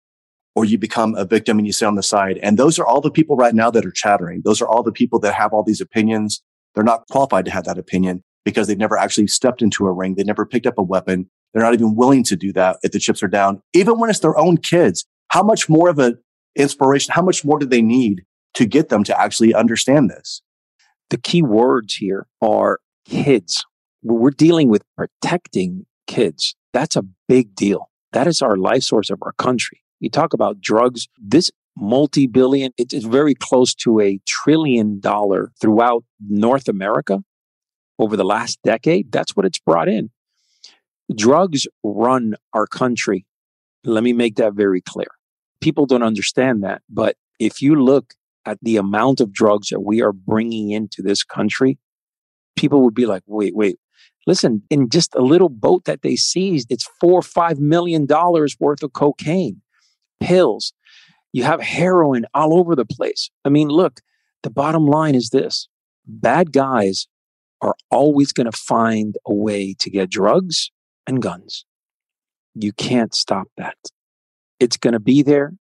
or 0.55 0.64
you 0.64 0.79
become 0.79 1.14
a 1.16 1.25
victim 1.25 1.59
and 1.59 1.66
you 1.66 1.73
sit 1.73 1.87
on 1.87 1.97
the 1.97 2.03
side. 2.03 2.38
And 2.42 2.59
those 2.59 2.79
are 2.79 2.87
all 2.87 3.01
the 3.01 3.11
people 3.11 3.37
right 3.37 3.55
now 3.55 3.70
that 3.70 3.85
are 3.85 3.90
chattering. 3.90 4.42
Those 4.44 4.61
are 4.61 4.68
all 4.68 4.83
the 4.83 4.92
people 4.92 5.18
that 5.20 5.35
have 5.35 5.53
all 5.53 5.64
these 5.64 5.81
opinions. 5.81 6.42
They're 6.75 6.85
not 6.85 7.07
qualified 7.11 7.44
to 7.47 7.51
have 7.51 7.64
that 7.64 7.79
opinion 7.79 8.23
because 8.44 8.66
they've 8.66 8.79
never 8.79 8.99
actually 8.99 9.27
stepped 9.27 9.62
into 9.62 9.87
a 9.87 9.92
ring. 9.92 10.14
They 10.14 10.25
never 10.25 10.47
picked 10.47 10.66
up 10.66 10.79
a 10.79 10.83
weapon. 10.83 11.31
They're 11.53 11.62
not 11.62 11.75
even 11.75 11.94
willing 11.94 12.25
to 12.25 12.37
do 12.37 12.53
that 12.53 12.79
if 12.83 12.92
the 12.92 12.99
chips 12.99 13.23
are 13.23 13.29
down, 13.29 13.62
even 13.73 13.99
when 13.99 14.11
it's 14.11 14.18
their 14.18 14.37
own 14.37 14.59
kids. 14.59 15.05
How 15.29 15.42
much 15.42 15.68
more 15.68 15.88
of 15.88 15.99
an 15.99 16.18
inspiration? 16.57 17.12
How 17.12 17.23
much 17.23 17.44
more 17.44 17.59
do 17.59 17.66
they 17.66 17.83
need 17.83 18.25
to 18.55 18.66
get 18.66 18.88
them 18.88 19.03
to 19.05 19.20
actually 19.20 19.55
understand 19.55 20.11
this? 20.11 20.42
The 21.11 21.18
key 21.18 21.42
words 21.42 21.94
here 21.94 22.27
are 22.42 22.81
kids. 23.05 23.64
We're 24.05 24.31
dealing 24.31 24.69
with 24.69 24.83
protecting 24.97 25.87
kids. 26.07 26.55
That's 26.75 26.95
a 26.95 27.05
big 27.27 27.55
deal. 27.55 27.90
That 28.12 28.27
is 28.27 28.43
our 28.43 28.57
life 28.57 28.83
source 28.83 29.09
of 29.11 29.19
our 29.23 29.33
country. 29.33 29.83
You 29.99 30.11
talk 30.11 30.35
about 30.35 30.61
drugs. 30.61 31.09
This 31.19 31.51
multi 31.77 32.27
billion, 32.27 32.73
it's 32.77 32.95
very 33.05 33.35
close 33.35 33.75
to 33.77 34.01
a 34.01 34.21
trillion 34.27 35.01
dollar 35.01 35.53
throughout 35.61 36.05
North 36.21 36.69
America 36.69 37.25
over 37.99 38.17
the 38.17 38.25
last 38.25 38.59
decade. 38.62 39.11
That's 39.11 39.35
what 39.35 39.47
it's 39.47 39.59
brought 39.59 39.88
in. 39.88 40.11
Drugs 41.14 41.67
run 41.83 42.35
our 42.53 42.67
country. 42.67 43.25
Let 43.85 44.05
me 44.05 44.12
make 44.12 44.37
that 44.37 44.53
very 44.53 44.83
clear. 44.83 45.09
People 45.61 45.87
don't 45.87 46.03
understand 46.03 46.62
that. 46.62 46.83
But 46.90 47.17
if 47.38 47.62
you 47.62 47.83
look 47.83 48.14
at 48.45 48.59
the 48.61 48.77
amount 48.77 49.21
of 49.21 49.33
drugs 49.33 49.69
that 49.69 49.81
we 49.81 50.03
are 50.03 50.12
bringing 50.12 50.71
into 50.71 51.03
this 51.03 51.25
country, 51.25 51.79
people 52.57 52.83
would 52.83 52.95
be 52.95 53.07
like, 53.07 53.23
wait, 53.27 53.55
wait, 53.55 53.79
listen, 54.27 54.62
in 54.71 54.88
just 54.88 55.14
a 55.14 55.23
little 55.23 55.49
boat 55.49 55.85
that 55.85 56.03
they 56.03 56.17
seized, 56.17 56.71
it's 56.71 56.88
four 57.01 57.19
or 57.19 57.23
five 57.23 57.59
million 57.59 58.07
dollars 58.07 58.57
worth 58.59 58.83
of 58.83 58.93
cocaine, 58.93 59.61
pills. 60.21 60.73
You 61.33 61.43
have 61.45 61.61
heroin 61.61 62.27
all 62.33 62.59
over 62.59 62.77
the 62.77 62.85
place. 62.85 63.31
I 63.45 63.49
mean, 63.49 63.69
look, 63.69 64.01
the 64.43 64.51
bottom 64.51 64.87
line 64.87 65.14
is 65.14 65.31
this 65.31 65.69
bad 66.07 66.53
guys 66.53 67.07
are 67.61 67.75
always 67.90 68.33
going 68.33 68.51
to 68.51 68.57
find 68.57 69.17
a 69.27 69.33
way 69.33 69.75
to 69.79 69.90
get 69.90 70.11
drugs 70.11 70.71
and 71.07 71.23
guns. 71.23 71.64
You 72.55 72.73
can't 72.73 73.14
stop 73.14 73.49
that. 73.57 73.77
It's 74.61 74.77
going 74.77 74.93
to 74.93 75.01
be 75.01 75.23
there. 75.23 75.55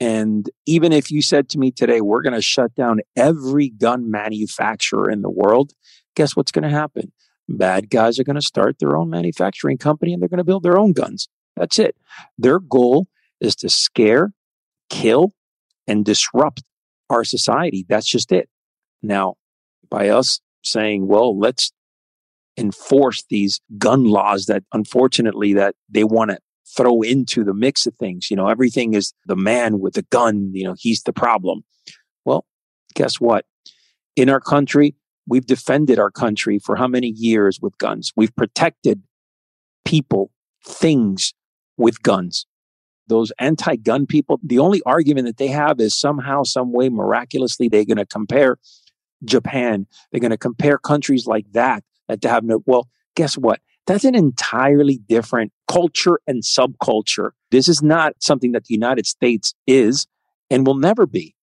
And 0.00 0.48
even 0.66 0.92
if 0.92 1.10
you 1.10 1.22
said 1.22 1.48
to 1.50 1.58
me 1.58 1.70
today, 1.70 2.00
we're 2.00 2.22
going 2.22 2.34
to 2.34 2.42
shut 2.42 2.74
down 2.74 3.00
every 3.16 3.68
gun 3.68 4.10
manufacturer 4.10 5.10
in 5.10 5.22
the 5.22 5.30
world, 5.30 5.72
guess 6.16 6.34
what's 6.34 6.52
going 6.52 6.64
to 6.64 6.68
happen? 6.68 7.12
Bad 7.48 7.90
guys 7.90 8.18
are 8.18 8.24
going 8.24 8.36
to 8.36 8.42
start 8.42 8.78
their 8.78 8.96
own 8.96 9.10
manufacturing 9.10 9.78
company 9.78 10.12
and 10.12 10.20
they're 10.20 10.28
going 10.28 10.38
to 10.38 10.44
build 10.44 10.62
their 10.62 10.78
own 10.78 10.92
guns. 10.92 11.28
That's 11.56 11.78
it. 11.78 11.96
Their 12.38 12.58
goal 12.58 13.06
is 13.40 13.54
to 13.56 13.68
scare, 13.68 14.32
kill, 14.90 15.34
and 15.86 16.04
disrupt 16.04 16.62
our 17.10 17.24
society. 17.24 17.84
That's 17.88 18.06
just 18.06 18.32
it. 18.32 18.48
Now, 19.02 19.34
by 19.90 20.08
us 20.08 20.40
saying, 20.62 21.06
well, 21.06 21.38
let's 21.38 21.70
enforce 22.56 23.24
these 23.28 23.60
gun 23.78 24.04
laws 24.04 24.46
that 24.46 24.62
unfortunately 24.72 25.52
that 25.54 25.74
they 25.88 26.04
want 26.04 26.30
to 26.30 26.38
throw 26.76 27.02
into 27.02 27.44
the 27.44 27.54
mix 27.54 27.86
of 27.86 27.94
things. 27.96 28.30
You 28.30 28.36
know, 28.36 28.48
everything 28.48 28.94
is 28.94 29.12
the 29.26 29.36
man 29.36 29.80
with 29.80 29.94
the 29.94 30.02
gun, 30.02 30.50
you 30.52 30.64
know, 30.64 30.74
he's 30.78 31.02
the 31.02 31.12
problem. 31.12 31.64
Well, 32.24 32.46
guess 32.94 33.20
what? 33.20 33.44
In 34.16 34.30
our 34.30 34.40
country, 34.40 34.94
we've 35.26 35.46
defended 35.46 35.98
our 35.98 36.10
country 36.10 36.58
for 36.58 36.76
how 36.76 36.88
many 36.88 37.08
years 37.08 37.60
with 37.60 37.76
guns? 37.78 38.12
We've 38.16 38.34
protected 38.34 39.02
people, 39.84 40.30
things 40.64 41.34
with 41.76 42.02
guns. 42.02 42.46
Those 43.06 43.32
anti 43.38 43.76
gun 43.76 44.06
people, 44.06 44.40
the 44.42 44.58
only 44.58 44.80
argument 44.86 45.26
that 45.26 45.36
they 45.36 45.48
have 45.48 45.80
is 45.80 45.98
somehow, 45.98 46.42
some 46.42 46.72
way, 46.72 46.88
miraculously, 46.88 47.68
they're 47.68 47.84
going 47.84 47.98
to 47.98 48.06
compare 48.06 48.58
Japan. 49.24 49.86
They're 50.10 50.20
going 50.20 50.30
to 50.30 50.38
compare 50.38 50.78
countries 50.78 51.26
like 51.26 51.46
that 51.52 51.84
that 52.08 52.22
to 52.22 52.28
have 52.28 52.44
no, 52.44 52.62
well, 52.66 52.88
guess 53.14 53.36
what? 53.36 53.60
That's 53.86 54.04
an 54.04 54.14
entirely 54.14 54.98
different 55.06 55.52
culture 55.68 56.18
and 56.26 56.42
subculture. 56.42 57.30
This 57.50 57.68
is 57.68 57.82
not 57.82 58.14
something 58.20 58.52
that 58.52 58.64
the 58.64 58.74
United 58.74 59.06
States 59.06 59.54
is 59.66 60.06
and 60.50 60.66
will 60.66 60.74
never 60.74 61.06
be. 61.06 61.34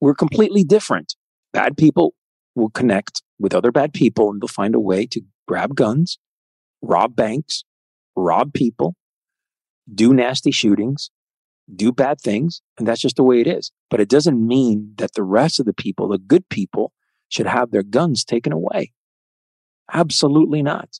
We're 0.00 0.14
completely 0.14 0.64
different. 0.64 1.14
Bad 1.52 1.76
people 1.76 2.14
will 2.56 2.70
connect 2.70 3.22
with 3.38 3.54
other 3.54 3.70
bad 3.70 3.92
people 3.92 4.30
and 4.30 4.40
they'll 4.40 4.48
find 4.48 4.74
a 4.74 4.80
way 4.80 5.06
to 5.06 5.20
grab 5.46 5.76
guns, 5.76 6.18
rob 6.82 7.14
banks, 7.14 7.62
rob 8.16 8.52
people, 8.52 8.96
do 9.94 10.12
nasty 10.12 10.50
shootings, 10.50 11.10
do 11.74 11.92
bad 11.92 12.20
things. 12.20 12.62
And 12.78 12.88
that's 12.88 13.00
just 13.00 13.16
the 13.16 13.22
way 13.22 13.40
it 13.40 13.46
is. 13.46 13.70
But 13.90 14.00
it 14.00 14.08
doesn't 14.08 14.44
mean 14.44 14.94
that 14.96 15.14
the 15.14 15.22
rest 15.22 15.60
of 15.60 15.66
the 15.66 15.74
people, 15.74 16.08
the 16.08 16.18
good 16.18 16.48
people, 16.48 16.92
should 17.28 17.46
have 17.46 17.70
their 17.70 17.82
guns 17.82 18.24
taken 18.24 18.52
away. 18.52 18.92
Absolutely 19.92 20.62
not. 20.62 20.98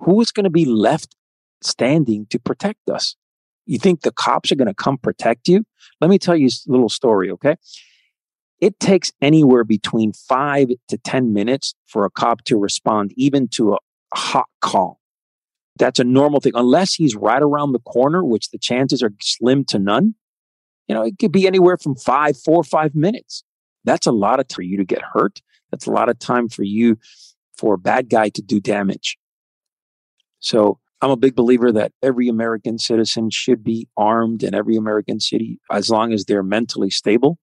Who 0.00 0.20
is 0.20 0.32
going 0.32 0.44
to 0.44 0.50
be 0.50 0.64
left 0.64 1.16
standing 1.62 2.26
to 2.30 2.38
protect 2.38 2.88
us? 2.88 3.16
You 3.66 3.78
think 3.78 4.02
the 4.02 4.12
cops 4.12 4.52
are 4.52 4.56
going 4.56 4.68
to 4.68 4.74
come 4.74 4.96
protect 4.96 5.48
you? 5.48 5.64
Let 6.00 6.08
me 6.08 6.18
tell 6.18 6.36
you 6.36 6.46
a 6.46 6.70
little 6.70 6.88
story, 6.88 7.30
okay? 7.32 7.56
It 8.60 8.80
takes 8.80 9.12
anywhere 9.20 9.64
between 9.64 10.12
five 10.12 10.68
to 10.88 10.98
10 10.98 11.32
minutes 11.32 11.74
for 11.86 12.04
a 12.04 12.10
cop 12.10 12.42
to 12.44 12.56
respond, 12.56 13.12
even 13.16 13.48
to 13.48 13.74
a 13.74 13.78
hot 14.14 14.48
call. 14.60 15.00
That's 15.78 15.98
a 15.98 16.04
normal 16.04 16.40
thing, 16.40 16.52
unless 16.54 16.94
he's 16.94 17.14
right 17.14 17.42
around 17.42 17.72
the 17.72 17.80
corner, 17.80 18.24
which 18.24 18.50
the 18.50 18.58
chances 18.58 19.02
are 19.02 19.12
slim 19.20 19.64
to 19.66 19.78
none. 19.78 20.14
You 20.88 20.94
know, 20.94 21.02
it 21.02 21.18
could 21.18 21.32
be 21.32 21.46
anywhere 21.46 21.76
from 21.76 21.96
five, 21.96 22.36
four 22.38 22.62
five 22.64 22.94
minutes. 22.94 23.44
That's 23.84 24.06
a 24.06 24.12
lot 24.12 24.40
of 24.40 24.48
time 24.48 24.56
for 24.56 24.62
you 24.62 24.78
to 24.78 24.84
get 24.84 25.02
hurt. 25.02 25.42
That's 25.70 25.86
a 25.86 25.90
lot 25.90 26.08
of 26.08 26.18
time 26.18 26.48
for 26.48 26.62
you, 26.62 26.98
for 27.56 27.74
a 27.74 27.78
bad 27.78 28.08
guy 28.08 28.30
to 28.30 28.42
do 28.42 28.60
damage. 28.60 29.18
So 30.38 30.78
I'm 31.02 31.10
a 31.10 31.16
big 31.16 31.34
believer 31.34 31.72
that 31.72 31.92
every 32.02 32.28
American 32.28 32.78
citizen 32.78 33.30
should 33.30 33.62
be 33.62 33.88
armed 33.96 34.42
in 34.42 34.54
every 34.54 34.76
American 34.76 35.20
city 35.20 35.60
as 35.70 35.90
long 35.90 36.12
as 36.12 36.24
they're 36.24 36.42
mentally 36.42 36.90
stable, 36.90 37.38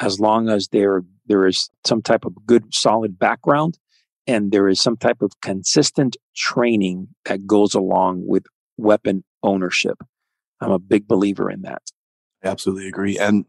as 0.00 0.18
long 0.18 0.48
as 0.48 0.68
there 0.68 1.02
there 1.26 1.46
is 1.46 1.70
some 1.86 2.02
type 2.02 2.24
of 2.24 2.34
good 2.46 2.74
solid 2.74 3.18
background 3.18 3.78
and 4.26 4.50
there 4.50 4.68
is 4.68 4.80
some 4.80 4.96
type 4.96 5.22
of 5.22 5.32
consistent 5.40 6.16
training 6.36 7.08
that 7.24 7.46
goes 7.46 7.74
along 7.74 8.26
with 8.26 8.44
weapon 8.76 9.24
ownership. 9.42 9.98
I'm 10.60 10.72
a 10.72 10.78
big 10.78 11.08
believer 11.08 11.50
in 11.50 11.62
that. 11.62 11.82
I 12.44 12.48
absolutely 12.48 12.88
agree. 12.88 13.18
And 13.18 13.44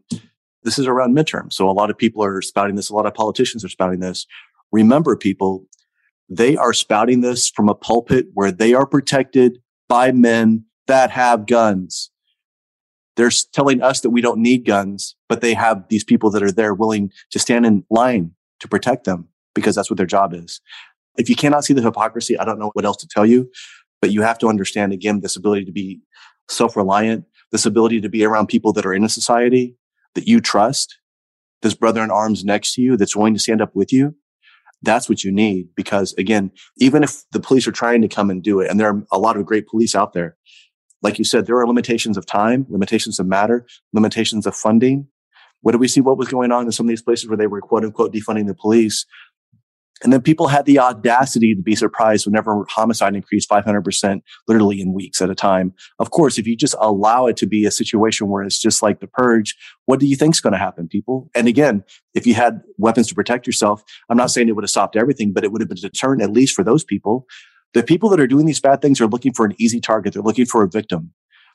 this 0.64 0.78
is 0.78 0.88
around 0.88 1.16
midterm. 1.16 1.52
So 1.52 1.70
a 1.70 1.72
lot 1.72 1.90
of 1.90 1.98
people 1.98 2.24
are 2.24 2.42
spouting 2.42 2.76
this. 2.76 2.90
A 2.90 2.96
lot 2.96 3.06
of 3.06 3.14
politicians 3.14 3.66
are 3.66 3.70
spouting 3.70 4.00
this. 4.00 4.26
Remember, 4.72 5.16
people, 5.16 5.66
they 6.30 6.56
are 6.56 6.74
spouting 6.74 7.22
this 7.22 7.50
from 7.50 7.68
a 7.68 7.76
pulpit 7.76 8.28
where 8.34 8.52
they 8.52 8.74
are 8.74 8.86
protected 8.86 9.60
by 9.90 10.12
men 10.12 10.66
that 10.88 11.12
have 11.12 11.46
guns. 11.46 12.12
They're 13.18 13.32
telling 13.54 13.82
us 13.82 14.02
that 14.02 14.10
we 14.10 14.22
don't 14.22 14.42
need 14.42 14.66
guns, 14.66 15.16
but 15.28 15.42
they 15.42 15.54
have 15.54 15.86
these 15.90 16.04
people 16.04 16.30
that 16.32 16.44
are 16.44 16.52
there 16.52 16.74
willing 16.74 17.12
to 17.32 17.40
stand 17.40 17.66
in 17.66 17.84
line 17.90 18.32
to 18.62 18.68
protect 18.68 19.04
them 19.04 19.28
because 19.54 19.76
that's 19.76 19.90
what 19.90 19.98
their 19.98 20.06
job 20.06 20.34
is. 20.34 20.62
If 21.18 21.30
you 21.30 21.36
cannot 21.36 21.66
see 21.66 21.74
the 21.74 21.82
hypocrisy, 21.82 22.38
I 22.38 22.46
don't 22.46 22.60
know 22.60 22.72
what 22.74 22.86
else 22.86 22.98
to 22.98 23.08
tell 23.08 23.26
you, 23.26 23.50
but 24.02 24.12
you 24.12 24.22
have 24.22 24.40
to 24.40 24.48
understand 24.48 24.94
again 24.94 25.20
this 25.20 25.36
ability 25.36 25.66
to 25.66 25.72
be 25.72 26.02
self 26.50 26.76
reliant, 26.76 27.26
this 27.52 27.66
ability 27.66 28.02
to 28.02 28.10
be 28.10 28.24
around 28.24 28.48
people 28.48 28.72
that 28.74 28.86
are 28.86 28.94
in 28.94 29.04
a 29.04 29.10
society 29.10 29.76
that 30.16 30.28
you 30.28 30.40
trust, 30.40 30.98
this 31.62 31.74
brother 31.74 32.04
in 32.04 32.12
arms 32.12 32.44
next 32.44 32.76
to 32.76 32.82
you 32.82 32.98
that's 32.98 33.16
willing 33.16 33.34
to 33.34 33.40
stand 33.40 33.62
up 33.62 33.76
with 33.76 33.92
you. 33.92 34.16
That's 34.84 35.08
what 35.08 35.24
you 35.24 35.32
need 35.32 35.68
because 35.76 36.14
again, 36.14 36.52
even 36.78 37.04
if 37.04 37.24
the 37.32 37.40
police 37.40 37.68
are 37.68 37.72
trying 37.72 38.02
to 38.02 38.08
come 38.08 38.30
and 38.30 38.42
do 38.42 38.62
it, 38.62 38.70
and 38.70 38.80
there 38.80 38.90
are 38.90 39.04
a 39.12 39.20
lot 39.20 39.38
of 39.38 39.46
great 39.46 39.68
police 39.68 39.96
out 39.96 40.14
there, 40.14 40.38
like 41.02 41.18
you 41.18 41.26
said, 41.26 41.46
there 41.46 41.58
are 41.58 41.68
limitations 41.68 42.18
of 42.18 42.26
time, 42.26 42.66
limitations 42.70 43.20
of 43.20 43.28
matter, 43.28 43.66
limitations 43.94 44.46
of 44.46 44.56
funding. 44.56 45.08
What 45.62 45.74
do 45.74 45.78
we 45.78 45.88
see? 45.88 46.02
What 46.02 46.18
was 46.18 46.28
going 46.28 46.52
on 46.52 46.66
in 46.66 46.72
some 46.72 46.86
of 46.86 46.90
these 46.90 47.02
places 47.02 47.28
where 47.28 47.38
they 47.38 47.48
were 47.48 47.62
quote 47.62 47.84
unquote 47.84 48.14
defunding 48.14 48.48
the 48.48 48.56
police? 48.56 49.06
And 50.04 50.12
then 50.12 50.22
people 50.22 50.48
had 50.48 50.66
the 50.66 50.80
audacity 50.80 51.54
to 51.54 51.62
be 51.62 51.76
surprised 51.76 52.26
whenever 52.26 52.66
homicide 52.70 53.16
increased 53.16 53.50
500% 53.50 54.22
literally 54.48 54.82
in 54.82 54.94
weeks 54.94 55.22
at 55.22 55.30
a 55.30 55.36
time. 55.36 55.74
Of 56.00 56.12
course, 56.12 56.40
if 56.40 56.48
you 56.48 56.56
just 56.56 56.76
allow 56.80 57.28
it 57.28 57.38
to 57.38 57.46
be 57.46 57.66
a 57.66 57.72
situation 57.72 58.28
where 58.28 58.44
it's 58.44 58.60
just 58.60 58.82
like 58.82 59.00
the 59.00 59.08
purge, 59.08 59.56
what 59.86 60.00
do 60.00 60.08
you 60.08 60.16
think 60.16 60.34
is 60.36 60.42
going 60.42 60.54
to 60.54 60.60
happen, 60.60 60.88
people? 60.88 61.30
And 61.36 61.48
again, 61.48 61.84
if 62.16 62.26
you 62.26 62.34
had 62.34 62.62
weapons 62.78 63.08
to 63.08 63.16
protect 63.16 63.46
yourself, 63.46 63.84
I'm 64.10 64.18
not 64.18 64.32
saying 64.32 64.50
it 64.50 64.54
would 64.54 64.64
have 64.64 64.72
stopped 64.72 64.96
everything, 64.96 65.34
but 65.34 65.44
it 65.44 65.52
would 65.52 65.62
have 65.62 65.70
been 65.70 65.78
a 65.78 65.82
deterrent, 65.82 66.24
at 66.24 66.32
least 66.32 66.56
for 66.56 66.64
those 66.64 66.84
people. 66.84 67.28
The 67.74 67.84
people 67.84 68.10
that 68.10 68.20
are 68.20 68.28
doing 68.28 68.46
these 68.46 68.60
bad 68.60 68.82
things 68.82 69.00
are 69.00 69.08
looking 69.08 69.34
for 69.34 69.46
an 69.46 69.56
easy 69.58 69.80
target. 69.80 70.14
They're 70.14 70.22
looking 70.22 70.46
for 70.46 70.64
a 70.64 70.70
victim. 70.70 71.14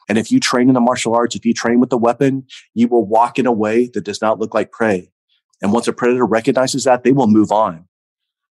And 0.09 0.19
if 0.19 0.31
you 0.31 0.41
train 0.41 0.69
in 0.69 0.75
the 0.75 0.81
martial 0.81 1.15
arts, 1.15 1.35
if 1.35 1.45
you 1.45 1.53
train 1.53 1.81
with 1.81 1.91
the 1.91 1.99
weapon, 1.99 2.47
you 2.75 2.89
will 2.89 3.05
walk 3.05 3.39
in 3.39 3.47
a 3.47 3.53
way 3.53 3.91
that 3.93 4.05
does 4.05 4.23
not 4.23 4.39
look 4.39 4.55
like 4.55 4.71
prey. 4.71 5.11
And 5.61 5.73
once 5.73 5.89
a 5.89 5.93
predator 5.93 6.25
recognizes 6.25 6.85
that, 6.85 7.03
they 7.03 7.13
will 7.13 7.27
move 7.27 7.51
on. 7.51 7.87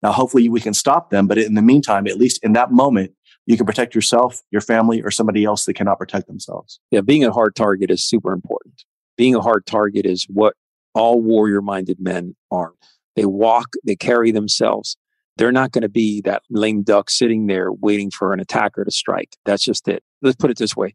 Now, 0.02 0.12
hopefully 0.12 0.50
we 0.50 0.62
can 0.62 0.74
stop 0.74 1.10
them. 1.10 1.28
But 1.28 1.38
in 1.38 1.56
the 1.56 1.62
meantime, 1.62 2.08
at 2.08 2.18
least 2.18 2.40
in 2.44 2.54
that 2.54 2.72
moment, 2.72 3.12
you 3.46 3.58
can 3.58 3.66
protect 3.66 3.94
yourself, 3.94 4.42
your 4.52 4.62
family, 4.62 5.02
or 5.02 5.12
somebody 5.12 5.44
else 5.44 5.66
that 5.66 5.74
cannot 5.74 6.00
protect 6.00 6.28
themselves. 6.28 6.80
Yeah, 6.90 7.02
being 7.02 7.24
a 7.24 7.32
hard 7.32 7.56
target 7.56 7.92
is 7.92 8.04
super 8.04 8.32
important. 8.32 8.84
Being 9.18 9.36
a 9.36 9.42
hard 9.42 9.66
target 9.66 10.06
is 10.06 10.26
what 10.30 10.56
all 10.94 11.22
warrior 11.22 11.62
minded 11.62 12.00
men 12.00 12.36
are. 12.50 12.74
They 13.16 13.26
walk, 13.26 13.74
they 13.84 13.96
carry 13.96 14.32
themselves. 14.32 14.96
They're 15.42 15.52
not 15.52 15.72
going 15.72 15.82
to 15.82 15.90
be 15.90 16.22
that 16.22 16.44
lame 16.52 16.84
duck 16.84 17.10
sitting 17.10 17.48
there 17.48 17.72
waiting 17.72 18.12
for 18.12 18.32
an 18.32 18.40
attacker 18.40 18.86
to 18.86 18.92
strike. 18.92 19.36
That's 19.44 19.64
just 19.64 19.88
it. 19.88 20.04
Let's 20.22 20.36
put 20.36 20.52
it 20.52 20.58
this 20.60 20.76
way 20.76 20.94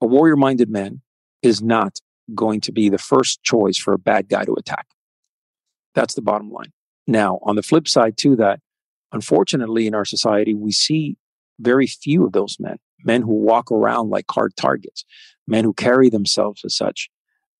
a 0.00 0.06
warrior 0.06 0.34
minded 0.34 0.68
man 0.68 1.00
is 1.42 1.62
not 1.62 2.00
going 2.34 2.60
to 2.62 2.72
be 2.72 2.88
the 2.88 2.98
first 2.98 3.40
choice 3.44 3.78
for 3.78 3.94
a 3.94 4.00
bad 4.00 4.28
guy 4.28 4.44
to 4.46 4.54
attack. 4.54 4.88
That's 5.94 6.14
the 6.14 6.22
bottom 6.22 6.50
line. 6.50 6.72
Now, 7.06 7.38
on 7.44 7.54
the 7.54 7.62
flip 7.62 7.86
side 7.86 8.16
to 8.16 8.34
that, 8.34 8.58
unfortunately, 9.12 9.86
in 9.86 9.94
our 9.94 10.04
society, 10.04 10.54
we 10.54 10.72
see 10.72 11.16
very 11.60 11.86
few 11.86 12.26
of 12.26 12.32
those 12.32 12.56
men, 12.58 12.78
men 13.04 13.22
who 13.22 13.32
walk 13.32 13.70
around 13.70 14.10
like 14.10 14.24
hard 14.28 14.56
targets, 14.56 15.04
men 15.46 15.62
who 15.62 15.72
carry 15.72 16.10
themselves 16.10 16.62
as 16.64 16.74
such. 16.74 17.10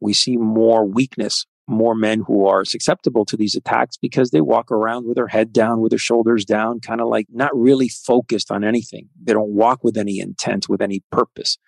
We 0.01 0.15
see 0.15 0.37
more 0.37 0.85
weakness, 0.85 1.47
more 1.69 1.95
men 1.95 2.25
who 2.27 2.47
are 2.47 2.65
susceptible 2.65 3.25
to 3.25 3.37
these 3.37 3.55
attacks 3.55 3.97
because 3.97 4.31
they 4.31 4.41
walk 4.41 4.71
around 4.71 5.07
with 5.07 5.17
their 5.17 5.29
head 5.29 5.53
down, 5.53 5.81
with 5.81 5.91
their 5.91 5.99
shoulders 5.99 6.45
down, 6.45 6.81
kind 6.81 7.01
of 7.01 7.09
like 7.09 7.27
not 7.31 7.57
really 7.57 7.89
focused 7.89 8.51
on 8.51 8.65
anything. 8.65 9.09
They 9.23 9.33
don't 9.33 9.55
walk 9.55 9.85
with 9.85 9.97
any 9.97 10.19
intent, 10.19 10.69
with 10.69 10.83
any 10.83 11.03
purpose. 11.11 11.59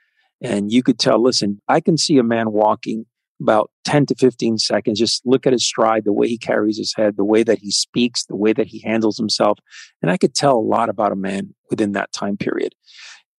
And 0.42 0.72
you 0.72 0.82
could 0.82 0.98
tell, 0.98 1.22
listen, 1.22 1.60
I 1.68 1.80
can 1.80 1.96
see 1.96 2.18
a 2.18 2.24
man 2.24 2.52
walking 2.52 3.06
about 3.40 3.70
10 3.84 4.06
to 4.06 4.14
15 4.14 4.58
seconds. 4.58 4.98
Just 4.98 5.22
look 5.24 5.46
at 5.46 5.52
his 5.52 5.64
stride, 5.64 6.04
the 6.04 6.12
way 6.12 6.28
he 6.28 6.38
carries 6.38 6.78
his 6.78 6.94
head, 6.96 7.16
the 7.16 7.24
way 7.24 7.42
that 7.42 7.58
he 7.58 7.70
speaks, 7.70 8.24
the 8.24 8.36
way 8.36 8.52
that 8.52 8.66
he 8.66 8.80
handles 8.80 9.16
himself. 9.16 9.58
And 10.02 10.10
I 10.10 10.16
could 10.16 10.34
tell 10.34 10.56
a 10.56 10.60
lot 10.60 10.88
about 10.88 11.12
a 11.12 11.16
man 11.16 11.54
within 11.70 11.92
that 11.92 12.12
time 12.12 12.36
period. 12.36 12.74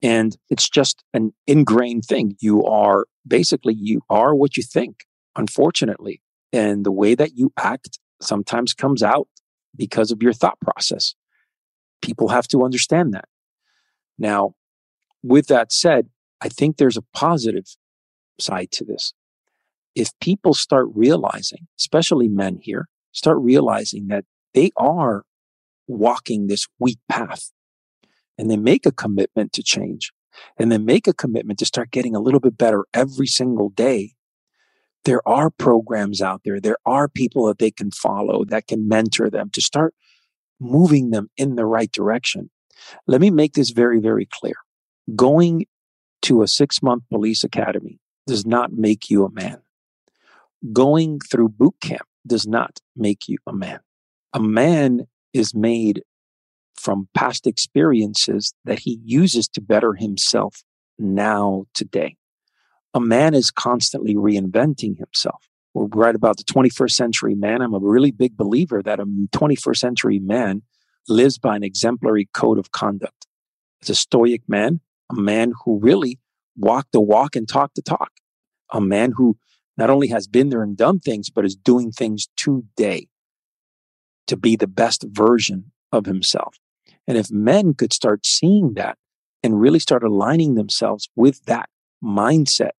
And 0.01 0.35
it's 0.49 0.69
just 0.69 1.03
an 1.13 1.33
ingrained 1.47 2.05
thing. 2.05 2.35
You 2.39 2.63
are 2.65 3.05
basically, 3.27 3.73
you 3.73 4.01
are 4.09 4.35
what 4.35 4.57
you 4.57 4.63
think, 4.63 5.05
unfortunately. 5.35 6.21
And 6.55 6.85
the 6.85 6.91
way 6.91 7.15
that 7.15 7.35
you 7.35 7.51
act 7.57 7.99
sometimes 8.21 8.73
comes 8.73 9.03
out 9.03 9.27
because 9.75 10.11
of 10.11 10.23
your 10.23 10.33
thought 10.33 10.59
process. 10.61 11.15
People 12.01 12.29
have 12.29 12.47
to 12.47 12.63
understand 12.63 13.13
that. 13.13 13.25
Now, 14.17 14.55
with 15.21 15.47
that 15.47 15.71
said, 15.71 16.07
I 16.41 16.49
think 16.49 16.77
there's 16.77 16.97
a 16.97 17.03
positive 17.13 17.65
side 18.39 18.71
to 18.71 18.85
this 18.85 19.13
if 19.95 20.11
people 20.19 20.53
start 20.53 20.87
realizing, 20.93 21.67
especially 21.79 22.27
men 22.27 22.59
here, 22.61 22.87
start 23.13 23.37
realizing 23.39 24.07
that 24.07 24.25
they 24.53 24.69
are 24.77 25.23
walking 25.87 26.47
this 26.47 26.67
weak 26.79 26.99
path 27.09 27.51
and 28.37 28.51
they 28.51 28.57
make 28.57 28.85
a 28.85 28.91
commitment 28.91 29.53
to 29.53 29.63
change 29.63 30.11
and 30.59 30.71
then 30.71 30.83
make 30.83 31.07
a 31.07 31.13
commitment 31.13 31.57
to 31.59 31.65
start 31.65 31.91
getting 31.91 32.13
a 32.13 32.19
little 32.19 32.41
bit 32.41 32.57
better 32.57 32.85
every 32.93 33.27
single 33.27 33.69
day, 33.69 34.14
there 35.05 35.27
are 35.27 35.49
programs 35.49 36.21
out 36.21 36.41
there. 36.43 36.59
There 36.59 36.77
are 36.85 37.07
people 37.07 37.45
that 37.47 37.59
they 37.59 37.71
can 37.71 37.91
follow 37.91 38.43
that 38.45 38.67
can 38.67 38.87
mentor 38.87 39.29
them 39.29 39.49
to 39.51 39.61
start 39.61 39.95
moving 40.59 41.11
them 41.11 41.29
in 41.37 41.55
the 41.55 41.65
right 41.65 41.91
direction. 41.91 42.49
Let 43.07 43.21
me 43.21 43.29
make 43.29 43.53
this 43.53 43.71
very, 43.71 43.99
very 43.99 44.27
clear. 44.29 44.55
Going 45.15 45.65
to 46.23 46.41
a 46.41 46.47
six 46.47 46.81
month 46.81 47.03
police 47.09 47.43
academy 47.43 47.99
does 48.27 48.45
not 48.45 48.73
make 48.73 49.09
you 49.09 49.25
a 49.25 49.31
man 49.31 49.61
going 50.73 51.19
through 51.19 51.49
boot 51.49 51.75
camp 51.81 52.07
does 52.25 52.47
not 52.47 52.79
make 52.95 53.27
you 53.27 53.37
a 53.47 53.53
man. 53.53 53.79
A 54.33 54.39
man 54.39 55.07
is 55.33 55.53
made 55.53 56.03
from 56.75 57.07
past 57.13 57.47
experiences 57.47 58.53
that 58.65 58.79
he 58.79 58.99
uses 59.03 59.47
to 59.49 59.61
better 59.61 59.93
himself 59.93 60.63
now, 60.97 61.65
today. 61.73 62.15
A 62.95 63.01
man 63.01 63.33
is 63.33 63.51
constantly 63.51 64.15
reinventing 64.15 64.97
himself. 64.97 65.49
We're 65.73 65.87
right 65.87 66.15
about 66.15 66.37
the 66.37 66.45
21st 66.45 66.91
century 66.91 67.35
man. 67.35 67.61
I'm 67.61 67.73
a 67.73 67.79
really 67.79 68.11
big 68.11 68.37
believer 68.37 68.81
that 68.81 69.01
a 69.01 69.05
21st 69.05 69.75
century 69.75 70.17
man 70.19 70.61
lives 71.09 71.37
by 71.37 71.57
an 71.57 71.63
exemplary 71.63 72.29
code 72.33 72.57
of 72.57 72.71
conduct. 72.71 73.27
It's 73.81 73.89
a 73.89 73.95
stoic 73.95 74.43
man, 74.47 74.79
a 75.11 75.15
man 75.15 75.51
who 75.65 75.77
really 75.77 76.19
walked 76.55 76.93
the 76.93 77.01
walk 77.01 77.35
and 77.35 77.49
talked 77.49 77.75
the 77.75 77.81
talk, 77.81 78.11
a 78.71 78.79
man 78.79 79.11
who 79.11 79.37
not 79.77 79.89
only 79.89 80.07
has 80.07 80.25
been 80.25 80.47
there 80.47 80.63
and 80.63 80.77
done 80.77 81.01
things, 81.01 81.29
but 81.29 81.43
is 81.43 81.57
doing 81.57 81.91
things 81.91 82.29
today 82.37 83.09
to 84.27 84.37
be 84.37 84.55
the 84.55 84.67
best 84.67 85.03
version 85.09 85.73
of 85.91 86.05
himself. 86.05 86.55
And 87.09 87.17
if 87.17 87.29
men 87.29 87.73
could 87.73 87.91
start 87.91 88.25
seeing 88.25 88.75
that 88.75 88.97
and 89.43 89.59
really 89.59 89.79
start 89.79 90.01
aligning 90.01 90.55
themselves 90.55 91.09
with 91.17 91.43
that 91.43 91.69
mindset 92.01 92.71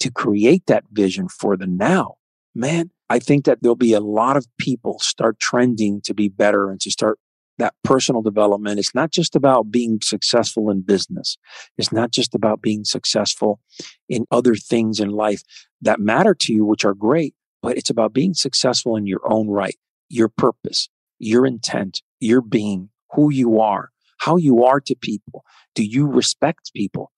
to 0.00 0.10
create 0.10 0.66
that 0.66 0.84
vision 0.92 1.28
for 1.28 1.56
the 1.56 1.66
now, 1.66 2.16
man, 2.54 2.90
I 3.08 3.18
think 3.18 3.44
that 3.44 3.62
there'll 3.62 3.76
be 3.76 3.92
a 3.92 4.00
lot 4.00 4.36
of 4.36 4.46
people 4.58 4.98
start 4.98 5.38
trending 5.38 6.00
to 6.02 6.14
be 6.14 6.28
better 6.28 6.70
and 6.70 6.80
to 6.80 6.90
start 6.90 7.18
that 7.58 7.74
personal 7.84 8.22
development. 8.22 8.78
It's 8.78 8.94
not 8.94 9.10
just 9.10 9.36
about 9.36 9.70
being 9.70 9.98
successful 10.02 10.70
in 10.70 10.80
business. 10.80 11.36
It's 11.76 11.92
not 11.92 12.10
just 12.10 12.34
about 12.34 12.62
being 12.62 12.84
successful 12.84 13.60
in 14.08 14.24
other 14.30 14.54
things 14.54 14.98
in 14.98 15.10
life 15.10 15.42
that 15.82 16.00
matter 16.00 16.34
to 16.34 16.52
you, 16.52 16.64
which 16.64 16.84
are 16.84 16.94
great, 16.94 17.34
but 17.60 17.76
it's 17.76 17.90
about 17.90 18.12
being 18.12 18.34
successful 18.34 18.96
in 18.96 19.06
your 19.06 19.20
own 19.24 19.48
right, 19.48 19.76
your 20.08 20.28
purpose, 20.28 20.88
your 21.18 21.46
intent, 21.46 22.02
your 22.18 22.40
being, 22.40 22.88
who 23.12 23.30
you 23.30 23.60
are, 23.60 23.90
how 24.18 24.36
you 24.36 24.64
are 24.64 24.80
to 24.80 24.94
people. 24.94 25.44
Do 25.74 25.84
you 25.84 26.06
respect 26.06 26.72
people? 26.74 27.12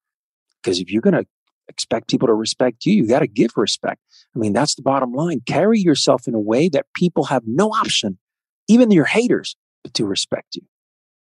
Because 0.63 0.81
if 0.81 0.91
you're 0.91 1.03
going 1.03 1.15
to 1.15 1.27
expect 1.69 2.09
people 2.09 2.29
to 2.29 2.35
respect 2.35 2.85
you, 2.87 2.95
you 2.95 3.09
got 3.09 3.21
to 3.21 3.27
give 3.27 3.53
respect. 3.57 4.01
I 4.35 4.39
mean, 4.39 4.53
that's 4.53 4.75
the 4.75 4.83
bottom 4.83 5.13
line. 5.13 5.41
Carry 5.47 5.81
yourself 5.81 6.27
in 6.27 6.35
a 6.35 6.41
way 6.41 6.69
that 6.71 6.87
people 6.95 7.25
have 7.25 7.43
no 7.47 7.69
option, 7.71 8.19
even 8.69 8.91
your 8.91 9.05
haters, 9.05 9.57
but 9.83 9.95
to 9.95 10.05
respect 10.05 10.57
you. 10.57 10.63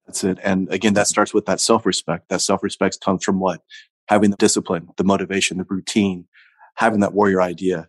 That's 0.06 0.24
it. 0.24 0.38
And 0.44 0.72
again, 0.72 0.94
that 0.96 1.08
starts 1.08 1.34
with 1.34 1.46
that 1.46 1.62
self 1.62 1.86
respect. 1.86 2.30
That 2.30 2.42
self 2.42 2.64
respect 2.64 3.00
comes 3.02 3.24
from 3.24 3.40
what? 3.40 3.62
Having 4.08 4.32
the 4.32 4.38
discipline, 4.38 4.90
the 4.98 5.04
motivation, 5.04 5.58
the 5.58 5.66
routine, 5.70 6.28
having 6.76 7.00
that 7.00 7.14
warrior 7.14 7.42
idea. 7.42 7.88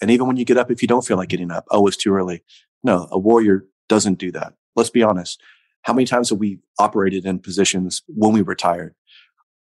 And 0.00 0.10
even 0.10 0.26
when 0.26 0.36
you 0.36 0.44
get 0.44 0.58
up, 0.58 0.70
if 0.70 0.82
you 0.82 0.88
don't 0.88 1.04
feel 1.04 1.16
like 1.16 1.28
getting 1.28 1.50
up, 1.50 1.64
oh, 1.70 1.86
it's 1.86 1.96
too 1.96 2.12
early. 2.12 2.44
No, 2.84 3.08
a 3.10 3.18
warrior 3.18 3.64
doesn't 3.88 4.18
do 4.18 4.30
that. 4.32 4.52
Let's 4.76 4.90
be 4.90 5.02
honest. 5.02 5.40
How 5.82 5.92
many 5.92 6.04
times 6.04 6.30
have 6.30 6.38
we 6.38 6.58
operated 6.78 7.24
in 7.24 7.38
positions 7.38 8.02
when 8.08 8.32
we 8.32 8.42
were 8.42 8.54
tired? 8.54 8.94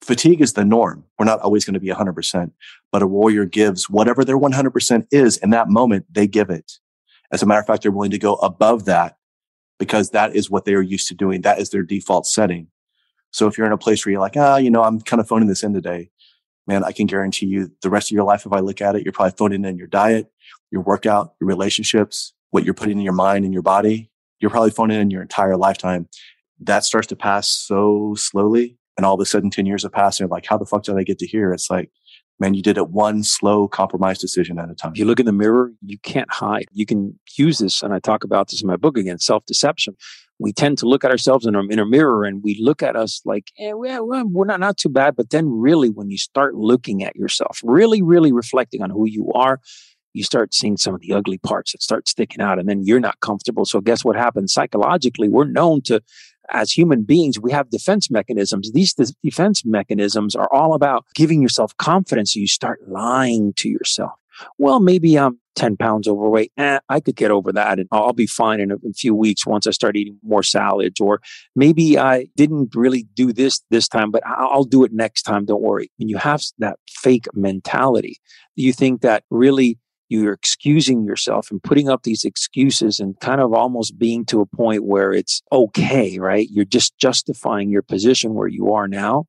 Fatigue 0.03 0.40
is 0.40 0.55
the 0.55 0.64
norm. 0.64 1.05
We're 1.18 1.26
not 1.26 1.40
always 1.40 1.64
going 1.64 1.74
to 1.74 1.80
be 1.80 1.88
100%, 1.88 2.50
but 2.90 3.03
a 3.03 3.07
warrior 3.07 3.44
gives 3.44 3.88
whatever 3.88 4.24
their 4.24 4.38
100% 4.38 5.07
is 5.12 5.36
in 5.38 5.50
that 5.50 5.68
moment, 5.68 6.07
they 6.11 6.26
give 6.26 6.50
it. 6.50 6.72
As 7.30 7.42
a 7.42 7.46
matter 7.46 7.61
of 7.61 7.66
fact, 7.66 7.82
they're 7.82 7.92
willing 7.92 8.11
to 8.11 8.18
go 8.18 8.34
above 8.36 8.84
that 8.86 9.16
because 9.78 10.11
that 10.11 10.34
is 10.34 10.50
what 10.50 10.64
they 10.64 10.74
are 10.74 10.82
used 10.82 11.09
to 11.09 11.14
doing. 11.14 11.42
That 11.42 11.61
is 11.61 11.70
their 11.70 11.82
default 11.82 12.26
setting. 12.26 12.66
So 13.30 13.46
if 13.46 13.57
you're 13.57 13.66
in 13.66 13.72
a 13.72 13.78
place 13.78 14.05
where 14.05 14.12
you're 14.12 14.20
like, 14.20 14.36
ah, 14.36 14.57
you 14.57 14.70
know, 14.70 14.82
I'm 14.82 15.00
kind 15.00 15.20
of 15.20 15.28
phoning 15.28 15.48
this 15.48 15.62
in 15.62 15.72
today, 15.72 16.11
man, 16.66 16.84
I 16.84 16.92
can 16.92 17.07
guarantee 17.07 17.46
you 17.46 17.70
the 17.80 17.90
rest 17.90 18.11
of 18.11 18.14
your 18.14 18.24
life, 18.24 18.44
if 18.44 18.53
I 18.53 18.59
look 18.59 18.80
at 18.80 18.96
it, 18.96 19.05
you're 19.05 19.12
probably 19.12 19.34
phoning 19.36 19.64
in 19.64 19.78
your 19.78 19.86
diet, 19.86 20.30
your 20.70 20.82
workout, 20.82 21.34
your 21.40 21.48
relationships, 21.48 22.34
what 22.50 22.64
you're 22.64 22.74
putting 22.74 22.98
in 22.98 23.05
your 23.05 23.12
mind 23.14 23.44
and 23.44 23.55
your 23.55 23.62
body. 23.62 24.11
You're 24.40 24.50
probably 24.50 24.70
phoning 24.70 25.00
in 25.00 25.11
your 25.11 25.22
entire 25.22 25.57
lifetime. 25.57 26.09
That 26.61 26.84
starts 26.84 27.07
to 27.09 27.16
pass 27.16 27.48
so 27.48 28.14
slowly. 28.16 28.78
And 29.03 29.07
all 29.09 29.14
of 29.14 29.20
a 29.20 29.26
sudden 29.26 29.50
10 29.50 29.66
years 29.66 29.82
have 29.82 29.92
passed 29.92 30.20
and 30.20 30.30
like, 30.30 30.46
how 30.46 30.57
the 30.57 30.64
fuck 30.64 30.84
did 30.84 30.96
I 30.96 31.03
get 31.03 31.18
to 31.18 31.26
here? 31.26 31.53
It's 31.53 31.68
like, 31.68 31.90
man, 32.38 32.55
you 32.55 32.62
did 32.62 32.78
it 32.78 32.90
one 32.90 33.24
slow 33.24 33.66
compromise 33.66 34.18
decision 34.18 34.59
at 34.59 34.70
a 34.70 34.74
time. 34.74 34.92
If 34.92 34.98
you 34.98 35.05
look 35.05 35.20
in 35.20 35.26
the 35.26 35.32
mirror, 35.32 35.72
you 35.84 35.98
can't 35.98 36.32
hide. 36.32 36.66
You 36.72 36.86
can 36.86 37.18
use 37.36 37.59
this. 37.59 37.82
And 37.82 37.92
I 37.92 37.98
talk 37.98 38.22
about 38.24 38.48
this 38.48 38.62
in 38.62 38.68
my 38.68 38.76
book 38.76 38.96
again, 38.96 39.18
self 39.18 39.44
deception 39.44 39.96
we 40.42 40.53
tend 40.53 40.76
to 40.78 40.86
look 40.86 41.05
at 41.05 41.11
ourselves 41.11 41.46
in 41.46 41.55
a 41.55 41.86
mirror 41.86 42.24
and 42.24 42.42
we 42.42 42.59
look 42.61 42.82
at 42.82 42.96
us 42.96 43.22
like, 43.24 43.53
eh, 43.59 43.72
well, 43.72 44.05
we're 44.05 44.44
not, 44.44 44.61
not 44.61 44.76
too 44.76 44.88
bad. 44.88 45.14
But 45.14 45.30
then 45.30 45.48
really, 45.48 45.88
when 45.88 46.11
you 46.11 46.18
start 46.18 46.55
looking 46.55 47.05
at 47.05 47.14
yourself, 47.16 47.61
really, 47.62 48.03
really 48.03 48.32
reflecting 48.32 48.82
on 48.82 48.90
who 48.90 49.07
you 49.07 49.30
are, 49.34 49.61
you 50.14 50.24
start 50.24 50.53
seeing 50.53 50.76
some 50.76 50.94
of 50.94 51.00
the 51.00 51.12
ugly 51.12 51.38
parts 51.38 51.72
that 51.72 51.82
start 51.82 52.09
sticking 52.09 52.42
out 52.42 52.59
and 52.59 52.68
then 52.68 52.82
you're 52.84 53.00
not 53.00 53.20
comfortable. 53.20 53.64
So 53.64 53.80
guess 53.80 54.05
what 54.05 54.16
happens? 54.16 54.53
Psychologically, 54.53 55.28
we're 55.28 55.44
known 55.44 55.80
to, 55.82 56.03
as 56.51 56.72
human 56.72 57.03
beings, 57.03 57.38
we 57.38 57.53
have 57.53 57.70
defense 57.70 58.11
mechanisms. 58.11 58.72
These 58.72 58.95
defense 59.22 59.64
mechanisms 59.64 60.34
are 60.34 60.53
all 60.53 60.74
about 60.74 61.07
giving 61.14 61.40
yourself 61.40 61.76
confidence. 61.76 62.34
So 62.34 62.40
you 62.40 62.49
start 62.49 62.80
lying 62.88 63.53
to 63.55 63.68
yourself 63.68 64.12
well, 64.59 64.80
maybe 64.80 65.18
I'm 65.18 65.38
10 65.55 65.76
pounds 65.76 66.09
overweight. 66.09 66.53
Eh, 66.57 66.78
I 66.88 67.01
could 67.01 67.16
get 67.16 67.30
over 67.30 67.53
that 67.53 67.78
and 67.78 67.88
I'll 67.93 68.12
be 68.12 68.26
fine 68.26 68.61
in 68.61 68.70
a, 68.70 68.76
a, 68.76 68.93
few 68.95 69.14
weeks 69.14 69.47
once 69.47 69.66
I 69.66 69.70
start 69.70 69.97
eating 69.97 70.18
more 70.22 70.43
salads. 70.43 71.01
Or 71.01 71.20
maybe 71.55 71.99
I 71.99 72.28
didn't 72.36 72.74
really 72.74 73.07
do 73.14 73.32
this 73.32 73.62
this 73.70 73.88
time, 73.88 74.11
but 74.11 74.22
I'll 74.26 74.64
do 74.64 74.84
it 74.84 74.93
next 74.93 75.22
time. 75.22 75.45
Don't 75.45 75.62
worry. 75.62 75.90
When 75.99 76.09
you 76.09 76.16
have 76.18 76.43
that 76.59 76.78
fake 76.88 77.26
mentality, 77.34 78.18
you 78.57 78.72
think 78.72 79.03
that 79.03 79.24
really 79.30 79.78
you're 80.21 80.33
excusing 80.33 81.05
yourself 81.05 81.51
and 81.51 81.63
putting 81.63 81.89
up 81.89 82.03
these 82.03 82.25
excuses 82.25 83.01
and 83.01 83.19
kind 83.21 83.41
of 83.41 83.53
almost 83.55 83.99
being 83.99 84.25
to 84.27 84.41
a 84.41 84.47
point 84.47 84.85
where 84.85 85.13
it's 85.13 85.43
okay, 85.51 86.19
right? 86.19 86.49
You're 86.51 86.65
just 86.65 86.97
justifying 86.99 87.71
your 87.71 87.83
position 87.83 88.35
where 88.35 88.49
you 88.49 88.73
are 88.73 88.89
now. 88.89 89.27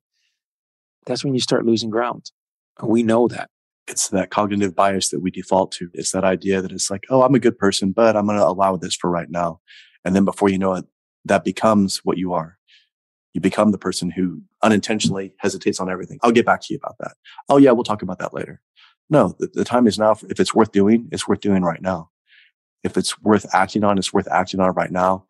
That's 1.06 1.24
when 1.24 1.34
you 1.34 1.40
start 1.40 1.66
losing 1.66 1.90
ground. 1.90 2.30
We 2.82 3.02
know 3.02 3.28
that 3.28 3.50
it's 3.88 4.08
that 4.08 4.30
cognitive 4.30 4.74
bias 4.74 5.10
that 5.10 5.20
we 5.20 5.30
default 5.30 5.72
to. 5.72 5.90
It's 5.94 6.12
that 6.12 6.24
idea 6.24 6.62
that 6.62 6.72
it's 6.72 6.90
like, 6.90 7.04
oh, 7.10 7.22
I'm 7.22 7.34
a 7.34 7.40
good 7.40 7.58
person, 7.58 7.92
but 7.92 8.16
I'm 8.16 8.26
going 8.26 8.38
to 8.38 8.46
allow 8.46 8.76
this 8.76 8.94
for 8.94 9.10
right 9.10 9.30
now. 9.30 9.60
And 10.04 10.14
then 10.14 10.24
before 10.24 10.48
you 10.48 10.58
know 10.58 10.74
it, 10.74 10.84
that 11.24 11.44
becomes 11.44 11.98
what 12.04 12.18
you 12.18 12.32
are. 12.34 12.58
You 13.32 13.40
become 13.40 13.72
the 13.72 13.78
person 13.78 14.10
who 14.10 14.42
unintentionally 14.62 15.34
hesitates 15.38 15.80
on 15.80 15.90
everything. 15.90 16.18
I'll 16.22 16.30
get 16.30 16.46
back 16.46 16.60
to 16.62 16.66
you 16.72 16.78
about 16.82 16.96
that. 17.00 17.12
Oh, 17.48 17.56
yeah, 17.56 17.72
we'll 17.72 17.84
talk 17.84 18.02
about 18.02 18.18
that 18.20 18.32
later. 18.32 18.60
No, 19.10 19.34
the, 19.38 19.48
the 19.52 19.64
time 19.64 19.86
is 19.86 19.98
now. 19.98 20.12
If 20.28 20.40
it's 20.40 20.54
worth 20.54 20.72
doing, 20.72 21.08
it's 21.12 21.28
worth 21.28 21.40
doing 21.40 21.62
right 21.62 21.82
now. 21.82 22.10
If 22.82 22.96
it's 22.96 23.20
worth 23.20 23.46
acting 23.54 23.84
on, 23.84 23.98
it's 23.98 24.12
worth 24.12 24.28
acting 24.30 24.60
on 24.60 24.72
right 24.72 24.90
now. 24.90 25.26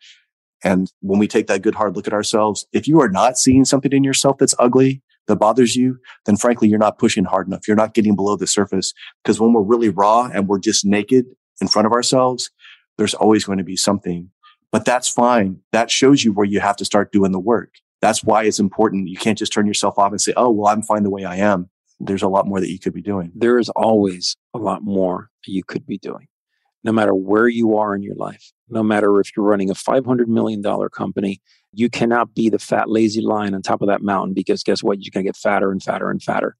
And 0.62 0.90
when 1.00 1.18
we 1.18 1.28
take 1.28 1.46
that 1.48 1.62
good 1.62 1.74
hard 1.74 1.94
look 1.94 2.06
at 2.06 2.12
ourselves, 2.12 2.66
if 2.72 2.88
you 2.88 3.00
are 3.00 3.08
not 3.08 3.38
seeing 3.38 3.64
something 3.64 3.92
in 3.92 4.02
yourself 4.02 4.38
that's 4.38 4.54
ugly, 4.58 5.02
that 5.26 5.36
bothers 5.36 5.76
you, 5.76 5.98
then 6.26 6.36
frankly, 6.36 6.68
you're 6.68 6.78
not 6.78 6.98
pushing 6.98 7.24
hard 7.24 7.46
enough. 7.46 7.66
You're 7.66 7.76
not 7.76 7.94
getting 7.94 8.16
below 8.16 8.36
the 8.36 8.46
surface 8.46 8.92
because 9.22 9.40
when 9.40 9.52
we're 9.52 9.62
really 9.62 9.88
raw 9.88 10.30
and 10.32 10.48
we're 10.48 10.58
just 10.58 10.84
naked 10.84 11.26
in 11.60 11.68
front 11.68 11.86
of 11.86 11.92
ourselves, 11.92 12.50
there's 12.98 13.14
always 13.14 13.44
going 13.44 13.58
to 13.58 13.64
be 13.64 13.76
something, 13.76 14.30
but 14.70 14.84
that's 14.84 15.08
fine. 15.08 15.58
That 15.72 15.90
shows 15.90 16.24
you 16.24 16.32
where 16.32 16.46
you 16.46 16.60
have 16.60 16.76
to 16.76 16.84
start 16.84 17.12
doing 17.12 17.32
the 17.32 17.40
work. 17.40 17.74
That's 18.00 18.22
why 18.22 18.44
it's 18.44 18.58
important. 18.58 19.08
You 19.08 19.16
can't 19.16 19.38
just 19.38 19.52
turn 19.52 19.66
yourself 19.66 19.98
off 19.98 20.12
and 20.12 20.20
say, 20.20 20.34
Oh, 20.36 20.50
well, 20.50 20.68
I'm 20.68 20.82
fine 20.82 21.04
the 21.04 21.10
way 21.10 21.24
I 21.24 21.36
am. 21.36 21.70
There's 22.00 22.22
a 22.22 22.28
lot 22.28 22.46
more 22.46 22.60
that 22.60 22.70
you 22.70 22.78
could 22.78 22.94
be 22.94 23.02
doing. 23.02 23.32
There 23.34 23.58
is 23.58 23.68
always 23.70 24.36
a 24.52 24.58
lot 24.58 24.82
more 24.82 25.30
you 25.46 25.62
could 25.62 25.86
be 25.86 25.98
doing, 25.98 26.26
no 26.82 26.92
matter 26.92 27.14
where 27.14 27.48
you 27.48 27.76
are 27.76 27.94
in 27.94 28.02
your 28.02 28.16
life, 28.16 28.52
no 28.68 28.82
matter 28.82 29.20
if 29.20 29.30
you're 29.36 29.46
running 29.46 29.70
a 29.70 29.74
$500 29.74 30.26
million 30.26 30.62
company 30.90 31.40
you 31.76 31.90
cannot 31.90 32.34
be 32.34 32.48
the 32.48 32.58
fat, 32.58 32.88
lazy 32.88 33.20
lion 33.20 33.54
on 33.54 33.62
top 33.62 33.82
of 33.82 33.88
that 33.88 34.02
mountain 34.02 34.34
because 34.34 34.62
guess 34.62 34.82
what? 34.82 35.02
You're 35.02 35.10
going 35.12 35.24
to 35.24 35.28
get 35.28 35.36
fatter 35.36 35.70
and 35.70 35.82
fatter 35.82 36.10
and 36.10 36.22
fatter. 36.22 36.56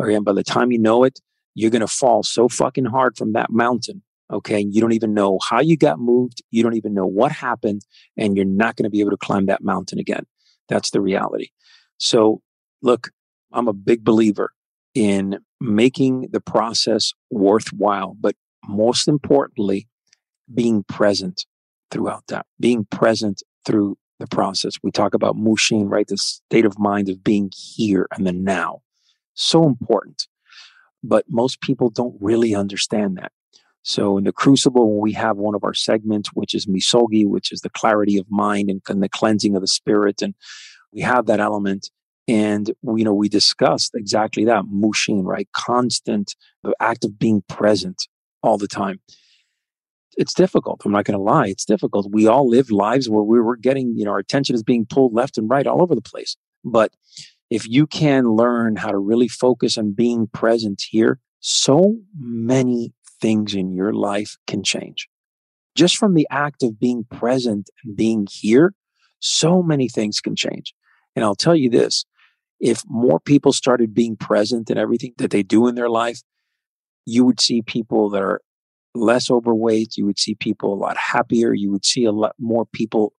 Okay. 0.00 0.14
And 0.14 0.24
by 0.24 0.32
the 0.32 0.42
time 0.42 0.72
you 0.72 0.78
know 0.78 1.04
it, 1.04 1.20
you're 1.54 1.70
going 1.70 1.80
to 1.80 1.86
fall 1.86 2.22
so 2.22 2.48
fucking 2.48 2.84
hard 2.84 3.16
from 3.16 3.32
that 3.32 3.50
mountain. 3.50 4.02
Okay. 4.30 4.60
You 4.60 4.80
don't 4.80 4.92
even 4.92 5.14
know 5.14 5.38
how 5.48 5.60
you 5.60 5.76
got 5.76 5.98
moved. 5.98 6.42
You 6.50 6.62
don't 6.62 6.74
even 6.74 6.94
know 6.94 7.06
what 7.06 7.32
happened. 7.32 7.82
And 8.16 8.36
you're 8.36 8.44
not 8.44 8.76
going 8.76 8.84
to 8.84 8.90
be 8.90 9.00
able 9.00 9.12
to 9.12 9.16
climb 9.16 9.46
that 9.46 9.62
mountain 9.62 9.98
again. 9.98 10.26
That's 10.68 10.90
the 10.90 11.00
reality. 11.00 11.48
So, 11.98 12.42
look, 12.82 13.10
I'm 13.52 13.68
a 13.68 13.72
big 13.72 14.04
believer 14.04 14.52
in 14.96 15.38
making 15.60 16.28
the 16.32 16.40
process 16.40 17.12
worthwhile, 17.30 18.16
but 18.18 18.34
most 18.66 19.06
importantly, 19.06 19.86
being 20.52 20.82
present 20.84 21.44
throughout 21.90 22.26
that, 22.28 22.46
being 22.58 22.86
present 22.86 23.42
through 23.66 23.98
the 24.18 24.26
process. 24.26 24.74
We 24.82 24.90
talk 24.90 25.12
about 25.12 25.36
mushin, 25.36 25.88
right? 25.90 26.06
The 26.06 26.16
state 26.16 26.64
of 26.64 26.78
mind 26.78 27.10
of 27.10 27.22
being 27.22 27.52
here 27.54 28.08
and 28.16 28.26
the 28.26 28.32
now. 28.32 28.80
So 29.34 29.66
important. 29.66 30.26
But 31.04 31.26
most 31.28 31.60
people 31.60 31.90
don't 31.90 32.16
really 32.18 32.54
understand 32.54 33.18
that. 33.18 33.32
So 33.82 34.16
in 34.16 34.24
the 34.24 34.32
crucible, 34.32 34.98
we 34.98 35.12
have 35.12 35.36
one 35.36 35.54
of 35.54 35.62
our 35.62 35.74
segments, 35.74 36.30
which 36.32 36.54
is 36.54 36.66
misogi, 36.66 37.26
which 37.26 37.52
is 37.52 37.60
the 37.60 37.70
clarity 37.70 38.16
of 38.16 38.26
mind 38.30 38.70
and, 38.70 38.80
and 38.88 39.02
the 39.02 39.08
cleansing 39.08 39.54
of 39.54 39.60
the 39.60 39.68
spirit. 39.68 40.22
And 40.22 40.34
we 40.90 41.02
have 41.02 41.26
that 41.26 41.38
element. 41.38 41.90
And 42.28 42.70
you 42.82 43.04
know, 43.04 43.14
we 43.14 43.28
discussed 43.28 43.92
exactly 43.94 44.44
that, 44.46 44.64
mushin, 44.68 45.24
right? 45.24 45.48
Constant, 45.52 46.34
the 46.62 46.74
act 46.80 47.04
of 47.04 47.18
being 47.18 47.42
present 47.48 48.08
all 48.42 48.58
the 48.58 48.68
time 48.68 49.00
it's 50.16 50.34
difficult. 50.34 50.82
I'm 50.84 50.92
not 50.92 51.04
going 51.04 51.18
to 51.18 51.22
lie. 51.22 51.46
It's 51.46 51.64
difficult. 51.64 52.08
We 52.10 52.26
all 52.26 52.48
live 52.48 52.70
lives 52.70 53.08
where 53.08 53.22
we 53.22 53.40
were 53.40 53.56
getting, 53.56 53.94
you 53.96 54.04
know, 54.04 54.12
our 54.12 54.18
attention 54.18 54.54
is 54.54 54.62
being 54.62 54.86
pulled 54.86 55.14
left 55.14 55.38
and 55.38 55.48
right 55.48 55.66
all 55.66 55.82
over 55.82 55.94
the 55.94 56.02
place. 56.02 56.36
But 56.64 56.94
if 57.50 57.68
you 57.68 57.86
can 57.86 58.30
learn 58.30 58.76
how 58.76 58.90
to 58.90 58.98
really 58.98 59.28
focus 59.28 59.78
on 59.78 59.92
being 59.92 60.26
present 60.26 60.82
here, 60.90 61.20
so 61.40 61.98
many 62.18 62.92
things 63.20 63.54
in 63.54 63.74
your 63.74 63.92
life 63.92 64.36
can 64.46 64.62
change. 64.62 65.08
Just 65.74 65.96
from 65.96 66.14
the 66.14 66.26
act 66.30 66.62
of 66.62 66.80
being 66.80 67.04
present 67.04 67.68
and 67.84 67.96
being 67.96 68.26
here, 68.30 68.74
so 69.20 69.62
many 69.62 69.88
things 69.88 70.20
can 70.20 70.34
change. 70.34 70.74
And 71.14 71.24
I'll 71.24 71.34
tell 71.34 71.54
you 71.54 71.70
this 71.70 72.04
if 72.60 72.82
more 72.86 73.20
people 73.20 73.52
started 73.52 73.94
being 73.94 74.16
present 74.16 74.70
in 74.70 74.78
everything 74.78 75.12
that 75.18 75.30
they 75.30 75.42
do 75.42 75.66
in 75.66 75.74
their 75.74 75.90
life, 75.90 76.20
you 77.04 77.24
would 77.24 77.40
see 77.40 77.62
people 77.62 78.10
that 78.10 78.22
are 78.22 78.40
less 78.94 79.30
overweight. 79.30 79.96
You 79.96 80.06
would 80.06 80.18
see 80.18 80.34
people 80.34 80.72
a 80.72 80.74
lot 80.74 80.96
happier. 80.96 81.52
You 81.52 81.70
would 81.70 81.84
see 81.84 82.04
a 82.04 82.12
lot 82.12 82.34
more 82.38 82.66
people 82.66 83.12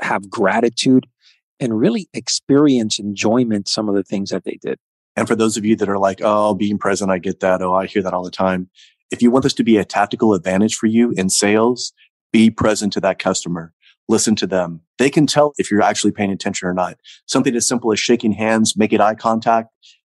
have 0.00 0.30
gratitude 0.30 1.06
and 1.60 1.78
really 1.78 2.08
experience 2.14 2.98
enjoyment 2.98 3.68
some 3.68 3.88
of 3.88 3.94
the 3.94 4.04
things 4.04 4.30
that 4.30 4.44
they 4.44 4.58
did. 4.62 4.78
And 5.16 5.26
for 5.26 5.34
those 5.34 5.56
of 5.56 5.64
you 5.64 5.74
that 5.76 5.88
are 5.88 5.98
like, 5.98 6.20
oh, 6.22 6.54
being 6.54 6.78
present, 6.78 7.10
I 7.10 7.18
get 7.18 7.40
that. 7.40 7.60
Oh, 7.60 7.74
I 7.74 7.86
hear 7.86 8.02
that 8.02 8.14
all 8.14 8.22
the 8.22 8.30
time. 8.30 8.70
If 9.10 9.22
you 9.22 9.30
want 9.30 9.42
this 9.42 9.54
to 9.54 9.64
be 9.64 9.76
a 9.76 9.84
tactical 9.84 10.34
advantage 10.34 10.76
for 10.76 10.86
you 10.86 11.12
in 11.16 11.28
sales, 11.28 11.92
be 12.32 12.50
present 12.50 12.92
to 12.92 13.00
that 13.00 13.18
customer. 13.18 13.72
Listen 14.08 14.34
to 14.36 14.46
them. 14.46 14.80
They 14.98 15.10
can 15.10 15.26
tell 15.26 15.52
if 15.58 15.70
you're 15.70 15.82
actually 15.82 16.12
paying 16.12 16.32
attention 16.32 16.66
or 16.66 16.74
not. 16.74 16.96
Something 17.26 17.54
as 17.54 17.68
simple 17.68 17.92
as 17.92 18.00
shaking 18.00 18.32
hands, 18.32 18.74
making 18.76 19.00
eye 19.00 19.14
contact. 19.14 19.68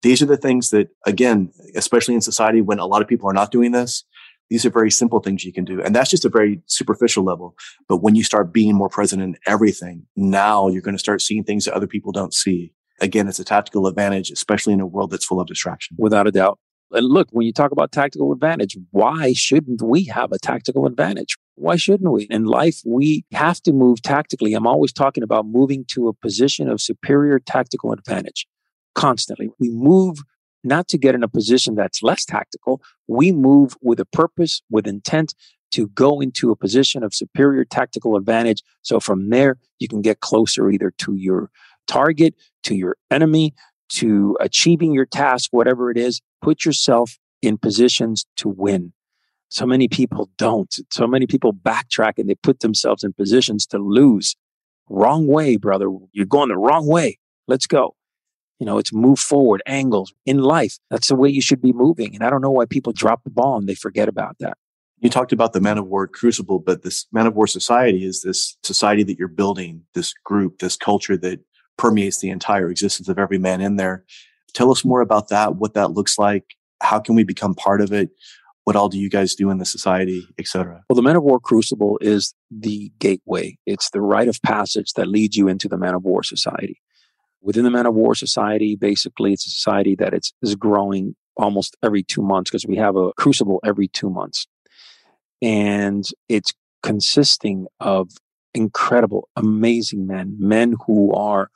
These 0.01 0.21
are 0.21 0.25
the 0.25 0.37
things 0.37 0.69
that, 0.69 0.87
again, 1.05 1.51
especially 1.75 2.15
in 2.15 2.21
society 2.21 2.61
when 2.61 2.79
a 2.79 2.85
lot 2.85 3.01
of 3.01 3.07
people 3.07 3.29
are 3.29 3.33
not 3.33 3.51
doing 3.51 3.71
this, 3.71 4.03
These 4.51 4.65
are 4.65 4.69
very 4.69 4.91
simple 4.91 5.21
things 5.21 5.45
you 5.45 5.53
can 5.53 5.63
do. 5.63 5.81
And 5.81 5.95
that's 5.95 6.09
just 6.09 6.25
a 6.25 6.29
very 6.29 6.61
superficial 6.65 7.23
level. 7.23 7.55
But 7.87 8.03
when 8.03 8.15
you 8.15 8.23
start 8.23 8.51
being 8.51 8.75
more 8.75 8.89
present 8.89 9.21
in 9.21 9.37
everything, 9.47 10.05
now 10.17 10.67
you're 10.67 10.81
going 10.81 10.93
to 10.93 10.99
start 10.99 11.21
seeing 11.21 11.45
things 11.45 11.63
that 11.63 11.73
other 11.73 11.87
people 11.87 12.11
don't 12.11 12.33
see. 12.33 12.73
Again, 12.99 13.29
it's 13.29 13.39
a 13.39 13.45
tactical 13.45 13.87
advantage, 13.87 14.29
especially 14.29 14.73
in 14.73 14.81
a 14.81 14.85
world 14.85 15.09
that's 15.09 15.23
full 15.23 15.39
of 15.39 15.47
distraction. 15.47 15.95
Without 15.97 16.27
a 16.27 16.31
doubt. 16.31 16.59
And 16.91 17.07
look, 17.07 17.29
when 17.31 17.47
you 17.47 17.53
talk 17.53 17.71
about 17.71 17.93
tactical 17.93 18.33
advantage, 18.33 18.77
why 18.91 19.31
shouldn't 19.31 19.81
we 19.81 20.03
have 20.05 20.33
a 20.33 20.37
tactical 20.37 20.85
advantage? 20.85 21.37
Why 21.55 21.75
shouldn't 21.75 22.11
we? 22.11 22.27
In 22.29 22.45
life, 22.45 22.81
we 22.85 23.25
have 23.31 23.61
to 23.63 23.73
move 23.73 24.01
tactically. 24.01 24.53
I'm 24.53 24.67
always 24.67 24.93
talking 24.93 25.23
about 25.23 25.45
moving 25.45 25.85
to 25.89 26.07
a 26.07 26.13
position 26.13 26.69
of 26.69 26.81
superior 26.81 27.39
tactical 27.39 27.91
advantage 27.91 28.47
constantly. 28.95 29.49
We 29.59 29.69
move 29.69 30.19
not 30.63 30.87
to 30.89 30.97
get 30.97 31.15
in 31.15 31.23
a 31.23 31.27
position 31.27 31.75
that's 31.75 32.03
less 32.03 32.25
tactical. 32.25 32.81
We 33.07 33.31
move 33.31 33.75
with 33.81 33.99
a 33.99 34.05
purpose, 34.05 34.61
with 34.69 34.87
intent 34.87 35.33
to 35.71 35.87
go 35.89 36.19
into 36.19 36.51
a 36.51 36.55
position 36.55 37.03
of 37.03 37.13
superior 37.13 37.65
tactical 37.65 38.15
advantage. 38.15 38.61
So 38.81 38.99
from 38.99 39.29
there, 39.29 39.57
you 39.79 39.87
can 39.87 40.01
get 40.01 40.19
closer 40.19 40.69
either 40.69 40.91
to 40.99 41.15
your 41.15 41.49
target, 41.87 42.35
to 42.63 42.75
your 42.75 42.97
enemy, 43.09 43.53
to 43.89 44.37
achieving 44.39 44.93
your 44.93 45.05
task, 45.05 45.49
whatever 45.51 45.89
it 45.89 45.97
is. 45.97 46.21
Put 46.41 46.65
yourself 46.65 47.17
in 47.41 47.57
positions 47.57 48.25
to 48.37 48.49
win. 48.49 48.93
So 49.51 49.65
many 49.65 49.89
people 49.89 50.29
don't. 50.37 50.73
So 50.91 51.05
many 51.05 51.27
people 51.27 51.53
backtrack 51.53 52.13
and 52.17 52.29
they 52.29 52.35
put 52.35 52.61
themselves 52.61 53.03
in 53.03 53.11
positions 53.11 53.65
to 53.67 53.77
lose. 53.77 54.37
Wrong 54.89 55.27
way, 55.27 55.57
brother. 55.57 55.89
You're 56.13 56.25
going 56.25 56.47
the 56.47 56.57
wrong 56.57 56.87
way. 56.87 57.19
Let's 57.49 57.67
go. 57.67 57.95
You 58.59 58.65
know, 58.65 58.77
it's 58.77 58.93
move 58.93 59.19
forward, 59.19 59.61
angles 59.65 60.13
in 60.25 60.37
life. 60.39 60.77
That's 60.89 61.09
the 61.09 61.15
way 61.15 61.29
you 61.29 61.41
should 61.41 61.61
be 61.61 61.73
moving. 61.73 62.15
And 62.15 62.23
I 62.23 62.29
don't 62.29 62.41
know 62.41 62.51
why 62.51 62.65
people 62.65 62.93
drop 62.93 63.25
the 63.25 63.29
ball 63.29 63.57
and 63.57 63.67
they 63.67 63.75
forget 63.75 64.07
about 64.07 64.37
that. 64.39 64.57
You 64.99 65.09
talked 65.09 65.33
about 65.33 65.51
the 65.51 65.59
man 65.59 65.77
of 65.77 65.87
war 65.87 66.07
crucible, 66.07 66.59
but 66.59 66.83
this 66.83 67.07
man 67.11 67.27
of 67.27 67.35
war 67.35 67.47
society 67.47 68.05
is 68.05 68.21
this 68.21 68.55
society 68.63 69.03
that 69.03 69.17
you're 69.17 69.27
building, 69.27 69.83
this 69.95 70.13
group, 70.23 70.59
this 70.59 70.77
culture 70.77 71.17
that 71.17 71.41
permeates 71.77 72.19
the 72.19 72.29
entire 72.29 72.69
existence 72.69 73.09
of 73.09 73.19
every 73.19 73.39
man 73.39 73.59
in 73.59 73.75
there. 73.75 74.05
Tell 74.53 74.71
us 74.71 74.85
more 74.85 75.01
about 75.01 75.27
that, 75.29 75.55
what 75.55 75.73
that 75.73 75.91
looks 75.91 76.17
like. 76.17 76.45
How 76.81 76.99
can 76.99 77.15
we 77.15 77.23
become 77.23 77.53
part 77.53 77.81
of 77.81 77.91
it? 77.91 78.11
What 78.63 78.75
all 78.75 78.89
do 78.89 78.99
you 78.99 79.09
guys 79.09 79.33
do 79.33 79.49
in 79.49 79.57
the 79.57 79.65
society, 79.65 80.27
etc.? 80.37 80.83
Well, 80.89 80.95
the 80.95 81.01
Man 81.01 81.15
of 81.15 81.23
War 81.23 81.39
Crucible 81.39 81.97
is 81.99 82.33
the 82.51 82.91
gateway. 82.99 83.57
It's 83.65 83.89
the 83.89 84.01
rite 84.01 84.27
of 84.27 84.39
passage 84.43 84.93
that 84.93 85.07
leads 85.07 85.35
you 85.35 85.47
into 85.47 85.67
the 85.67 85.77
Man 85.77 85.95
of 85.95 86.03
War 86.03 86.23
Society 86.23 86.79
within 87.41 87.63
the 87.63 87.71
Man 87.71 87.85
of 87.85 87.95
War 87.95 88.15
Society, 88.15 88.75
basically, 88.75 89.33
it's 89.33 89.47
a 89.47 89.49
society 89.49 89.95
that 89.95 90.13
it's, 90.13 90.33
is 90.41 90.55
growing 90.55 91.15
almost 91.37 91.75
every 91.83 92.03
two 92.03 92.21
months 92.21 92.51
because 92.51 92.65
we 92.65 92.77
have 92.77 92.95
a 92.95 93.11
crucible 93.13 93.59
every 93.65 93.87
two 93.87 94.09
months. 94.09 94.47
And 95.41 96.05
it's 96.29 96.53
consisting 96.83 97.67
of 97.79 98.11
incredible, 98.53 99.27
amazing 99.35 100.05
men, 100.05 100.35
men 100.37 100.75
who 100.85 101.11
are 101.13 101.49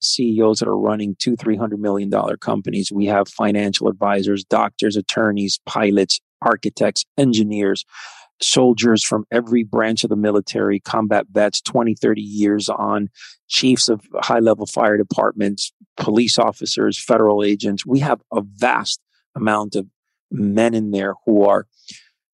CEOs 0.00 0.60
that 0.60 0.68
are 0.68 0.78
running 0.78 1.16
two, 1.18 1.36
three 1.36 1.56
hundred 1.56 1.80
million 1.80 2.10
dollar 2.10 2.36
companies. 2.36 2.92
We 2.92 3.06
have 3.06 3.28
financial 3.28 3.88
advisors, 3.88 4.44
doctors, 4.44 4.96
attorneys, 4.96 5.60
pilots, 5.66 6.20
architects, 6.44 7.04
engineers, 7.16 7.84
soldiers 8.40 9.04
from 9.04 9.24
every 9.30 9.62
branch 9.62 10.04
of 10.04 10.10
the 10.10 10.16
military, 10.16 10.80
combat 10.80 11.26
vets, 11.30 11.60
20, 11.60 11.94
30 11.94 12.20
years 12.20 12.68
on, 12.68 13.08
chiefs 13.48 13.88
of 13.88 14.00
high 14.16 14.40
level 14.40 14.66
fire 14.66 14.96
departments, 14.96 15.72
police 15.96 16.38
officers, 16.38 17.02
federal 17.02 17.42
agents. 17.42 17.86
We 17.86 18.00
have 18.00 18.20
a 18.32 18.42
vast 18.42 19.00
amount 19.34 19.76
of 19.76 19.86
men 20.30 20.74
in 20.74 20.90
there 20.90 21.14
who 21.24 21.44
are 21.44 21.66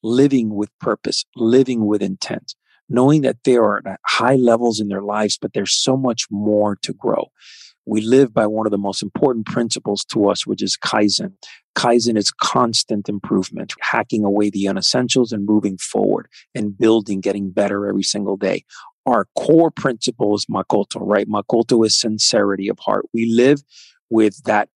living 0.03 0.55
with 0.55 0.71
purpose, 0.79 1.25
living 1.37 1.87
with 1.87 2.03
intent, 2.03 2.55
knowing 2.89 3.23
that 3.23 3.39
they 3.45 3.57
are 3.57 3.83
at 3.87 4.01
high 4.07 4.37
levels 4.37 4.81
in 4.81 4.89
their 4.89 5.03
lives, 5.03 5.39
but 5.41 5.53
there's 5.53 5.75
so 5.75 5.97
much 5.97 6.27
more 6.31 6.77
to 6.83 6.93
grow. 6.93 7.31
We 7.89 8.03
live 8.03 8.35
by 8.35 8.47
one 8.47 8.67
of 8.67 8.71
the 8.71 8.77
most 8.77 9.03
important 9.03 9.47
principles 9.47 10.05
to 10.11 10.29
us, 10.29 10.47
which 10.47 10.63
is 10.63 10.77
Kaizen. 10.77 11.33
Kaizen 11.75 12.19
is 12.19 12.31
constant 12.31 13.09
improvement, 13.09 13.73
hacking 13.81 14.25
away 14.25 14.51
the 14.51 14.67
unessentials 14.67 15.33
and 15.33 15.47
moving 15.47 15.79
forward 15.79 16.29
and 16.55 16.77
building, 16.77 17.21
getting 17.21 17.51
better 17.51 17.87
every 17.87 18.03
single 18.03 18.37
day. 18.37 18.65
Our 19.07 19.27
core 19.39 19.71
principle 19.71 20.35
is 20.35 20.45
Makoto, 20.51 21.01
right? 21.01 21.27
Makoto 21.27 21.87
is 21.87 21.99
sincerity 21.99 22.69
of 22.69 22.79
heart. 22.79 23.07
We 23.15 23.33
live 23.33 23.63
with 24.11 24.43
that 24.45 24.69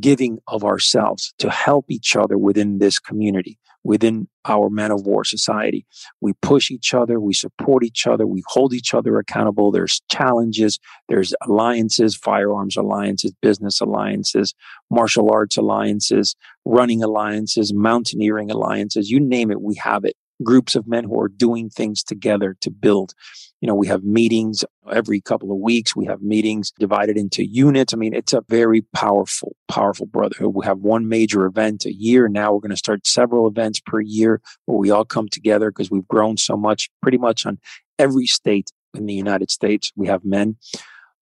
giving 0.00 0.38
of 0.48 0.64
ourselves 0.64 1.32
to 1.38 1.50
help 1.50 1.86
each 1.90 2.16
other 2.16 2.36
within 2.36 2.78
this 2.78 2.98
community, 2.98 3.58
within 3.84 4.28
our 4.44 4.68
man 4.68 4.90
of 4.90 5.06
war 5.06 5.24
society. 5.24 5.86
We 6.20 6.32
push 6.42 6.70
each 6.70 6.92
other, 6.92 7.20
we 7.20 7.34
support 7.34 7.84
each 7.84 8.06
other, 8.06 8.26
we 8.26 8.42
hold 8.48 8.74
each 8.74 8.94
other 8.94 9.18
accountable. 9.18 9.70
There's 9.70 10.02
challenges, 10.10 10.78
there's 11.08 11.34
alliances, 11.42 12.16
firearms 12.16 12.76
alliances, 12.76 13.32
business 13.40 13.80
alliances, 13.80 14.54
martial 14.90 15.30
arts 15.32 15.56
alliances, 15.56 16.36
running 16.64 17.02
alliances, 17.02 17.72
mountaineering 17.72 18.50
alliances, 18.50 19.10
you 19.10 19.20
name 19.20 19.50
it, 19.50 19.62
we 19.62 19.76
have 19.76 20.04
it 20.04 20.16
groups 20.42 20.74
of 20.74 20.86
men 20.86 21.04
who 21.04 21.18
are 21.20 21.28
doing 21.28 21.70
things 21.70 22.02
together 22.02 22.56
to 22.60 22.70
build. 22.70 23.14
You 23.60 23.66
know, 23.66 23.74
we 23.74 23.86
have 23.86 24.04
meetings 24.04 24.64
every 24.90 25.20
couple 25.20 25.50
of 25.50 25.58
weeks. 25.58 25.96
We 25.96 26.06
have 26.06 26.20
meetings 26.20 26.72
divided 26.78 27.16
into 27.16 27.44
units. 27.44 27.94
I 27.94 27.96
mean, 27.96 28.14
it's 28.14 28.32
a 28.32 28.44
very 28.48 28.82
powerful, 28.94 29.56
powerful 29.68 30.06
brotherhood. 30.06 30.54
We 30.54 30.66
have 30.66 30.78
one 30.78 31.08
major 31.08 31.46
event 31.46 31.86
a 31.86 31.92
year. 31.92 32.28
Now 32.28 32.52
we're 32.52 32.60
going 32.60 32.70
to 32.70 32.76
start 32.76 33.06
several 33.06 33.48
events 33.48 33.80
per 33.80 34.00
year 34.00 34.40
where 34.66 34.78
we 34.78 34.90
all 34.90 35.04
come 35.04 35.28
together 35.28 35.70
because 35.70 35.90
we've 35.90 36.08
grown 36.08 36.36
so 36.36 36.56
much, 36.56 36.90
pretty 37.02 37.18
much 37.18 37.46
on 37.46 37.58
every 37.98 38.26
state 38.26 38.70
in 38.94 39.06
the 39.06 39.14
United 39.14 39.50
States. 39.50 39.92
We 39.96 40.06
have 40.08 40.24
men. 40.24 40.56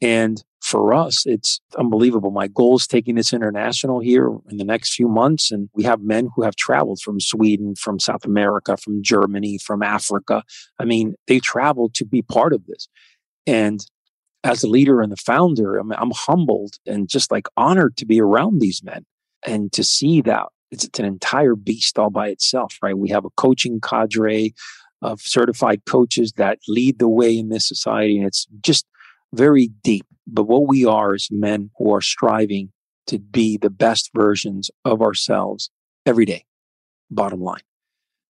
And 0.01 0.43
for 0.75 0.93
us, 0.93 1.25
it's 1.25 1.61
unbelievable. 1.79 2.33
My 2.33 2.49
goal 2.49 2.75
is 2.75 2.89
taking 2.89 3.15
this 3.15 3.33
international 3.33 4.01
here 4.01 4.27
in 4.51 4.57
the 4.57 4.65
next 4.65 4.93
few 4.93 5.07
months. 5.07 5.53
And 5.53 5.71
we 5.73 5.85
have 5.85 6.01
men 6.01 6.31
who 6.35 6.43
have 6.43 6.57
traveled 6.57 7.01
from 7.01 7.21
Sweden, 7.21 7.77
from 7.77 8.01
South 8.01 8.25
America, 8.25 8.77
from 8.77 9.01
Germany, 9.01 9.57
from 9.59 9.85
Africa. 9.85 10.43
I 10.81 10.85
mean, 10.85 11.15
they 11.29 11.39
traveled 11.39 11.95
to 11.95 12.05
be 12.05 12.23
part 12.23 12.53
of 12.53 12.67
this. 12.67 12.89
And 13.47 13.87
as 14.43 14.65
a 14.65 14.69
leader 14.69 15.01
and 15.01 15.13
the 15.13 15.17
founder, 15.17 15.77
I'm, 15.77 15.93
I'm 15.93 16.11
humbled 16.11 16.75
and 16.85 17.09
just 17.09 17.31
like 17.31 17.47
honored 17.57 17.97
to 17.99 18.05
be 18.05 18.21
around 18.21 18.61
these 18.61 18.83
men 18.83 19.07
and 19.47 19.73
to 19.75 19.85
see 19.85 20.23
that 20.23 20.47
it's, 20.73 20.87
it's 20.87 20.99
an 20.99 21.05
entire 21.05 21.55
beast 21.55 22.01
all 22.01 22.11
by 22.11 22.31
itself, 22.31 22.79
right? 22.83 22.99
We 22.99 23.11
have 23.11 23.25
a 23.25 23.31
coaching 23.37 23.81
cadre 23.81 24.55
of 25.03 25.21
certified 25.21 25.83
coaches 25.87 26.33
that 26.33 26.59
lead 26.67 26.99
the 26.99 27.09
way 27.09 27.39
in 27.39 27.49
this 27.49 27.69
society. 27.69 28.19
And 28.19 28.27
it's 28.27 28.49
just 28.61 28.87
very 29.35 29.69
deep. 29.83 30.07
But 30.27 30.45
what 30.45 30.69
we 30.69 30.85
are 30.85 31.15
is 31.15 31.29
men 31.31 31.71
who 31.79 31.93
are 31.93 32.01
striving 32.01 32.73
to 33.07 33.19
be 33.19 33.59
the 33.59 33.71
best 33.71 34.11
versions 34.15 34.71
of 34.85 35.03
ourselves 35.03 35.71
every 36.07 36.25
day. 36.25 36.45
Bottom 37.11 37.41
line. 37.41 37.61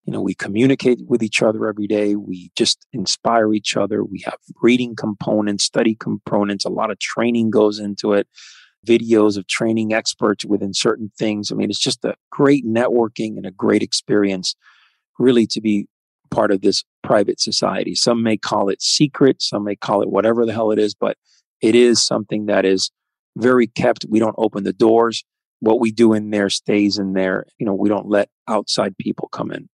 You 0.04 0.12
know, 0.12 0.20
we 0.20 0.34
communicate 0.34 1.00
with 1.06 1.22
each 1.22 1.40
other 1.40 1.66
every 1.66 1.86
day. 1.86 2.14
We 2.14 2.50
just 2.56 2.86
inspire 2.92 3.54
each 3.54 3.76
other. 3.76 4.04
We 4.04 4.20
have 4.24 4.38
reading 4.60 4.96
components, 4.96 5.64
study 5.64 5.94
components. 5.94 6.64
A 6.64 6.70
lot 6.70 6.90
of 6.90 6.98
training 6.98 7.50
goes 7.50 7.78
into 7.78 8.12
it, 8.12 8.28
videos 8.86 9.38
of 9.38 9.46
training 9.46 9.94
experts 9.94 10.44
within 10.44 10.74
certain 10.74 11.10
things. 11.18 11.50
I 11.50 11.54
mean, 11.54 11.70
it's 11.70 11.78
just 11.78 12.04
a 12.04 12.16
great 12.30 12.66
networking 12.66 13.38
and 13.38 13.46
a 13.46 13.50
great 13.50 13.82
experience, 13.82 14.54
really, 15.18 15.46
to 15.46 15.60
be 15.62 15.86
part 16.34 16.50
of 16.50 16.60
this 16.60 16.84
private 17.02 17.40
society. 17.40 17.94
Some 17.94 18.22
may 18.22 18.36
call 18.36 18.68
it 18.68 18.82
secret, 18.82 19.40
some 19.40 19.64
may 19.64 19.76
call 19.76 20.02
it 20.02 20.10
whatever 20.10 20.44
the 20.44 20.52
hell 20.52 20.70
it 20.70 20.78
is, 20.78 20.94
but 20.94 21.16
it 21.60 21.74
is 21.74 22.04
something 22.04 22.46
that 22.46 22.64
is 22.64 22.90
very 23.36 23.66
kept. 23.66 24.04
We 24.08 24.18
don't 24.18 24.34
open 24.38 24.64
the 24.64 24.72
doors. 24.72 25.24
What 25.60 25.80
we 25.80 25.92
do 25.92 26.12
in 26.12 26.30
there 26.30 26.50
stays 26.50 26.98
in 26.98 27.14
there. 27.14 27.46
You 27.58 27.66
know, 27.66 27.74
we 27.74 27.88
don't 27.88 28.08
let 28.08 28.28
outside 28.48 28.98
people 28.98 29.28
come 29.28 29.50
in. 29.50 29.68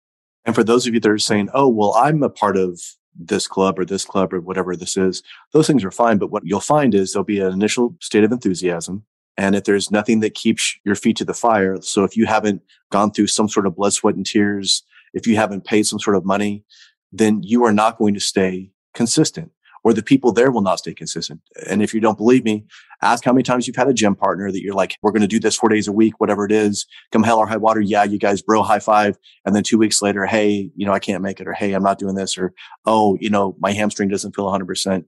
And 0.44 0.54
for 0.54 0.64
those 0.64 0.86
of 0.86 0.94
you 0.94 1.00
that 1.00 1.10
are 1.10 1.18
saying, 1.18 1.48
oh, 1.52 1.68
well, 1.68 1.94
I'm 1.94 2.22
a 2.22 2.30
part 2.30 2.56
of 2.56 2.80
this 3.18 3.48
club 3.48 3.78
or 3.78 3.84
this 3.84 4.04
club 4.04 4.32
or 4.32 4.40
whatever 4.40 4.76
this 4.76 4.96
is, 4.96 5.22
those 5.52 5.66
things 5.66 5.84
are 5.84 5.90
fine. 5.90 6.18
But 6.18 6.30
what 6.30 6.44
you'll 6.44 6.60
find 6.60 6.94
is 6.94 7.12
there'll 7.12 7.24
be 7.24 7.40
an 7.40 7.52
initial 7.52 7.96
state 8.00 8.24
of 8.24 8.32
enthusiasm. 8.32 9.04
And 9.36 9.54
if 9.54 9.64
there's 9.64 9.90
nothing 9.90 10.20
that 10.20 10.34
keeps 10.34 10.76
your 10.84 10.94
feet 10.94 11.16
to 11.16 11.24
the 11.24 11.34
fire, 11.34 11.80
so 11.80 12.04
if 12.04 12.16
you 12.16 12.26
haven't 12.26 12.62
gone 12.90 13.10
through 13.10 13.28
some 13.28 13.48
sort 13.48 13.66
of 13.66 13.76
blood, 13.76 13.92
sweat, 13.92 14.14
and 14.14 14.26
tears, 14.26 14.82
if 15.12 15.26
you 15.26 15.36
haven't 15.36 15.64
paid 15.64 15.86
some 15.86 15.98
sort 15.98 16.16
of 16.16 16.24
money, 16.24 16.64
then 17.12 17.42
you 17.42 17.64
are 17.64 17.72
not 17.72 17.98
going 17.98 18.14
to 18.14 18.20
stay 18.20 18.70
consistent 18.94 19.50
or 19.82 19.92
the 19.92 20.02
people 20.02 20.32
there 20.32 20.50
will 20.50 20.60
not 20.60 20.78
stay 20.78 20.92
consistent. 20.92 21.40
And 21.68 21.82
if 21.82 21.94
you 21.94 22.00
don't 22.00 22.18
believe 22.18 22.44
me, 22.44 22.66
ask 23.02 23.24
how 23.24 23.32
many 23.32 23.42
times 23.42 23.66
you've 23.66 23.76
had 23.76 23.88
a 23.88 23.94
gym 23.94 24.14
partner 24.14 24.52
that 24.52 24.62
you're 24.62 24.74
like, 24.74 24.96
we're 25.02 25.12
going 25.12 25.22
to 25.22 25.28
do 25.28 25.40
this 25.40 25.56
four 25.56 25.68
days 25.68 25.88
a 25.88 25.92
week, 25.92 26.20
whatever 26.20 26.44
it 26.44 26.52
is. 26.52 26.86
Come 27.12 27.22
hell 27.22 27.38
or 27.38 27.46
high 27.46 27.56
water. 27.56 27.80
Yeah, 27.80 28.04
you 28.04 28.18
guys 28.18 28.42
bro 28.42 28.62
high 28.62 28.78
five. 28.78 29.16
And 29.44 29.54
then 29.54 29.62
two 29.62 29.78
weeks 29.78 30.02
later, 30.02 30.26
hey, 30.26 30.70
you 30.76 30.86
know, 30.86 30.92
I 30.92 30.98
can't 30.98 31.22
make 31.22 31.40
it 31.40 31.48
or 31.48 31.52
hey, 31.52 31.72
I'm 31.72 31.82
not 31.82 31.98
doing 31.98 32.14
this 32.14 32.36
or, 32.36 32.52
oh, 32.84 33.16
you 33.20 33.30
know, 33.30 33.56
my 33.58 33.72
hamstring 33.72 34.08
doesn't 34.08 34.36
feel 34.36 34.46
100%. 34.46 35.04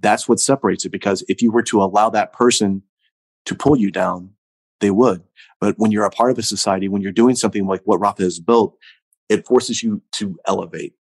That's 0.00 0.28
what 0.28 0.38
separates 0.38 0.84
it 0.84 0.92
because 0.92 1.24
if 1.28 1.42
you 1.42 1.50
were 1.50 1.62
to 1.64 1.82
allow 1.82 2.10
that 2.10 2.32
person 2.32 2.82
to 3.46 3.54
pull 3.54 3.76
you 3.76 3.90
down, 3.90 4.30
they 4.80 4.90
would. 4.90 5.22
But 5.60 5.76
when 5.78 5.90
you're 5.90 6.04
a 6.04 6.10
part 6.10 6.30
of 6.30 6.38
a 6.38 6.42
society, 6.42 6.88
when 6.88 7.02
you're 7.02 7.10
doing 7.10 7.34
something 7.34 7.66
like 7.66 7.80
what 7.84 7.98
Rafa 7.98 8.22
has 8.22 8.38
built, 8.38 8.76
it 9.28 9.46
forces 9.46 9.82
you 9.82 10.02
to 10.12 10.38
elevate. 10.46 10.94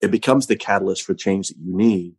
It 0.00 0.10
becomes 0.10 0.46
the 0.46 0.56
catalyst 0.56 1.02
for 1.02 1.14
change 1.14 1.48
that 1.48 1.58
you 1.58 1.76
need. 1.76 2.14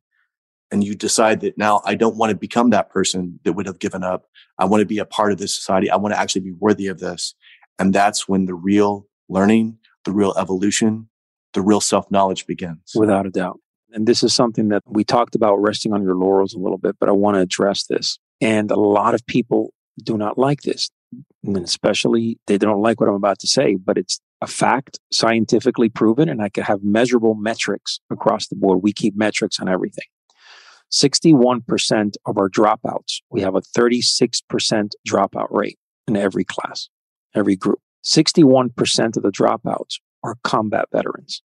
And 0.71 0.83
you 0.83 0.95
decide 0.95 1.41
that 1.41 1.57
now 1.57 1.81
I 1.83 1.95
don't 1.95 2.15
want 2.15 2.29
to 2.29 2.37
become 2.37 2.69
that 2.69 2.89
person 2.89 3.39
that 3.43 3.53
would 3.53 3.65
have 3.65 3.79
given 3.79 4.03
up. 4.03 4.27
I 4.57 4.65
want 4.65 4.81
to 4.81 4.85
be 4.85 4.99
a 4.99 5.05
part 5.05 5.31
of 5.33 5.37
this 5.37 5.53
society. 5.53 5.89
I 5.89 5.97
want 5.97 6.13
to 6.13 6.19
actually 6.19 6.41
be 6.41 6.53
worthy 6.53 6.87
of 6.87 6.99
this. 6.99 7.35
And 7.77 7.93
that's 7.93 8.27
when 8.27 8.45
the 8.45 8.53
real 8.53 9.07
learning, 9.27 9.79
the 10.05 10.13
real 10.13 10.33
evolution, 10.37 11.09
the 11.53 11.61
real 11.61 11.81
self 11.81 12.09
knowledge 12.09 12.45
begins. 12.45 12.93
Without 12.95 13.25
a 13.25 13.29
doubt. 13.29 13.59
And 13.91 14.07
this 14.07 14.23
is 14.23 14.33
something 14.33 14.69
that 14.69 14.83
we 14.85 15.03
talked 15.03 15.35
about 15.35 15.57
resting 15.57 15.93
on 15.93 16.03
your 16.03 16.15
laurels 16.15 16.53
a 16.53 16.59
little 16.59 16.77
bit, 16.77 16.95
but 16.99 17.09
I 17.09 17.11
want 17.11 17.35
to 17.35 17.41
address 17.41 17.85
this. 17.87 18.17
And 18.39 18.71
a 18.71 18.79
lot 18.79 19.13
of 19.13 19.25
people 19.25 19.73
do 20.01 20.17
not 20.17 20.37
like 20.37 20.61
this. 20.61 20.89
And 21.43 21.57
especially 21.57 22.39
they 22.47 22.57
don't 22.57 22.81
like 22.81 23.01
what 23.01 23.09
I'm 23.09 23.15
about 23.15 23.39
to 23.39 23.47
say, 23.47 23.75
but 23.75 23.97
it's 23.97 24.21
a 24.41 24.47
fact, 24.47 24.99
scientifically 25.11 25.89
proven, 25.89 26.27
and 26.27 26.41
I 26.41 26.49
can 26.49 26.63
have 26.63 26.83
measurable 26.83 27.35
metrics 27.35 27.99
across 28.09 28.47
the 28.47 28.55
board. 28.55 28.79
We 28.81 28.93
keep 28.93 29.15
metrics 29.15 29.59
on 29.59 29.69
everything. 29.69 30.05
61% 30.91 32.15
of 32.25 32.37
our 32.37 32.49
dropouts, 32.49 33.21
we 33.29 33.41
have 33.41 33.55
a 33.55 33.61
36% 33.61 34.89
dropout 35.07 35.47
rate 35.51 35.77
in 36.07 36.17
every 36.17 36.43
class, 36.43 36.89
every 37.35 37.55
group. 37.55 37.79
61% 38.03 39.15
of 39.15 39.23
the 39.23 39.31
dropouts 39.31 39.99
are 40.23 40.35
combat 40.43 40.85
veterans. 40.91 41.43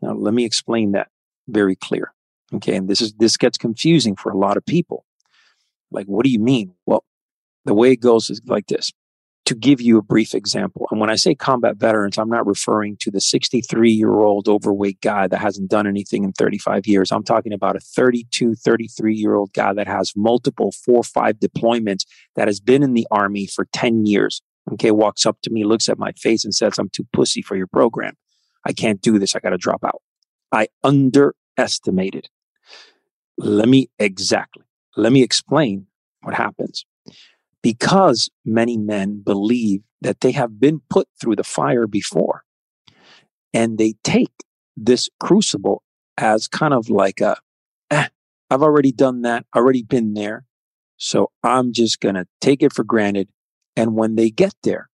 Now, 0.00 0.12
let 0.12 0.32
me 0.32 0.44
explain 0.44 0.92
that 0.92 1.08
very 1.48 1.76
clear. 1.76 2.14
Okay. 2.54 2.76
And 2.76 2.88
this 2.88 3.00
is, 3.00 3.12
this 3.14 3.36
gets 3.36 3.58
confusing 3.58 4.16
for 4.16 4.30
a 4.30 4.38
lot 4.38 4.56
of 4.56 4.64
people. 4.64 5.04
Like, 5.90 6.06
what 6.06 6.24
do 6.24 6.30
you 6.30 6.38
mean? 6.38 6.74
Well, 6.86 7.04
the 7.64 7.74
way 7.74 7.92
it 7.92 8.00
goes 8.00 8.30
is 8.30 8.40
like 8.46 8.66
this. 8.66 8.92
To 9.52 9.58
give 9.58 9.82
you 9.82 9.98
a 9.98 10.02
brief 10.02 10.34
example, 10.34 10.86
and 10.90 10.98
when 10.98 11.10
I 11.10 11.16
say 11.16 11.34
combat 11.34 11.76
veterans, 11.76 12.16
I'm 12.16 12.30
not 12.30 12.46
referring 12.46 12.96
to 13.00 13.10
the 13.10 13.20
63 13.20 13.92
year 13.92 14.20
old 14.20 14.48
overweight 14.48 15.02
guy 15.02 15.26
that 15.26 15.36
hasn't 15.36 15.68
done 15.68 15.86
anything 15.86 16.24
in 16.24 16.32
35 16.32 16.86
years. 16.86 17.12
I'm 17.12 17.22
talking 17.22 17.52
about 17.52 17.76
a 17.76 17.80
32, 17.80 18.54
33 18.54 19.14
year 19.14 19.34
old 19.34 19.52
guy 19.52 19.74
that 19.74 19.86
has 19.86 20.14
multiple 20.16 20.72
four, 20.72 21.02
five 21.02 21.38
deployments 21.38 22.06
that 22.34 22.48
has 22.48 22.60
been 22.60 22.82
in 22.82 22.94
the 22.94 23.06
army 23.10 23.46
for 23.46 23.66
10 23.74 24.06
years. 24.06 24.40
Okay. 24.72 24.90
Walks 24.90 25.26
up 25.26 25.36
to 25.42 25.50
me, 25.50 25.64
looks 25.64 25.90
at 25.90 25.98
my 25.98 26.12
face 26.12 26.46
and 26.46 26.54
says, 26.54 26.78
I'm 26.78 26.88
too 26.88 27.06
pussy 27.12 27.42
for 27.42 27.54
your 27.54 27.66
program. 27.66 28.14
I 28.64 28.72
can't 28.72 29.02
do 29.02 29.18
this. 29.18 29.36
I 29.36 29.40
got 29.40 29.50
to 29.50 29.58
drop 29.58 29.84
out. 29.84 30.00
I 30.50 30.68
underestimated. 30.82 32.30
Let 33.36 33.68
me 33.68 33.90
exactly, 33.98 34.64
let 34.96 35.12
me 35.12 35.22
explain 35.22 35.88
what 36.22 36.32
happens 36.32 36.86
because 37.62 38.30
many 38.44 38.76
men 38.76 39.22
believe 39.24 39.82
that 40.00 40.20
they 40.20 40.32
have 40.32 40.58
been 40.60 40.80
put 40.90 41.08
through 41.20 41.36
the 41.36 41.44
fire 41.44 41.86
before 41.86 42.42
and 43.54 43.78
they 43.78 43.94
take 44.02 44.32
this 44.76 45.08
crucible 45.20 45.82
as 46.18 46.48
kind 46.48 46.74
of 46.74 46.88
like 46.90 47.20
a 47.20 47.36
eh, 47.90 48.08
I've 48.50 48.62
already 48.62 48.92
done 48.92 49.22
that, 49.22 49.46
already 49.54 49.82
been 49.82 50.14
there. 50.14 50.44
So 50.96 51.30
I'm 51.42 51.72
just 51.72 52.00
going 52.00 52.16
to 52.16 52.26
take 52.40 52.62
it 52.62 52.72
for 52.72 52.84
granted. 52.84 53.28
And 53.76 53.94
when 53.94 54.16
they 54.16 54.30
get 54.30 54.54
there, 54.62 54.88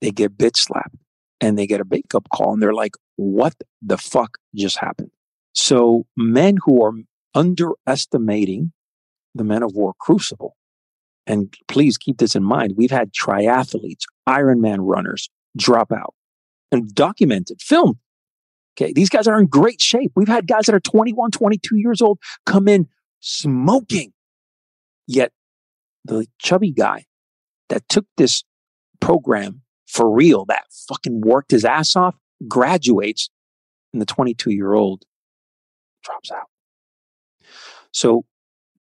they 0.00 0.10
get 0.10 0.36
bitch 0.36 0.56
slapped 0.56 0.96
and 1.40 1.58
they 1.58 1.66
get 1.66 1.80
a 1.80 1.84
wake 1.88 2.14
up 2.14 2.28
call 2.32 2.52
and 2.52 2.62
they're 2.62 2.74
like, 2.74 2.92
what 3.16 3.54
the 3.80 3.96
fuck 3.96 4.36
just 4.54 4.78
happened? 4.78 5.10
So 5.54 6.06
men 6.16 6.58
who 6.64 6.84
are 6.84 6.92
underestimating 7.34 8.72
the 9.34 9.44
men 9.44 9.62
of 9.62 9.72
war 9.74 9.94
crucible 9.98 10.56
and 11.26 11.54
please 11.68 11.98
keep 11.98 12.18
this 12.18 12.34
in 12.34 12.44
mind. 12.44 12.74
We've 12.76 12.90
had 12.90 13.12
triathletes, 13.12 14.04
Ironman 14.28 14.78
runners 14.80 15.28
drop 15.56 15.92
out 15.92 16.14
and 16.70 16.94
documented, 16.94 17.60
filmed. 17.60 17.96
Okay. 18.78 18.92
These 18.92 19.08
guys 19.08 19.26
are 19.26 19.38
in 19.38 19.46
great 19.46 19.80
shape. 19.80 20.12
We've 20.14 20.28
had 20.28 20.46
guys 20.46 20.66
that 20.66 20.74
are 20.74 20.80
21, 20.80 21.30
22 21.30 21.76
years 21.76 22.02
old 22.02 22.18
come 22.44 22.68
in 22.68 22.88
smoking. 23.20 24.12
Yet 25.06 25.32
the 26.04 26.26
chubby 26.38 26.72
guy 26.72 27.06
that 27.68 27.88
took 27.88 28.06
this 28.16 28.44
program 29.00 29.62
for 29.86 30.10
real, 30.10 30.44
that 30.46 30.64
fucking 30.88 31.22
worked 31.22 31.52
his 31.52 31.64
ass 31.64 31.96
off, 31.96 32.16
graduates, 32.48 33.30
and 33.92 34.02
the 34.02 34.06
22 34.06 34.50
year 34.50 34.74
old 34.74 35.04
drops 36.02 36.30
out. 36.30 36.48
So 37.92 38.24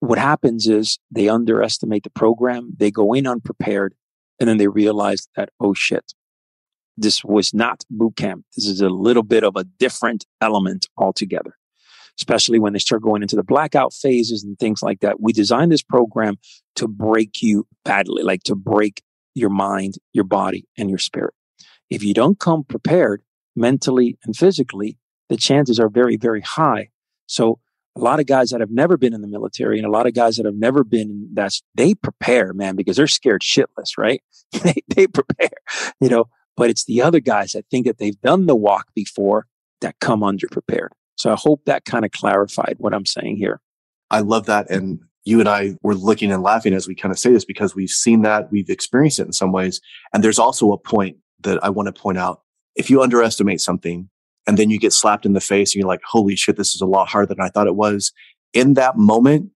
what 0.00 0.18
happens 0.18 0.66
is 0.66 0.98
they 1.10 1.28
underestimate 1.28 2.02
the 2.02 2.10
program, 2.10 2.72
they 2.76 2.90
go 2.90 3.12
in 3.12 3.26
unprepared, 3.26 3.94
and 4.38 4.48
then 4.48 4.56
they 4.56 4.68
realize 4.68 5.28
that, 5.36 5.50
oh 5.60 5.74
shit, 5.74 6.14
this 6.96 7.22
was 7.22 7.54
not 7.54 7.84
boot 7.90 8.16
camp. 8.16 8.44
This 8.56 8.66
is 8.66 8.80
a 8.80 8.88
little 8.88 9.22
bit 9.22 9.44
of 9.44 9.56
a 9.56 9.64
different 9.64 10.26
element 10.40 10.86
altogether, 10.96 11.56
especially 12.18 12.58
when 12.58 12.72
they 12.72 12.78
start 12.78 13.02
going 13.02 13.22
into 13.22 13.36
the 13.36 13.42
blackout 13.42 13.92
phases 13.92 14.42
and 14.42 14.58
things 14.58 14.82
like 14.82 15.00
that. 15.00 15.20
We 15.20 15.32
designed 15.32 15.70
this 15.70 15.82
program 15.82 16.36
to 16.76 16.88
break 16.88 17.42
you 17.42 17.66
badly, 17.84 18.22
like 18.22 18.42
to 18.44 18.54
break 18.54 19.02
your 19.34 19.50
mind, 19.50 19.94
your 20.12 20.24
body, 20.24 20.66
and 20.76 20.88
your 20.88 20.98
spirit. 20.98 21.34
If 21.90 22.02
you 22.02 22.14
don't 22.14 22.38
come 22.38 22.64
prepared 22.64 23.22
mentally 23.54 24.18
and 24.24 24.34
physically, 24.34 24.96
the 25.28 25.36
chances 25.36 25.78
are 25.78 25.88
very, 25.88 26.16
very 26.16 26.40
high. 26.40 26.88
So 27.26 27.60
a 27.96 28.00
lot 28.00 28.20
of 28.20 28.26
guys 28.26 28.50
that 28.50 28.60
have 28.60 28.70
never 28.70 28.96
been 28.96 29.12
in 29.12 29.20
the 29.20 29.28
military 29.28 29.78
and 29.78 29.86
a 29.86 29.90
lot 29.90 30.06
of 30.06 30.14
guys 30.14 30.36
that 30.36 30.46
have 30.46 30.54
never 30.54 30.84
been 30.84 31.28
that's 31.32 31.62
they 31.74 31.94
prepare 31.94 32.52
man 32.52 32.76
because 32.76 32.96
they're 32.96 33.06
scared 33.06 33.42
shitless 33.42 33.96
right? 33.98 34.22
They, 34.64 34.74
they 34.88 35.06
prepare 35.06 35.50
you 36.00 36.08
know? 36.08 36.28
But 36.56 36.70
it's 36.70 36.84
the 36.84 37.00
other 37.00 37.20
guys 37.20 37.52
that 37.52 37.64
think 37.70 37.86
that 37.86 37.98
they've 37.98 38.20
done 38.20 38.46
the 38.46 38.56
walk 38.56 38.88
before 38.94 39.46
that 39.80 39.98
come 40.00 40.20
underprepared. 40.20 40.88
So 41.16 41.32
i 41.32 41.36
hope 41.36 41.64
that 41.64 41.84
kind 41.84 42.04
of 42.04 42.10
clarified 42.12 42.76
what 42.78 42.94
i'm 42.94 43.06
saying 43.06 43.36
here. 43.36 43.60
I 44.10 44.20
love 44.20 44.46
that 44.46 44.70
and 44.70 45.00
you 45.24 45.40
and 45.40 45.48
i 45.48 45.76
were 45.82 45.94
looking 45.94 46.32
and 46.32 46.42
laughing 46.42 46.74
as 46.74 46.86
we 46.86 46.94
kind 46.94 47.12
of 47.12 47.18
say 47.18 47.32
this 47.32 47.44
because 47.44 47.74
we've 47.74 47.90
seen 47.90 48.22
that 48.22 48.50
we've 48.50 48.70
experienced 48.70 49.18
it 49.18 49.26
in 49.26 49.32
some 49.32 49.52
ways 49.52 49.80
and 50.12 50.24
there's 50.24 50.38
also 50.38 50.72
a 50.72 50.78
point 50.78 51.16
that 51.40 51.62
i 51.64 51.68
want 51.70 51.86
to 51.94 52.00
point 52.00 52.18
out. 52.18 52.42
If 52.76 52.88
you 52.88 53.02
underestimate 53.02 53.60
something 53.60 54.09
and 54.46 54.58
then 54.58 54.70
you 54.70 54.78
get 54.78 54.92
slapped 54.92 55.26
in 55.26 55.32
the 55.32 55.40
face 55.40 55.74
and 55.74 55.80
you're 55.80 55.88
like, 55.88 56.00
holy 56.04 56.36
shit, 56.36 56.56
this 56.56 56.74
is 56.74 56.80
a 56.80 56.86
lot 56.86 57.08
harder 57.08 57.26
than 57.26 57.40
I 57.40 57.48
thought 57.48 57.66
it 57.66 57.76
was. 57.76 58.12
In 58.52 58.74
that 58.74 58.96
moment, 58.96 59.50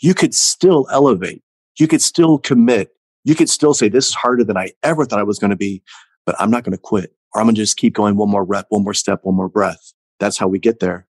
you 0.00 0.14
could 0.14 0.34
still 0.34 0.86
elevate. 0.90 1.42
You 1.78 1.88
could 1.88 2.02
still 2.02 2.38
commit. 2.38 2.90
You 3.24 3.34
could 3.34 3.50
still 3.50 3.74
say, 3.74 3.88
this 3.88 4.08
is 4.08 4.14
harder 4.14 4.44
than 4.44 4.56
I 4.56 4.70
ever 4.82 5.04
thought 5.04 5.18
I 5.18 5.24
was 5.24 5.38
going 5.38 5.50
to 5.50 5.56
be, 5.56 5.82
but 6.24 6.36
I'm 6.38 6.50
not 6.50 6.64
going 6.64 6.72
to 6.72 6.78
quit 6.78 7.12
or 7.34 7.40
I'm 7.40 7.46
going 7.46 7.54
to 7.54 7.60
just 7.60 7.76
keep 7.76 7.94
going 7.94 8.16
one 8.16 8.30
more 8.30 8.44
rep, 8.44 8.66
one 8.70 8.84
more 8.84 8.94
step, 8.94 9.20
one 9.22 9.36
more 9.36 9.48
breath. 9.48 9.92
That's 10.18 10.38
how 10.38 10.48
we 10.48 10.58
get 10.58 10.80
there. 10.80 11.06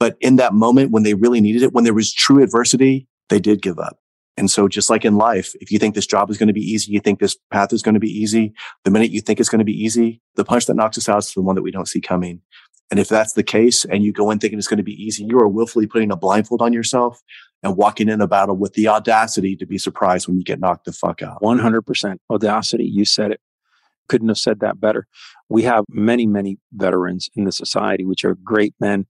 But 0.00 0.16
in 0.20 0.36
that 0.36 0.52
moment, 0.52 0.90
when 0.90 1.02
they 1.02 1.14
really 1.14 1.40
needed 1.40 1.62
it, 1.62 1.72
when 1.72 1.84
there 1.84 1.94
was 1.94 2.12
true 2.12 2.42
adversity, 2.42 3.06
they 3.28 3.38
did 3.38 3.62
give 3.62 3.78
up. 3.78 3.98
And 4.36 4.50
so 4.50 4.66
just 4.66 4.90
like 4.90 5.04
in 5.04 5.16
life, 5.16 5.54
if 5.60 5.70
you 5.70 5.78
think 5.78 5.94
this 5.94 6.06
job 6.06 6.28
is 6.28 6.38
going 6.38 6.48
to 6.48 6.52
be 6.52 6.60
easy, 6.60 6.92
you 6.92 7.00
think 7.00 7.20
this 7.20 7.36
path 7.52 7.72
is 7.72 7.82
going 7.82 7.94
to 7.94 8.00
be 8.00 8.10
easy, 8.10 8.52
the 8.84 8.90
minute 8.90 9.12
you 9.12 9.20
think 9.20 9.38
it's 9.38 9.48
going 9.48 9.60
to 9.60 9.64
be 9.64 9.84
easy, 9.84 10.20
the 10.34 10.44
punch 10.44 10.66
that 10.66 10.74
knocks 10.74 10.98
us 10.98 11.08
out 11.08 11.18
is 11.18 11.32
the 11.32 11.42
one 11.42 11.54
that 11.54 11.62
we 11.62 11.70
don't 11.70 11.88
see 11.88 12.00
coming. 12.00 12.40
And 12.90 13.00
if 13.00 13.08
that's 13.08 13.32
the 13.32 13.42
case 13.42 13.84
and 13.84 14.02
you 14.04 14.12
go 14.12 14.30
in 14.30 14.38
thinking 14.38 14.58
it's 14.58 14.68
going 14.68 14.78
to 14.78 14.84
be 14.84 15.02
easy, 15.02 15.24
you 15.24 15.38
are 15.38 15.48
willfully 15.48 15.86
putting 15.86 16.10
a 16.10 16.16
blindfold 16.16 16.62
on 16.62 16.72
yourself 16.72 17.22
and 17.62 17.76
walking 17.76 18.08
in 18.08 18.20
a 18.20 18.28
battle 18.28 18.56
with 18.56 18.74
the 18.74 18.88
audacity 18.88 19.56
to 19.56 19.66
be 19.66 19.78
surprised 19.78 20.28
when 20.28 20.36
you 20.36 20.44
get 20.44 20.60
knocked 20.60 20.84
the 20.84 20.92
fuck 20.92 21.22
out. 21.22 21.40
100% 21.40 22.18
audacity. 22.30 22.84
You 22.84 23.04
said 23.04 23.30
it. 23.32 23.40
Couldn't 24.08 24.28
have 24.28 24.38
said 24.38 24.60
that 24.60 24.80
better. 24.80 25.06
We 25.48 25.62
have 25.62 25.84
many, 25.88 26.26
many 26.26 26.58
veterans 26.72 27.30
in 27.34 27.44
the 27.44 27.52
society, 27.52 28.04
which 28.04 28.24
are 28.24 28.34
great 28.34 28.74
men. 28.80 29.06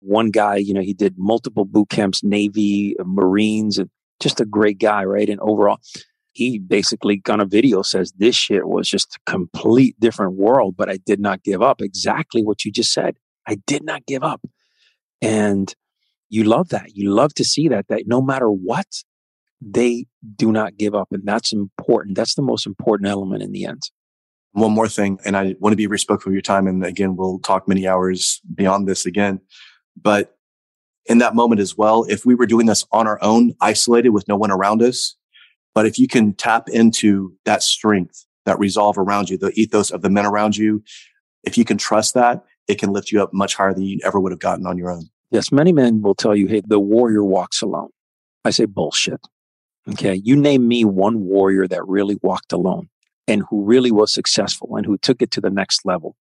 One 0.00 0.30
guy, 0.30 0.56
you 0.56 0.72
know, 0.72 0.80
he 0.80 0.94
did 0.94 1.16
multiple 1.18 1.66
boot 1.66 1.90
camps, 1.90 2.24
Navy, 2.24 2.96
Marines, 3.04 3.76
and 3.76 3.90
just 4.20 4.40
a 4.40 4.44
great 4.44 4.78
guy, 4.78 5.04
right? 5.04 5.28
And 5.28 5.40
overall, 5.40 5.78
he 6.32 6.58
basically 6.58 7.20
on 7.28 7.40
a 7.40 7.44
video 7.46 7.82
says 7.82 8.12
this 8.16 8.36
shit 8.36 8.68
was 8.68 8.88
just 8.88 9.16
a 9.16 9.30
complete 9.30 9.98
different 9.98 10.34
world, 10.34 10.76
but 10.76 10.88
I 10.88 10.98
did 10.98 11.20
not 11.20 11.42
give 11.42 11.62
up. 11.62 11.82
Exactly 11.82 12.44
what 12.44 12.64
you 12.64 12.70
just 12.70 12.92
said. 12.92 13.16
I 13.48 13.56
did 13.66 13.82
not 13.82 14.06
give 14.06 14.22
up. 14.22 14.40
And 15.20 15.74
you 16.28 16.44
love 16.44 16.68
that. 16.68 16.94
You 16.94 17.10
love 17.10 17.34
to 17.34 17.44
see 17.44 17.68
that, 17.68 17.88
that 17.88 18.04
no 18.06 18.22
matter 18.22 18.48
what, 18.48 18.86
they 19.60 20.06
do 20.36 20.52
not 20.52 20.76
give 20.76 20.94
up. 20.94 21.08
And 21.10 21.26
that's 21.26 21.52
important. 21.52 22.16
That's 22.16 22.34
the 22.34 22.42
most 22.42 22.66
important 22.66 23.10
element 23.10 23.42
in 23.42 23.52
the 23.52 23.64
end. 23.66 23.82
One 24.52 24.72
more 24.72 24.88
thing, 24.88 25.20
and 25.24 25.36
I 25.36 25.54
want 25.60 25.72
to 25.72 25.76
be 25.76 25.86
respectful 25.86 26.30
of 26.30 26.34
your 26.34 26.42
time. 26.42 26.66
And 26.66 26.84
again, 26.84 27.14
we'll 27.14 27.38
talk 27.38 27.68
many 27.68 27.86
hours 27.86 28.40
beyond 28.52 28.88
this 28.88 29.06
again. 29.06 29.40
But 30.00 30.36
in 31.10 31.18
that 31.18 31.34
moment 31.34 31.60
as 31.60 31.76
well, 31.76 32.04
if 32.08 32.24
we 32.24 32.36
were 32.36 32.46
doing 32.46 32.66
this 32.66 32.86
on 32.92 33.08
our 33.08 33.18
own, 33.20 33.52
isolated 33.60 34.10
with 34.10 34.28
no 34.28 34.36
one 34.36 34.52
around 34.52 34.80
us, 34.80 35.16
but 35.74 35.84
if 35.84 35.98
you 35.98 36.06
can 36.06 36.32
tap 36.34 36.68
into 36.68 37.36
that 37.44 37.64
strength, 37.64 38.26
that 38.46 38.58
resolve 38.60 38.96
around 38.96 39.28
you, 39.28 39.36
the 39.36 39.50
ethos 39.54 39.90
of 39.90 40.02
the 40.02 40.08
men 40.08 40.24
around 40.24 40.56
you, 40.56 40.84
if 41.42 41.58
you 41.58 41.64
can 41.64 41.76
trust 41.76 42.14
that, 42.14 42.44
it 42.68 42.78
can 42.78 42.92
lift 42.92 43.10
you 43.10 43.20
up 43.20 43.34
much 43.34 43.56
higher 43.56 43.74
than 43.74 43.82
you 43.82 43.98
ever 44.04 44.20
would 44.20 44.30
have 44.30 44.38
gotten 44.38 44.66
on 44.66 44.78
your 44.78 44.88
own. 44.88 45.10
Yes, 45.32 45.50
many 45.50 45.72
men 45.72 46.00
will 46.00 46.14
tell 46.14 46.36
you, 46.36 46.46
hey, 46.46 46.62
the 46.64 46.78
warrior 46.78 47.24
walks 47.24 47.60
alone. 47.60 47.90
I 48.44 48.50
say 48.50 48.66
bullshit. 48.66 49.20
Okay. 49.90 50.14
You 50.14 50.36
name 50.36 50.68
me 50.68 50.84
one 50.84 51.24
warrior 51.24 51.66
that 51.66 51.86
really 51.88 52.18
walked 52.22 52.52
alone 52.52 52.88
and 53.26 53.42
who 53.50 53.64
really 53.64 53.90
was 53.90 54.12
successful 54.14 54.76
and 54.76 54.86
who 54.86 54.96
took 54.96 55.22
it 55.22 55.32
to 55.32 55.40
the 55.40 55.50
next 55.50 55.84
level. 55.84 56.14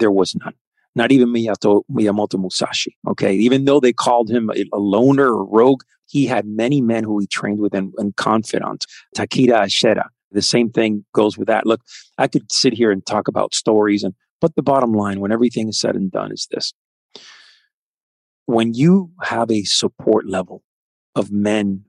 There 0.00 0.10
was 0.10 0.34
none. 0.34 0.54
Not 0.94 1.12
even 1.12 1.28
Miyato, 1.28 1.82
Miyamoto 1.90 2.38
Musashi. 2.38 2.96
Okay. 3.08 3.34
Even 3.34 3.64
though 3.64 3.80
they 3.80 3.92
called 3.92 4.30
him 4.30 4.50
a, 4.50 4.64
a 4.72 4.78
loner 4.78 5.32
or 5.32 5.44
rogue, 5.46 5.82
he 6.06 6.26
had 6.26 6.46
many 6.46 6.80
men 6.80 7.04
who 7.04 7.18
he 7.18 7.26
trained 7.26 7.60
with 7.60 7.74
and, 7.74 7.92
and 7.96 8.14
confidants. 8.16 8.86
Takeda 9.16 9.62
Ashita. 9.62 10.04
The 10.32 10.42
same 10.42 10.70
thing 10.70 11.04
goes 11.14 11.38
with 11.38 11.48
that. 11.48 11.66
Look, 11.66 11.82
I 12.18 12.26
could 12.26 12.50
sit 12.52 12.72
here 12.72 12.90
and 12.90 13.04
talk 13.04 13.28
about 13.28 13.54
stories 13.54 14.02
and 14.02 14.14
but 14.42 14.56
the 14.56 14.62
bottom 14.62 14.92
line, 14.92 15.20
when 15.20 15.30
everything 15.30 15.68
is 15.68 15.78
said 15.78 15.94
and 15.94 16.10
done, 16.10 16.32
is 16.32 16.48
this. 16.50 16.74
When 18.46 18.74
you 18.74 19.12
have 19.22 19.52
a 19.52 19.62
support 19.62 20.26
level 20.26 20.64
of 21.14 21.30
men 21.30 21.84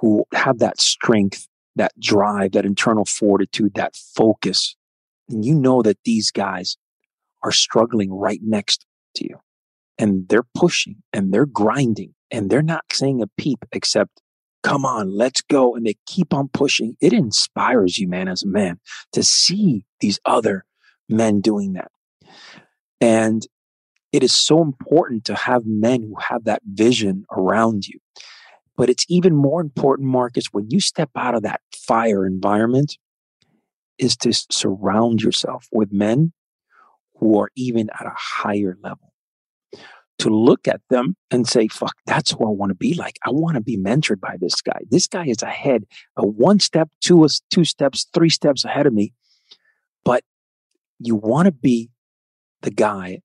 who 0.00 0.24
have 0.34 0.58
that 0.58 0.80
strength, 0.80 1.46
that 1.76 1.92
drive, 2.00 2.50
that 2.52 2.66
internal 2.66 3.04
fortitude, 3.04 3.74
that 3.74 3.94
focus, 3.94 4.74
and 5.28 5.44
you 5.44 5.54
know 5.54 5.80
that 5.82 5.98
these 6.04 6.32
guys 6.32 6.76
are 7.42 7.52
struggling 7.52 8.12
right 8.12 8.40
next 8.42 8.84
to 9.16 9.24
you. 9.24 9.38
And 9.98 10.28
they're 10.28 10.46
pushing 10.54 11.02
and 11.12 11.32
they're 11.32 11.46
grinding 11.46 12.14
and 12.30 12.50
they're 12.50 12.62
not 12.62 12.84
saying 12.92 13.22
a 13.22 13.26
peep 13.38 13.64
except 13.72 14.20
come 14.62 14.84
on 14.84 15.16
let's 15.16 15.40
go. 15.42 15.74
And 15.74 15.86
they 15.86 15.96
keep 16.06 16.34
on 16.34 16.48
pushing. 16.48 16.96
It 17.00 17.12
inspires 17.12 17.98
you 17.98 18.08
man 18.08 18.28
as 18.28 18.42
a 18.42 18.48
man 18.48 18.80
to 19.12 19.22
see 19.22 19.84
these 20.00 20.18
other 20.24 20.64
men 21.08 21.40
doing 21.40 21.74
that. 21.74 21.90
And 23.00 23.46
it 24.12 24.22
is 24.22 24.34
so 24.34 24.62
important 24.62 25.24
to 25.26 25.34
have 25.34 25.62
men 25.66 26.02
who 26.02 26.14
have 26.20 26.44
that 26.44 26.62
vision 26.64 27.24
around 27.30 27.86
you. 27.86 27.98
But 28.76 28.88
it's 28.90 29.04
even 29.08 29.34
more 29.34 29.60
important 29.60 30.08
marcus 30.08 30.46
when 30.52 30.70
you 30.70 30.80
step 30.80 31.10
out 31.16 31.34
of 31.34 31.42
that 31.42 31.60
fire 31.74 32.26
environment 32.26 32.96
is 33.98 34.16
to 34.18 34.32
surround 34.32 35.20
yourself 35.20 35.66
with 35.72 35.92
men 35.92 36.32
who 37.18 37.38
are 37.40 37.50
even 37.56 37.90
at 37.98 38.06
a 38.06 38.14
higher 38.14 38.76
level. 38.82 39.12
To 40.20 40.30
look 40.30 40.66
at 40.66 40.80
them 40.90 41.14
and 41.30 41.46
say, 41.46 41.68
fuck, 41.68 41.94
that's 42.04 42.32
who 42.32 42.44
I 42.44 42.50
want 42.50 42.70
to 42.70 42.74
be 42.74 42.94
like. 42.94 43.18
I 43.24 43.30
want 43.30 43.54
to 43.54 43.60
be 43.60 43.76
mentored 43.76 44.18
by 44.18 44.36
this 44.40 44.60
guy. 44.60 44.80
This 44.90 45.06
guy 45.06 45.26
is 45.26 45.42
ahead, 45.42 45.84
a 46.16 46.26
one 46.26 46.58
step, 46.58 46.88
two, 47.00 47.24
two 47.50 47.64
steps, 47.64 48.06
three 48.12 48.28
steps 48.28 48.64
ahead 48.64 48.86
of 48.86 48.92
me. 48.92 49.12
But 50.04 50.24
you 50.98 51.14
want 51.14 51.46
to 51.46 51.52
be 51.52 51.90
the 52.62 52.72
guy 52.72 53.20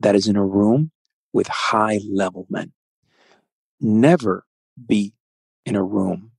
that 0.00 0.16
is 0.16 0.26
in 0.26 0.34
a 0.34 0.44
room 0.44 0.90
with 1.32 1.46
high 1.46 2.00
level 2.10 2.46
men. 2.50 2.72
Never 3.80 4.44
be 4.84 5.14
in 5.64 5.76
a 5.76 5.84
room 5.84 6.32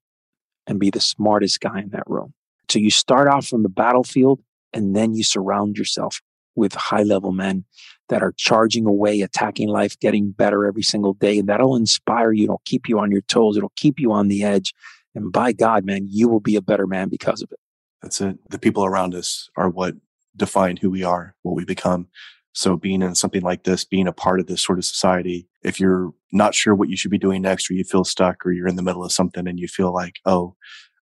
and 0.67 0.79
be 0.79 0.89
the 0.89 0.99
smartest 0.99 1.61
guy 1.61 1.79
in 1.79 1.89
that 1.91 2.03
room. 2.07 2.33
So 2.69 2.79
you 2.79 2.89
start 2.89 3.29
off 3.29 3.47
from 3.47 3.63
the 3.63 3.69
battlefield 3.69 4.41
and 4.73 4.95
then 4.95 5.13
you 5.13 5.23
surround 5.23 5.77
yourself 5.77 6.21
with 6.55 6.73
high 6.73 7.03
level 7.03 7.31
men 7.31 7.65
that 8.09 8.21
are 8.21 8.33
charging 8.37 8.85
away, 8.85 9.21
attacking 9.21 9.69
life, 9.69 9.97
getting 9.99 10.31
better 10.31 10.65
every 10.65 10.83
single 10.83 11.13
day. 11.13 11.39
And 11.39 11.47
that'll 11.47 11.75
inspire 11.75 12.31
you. 12.31 12.45
It'll 12.45 12.61
keep 12.65 12.89
you 12.89 12.99
on 12.99 13.11
your 13.11 13.21
toes. 13.21 13.57
It'll 13.57 13.71
keep 13.75 13.99
you 13.99 14.11
on 14.11 14.27
the 14.27 14.43
edge. 14.43 14.73
And 15.15 15.31
by 15.31 15.53
God, 15.53 15.85
man, 15.85 16.07
you 16.09 16.27
will 16.27 16.39
be 16.39 16.55
a 16.55 16.61
better 16.61 16.87
man 16.87 17.09
because 17.09 17.41
of 17.41 17.51
it. 17.51 17.59
That's 18.01 18.19
it. 18.21 18.37
The 18.49 18.59
people 18.59 18.83
around 18.83 19.15
us 19.15 19.49
are 19.55 19.69
what 19.69 19.95
define 20.35 20.77
who 20.77 20.89
we 20.89 21.03
are, 21.03 21.35
what 21.43 21.55
we 21.55 21.65
become. 21.65 22.07
So 22.53 22.75
being 22.75 23.01
in 23.01 23.15
something 23.15 23.41
like 23.41 23.63
this, 23.63 23.85
being 23.85 24.07
a 24.07 24.13
part 24.13 24.39
of 24.39 24.47
this 24.47 24.61
sort 24.61 24.77
of 24.77 24.85
society, 24.85 25.47
if 25.63 25.79
you're 25.79 26.13
not 26.33 26.53
sure 26.53 26.75
what 26.75 26.89
you 26.89 26.97
should 26.97 27.11
be 27.11 27.17
doing 27.17 27.41
next, 27.41 27.69
or 27.69 27.73
you 27.73 27.83
feel 27.83 28.03
stuck, 28.03 28.45
or 28.45 28.51
you're 28.51 28.67
in 28.67 28.75
the 28.75 28.81
middle 28.81 29.05
of 29.05 29.11
something 29.11 29.47
and 29.47 29.59
you 29.59 29.67
feel 29.67 29.93
like, 29.93 30.19
oh, 30.25 30.55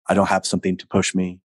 I 0.09 0.15
don't 0.15 0.29
have 0.29 0.47
something 0.47 0.77
to 0.77 0.87
push 0.87 1.15
me, 1.15 1.41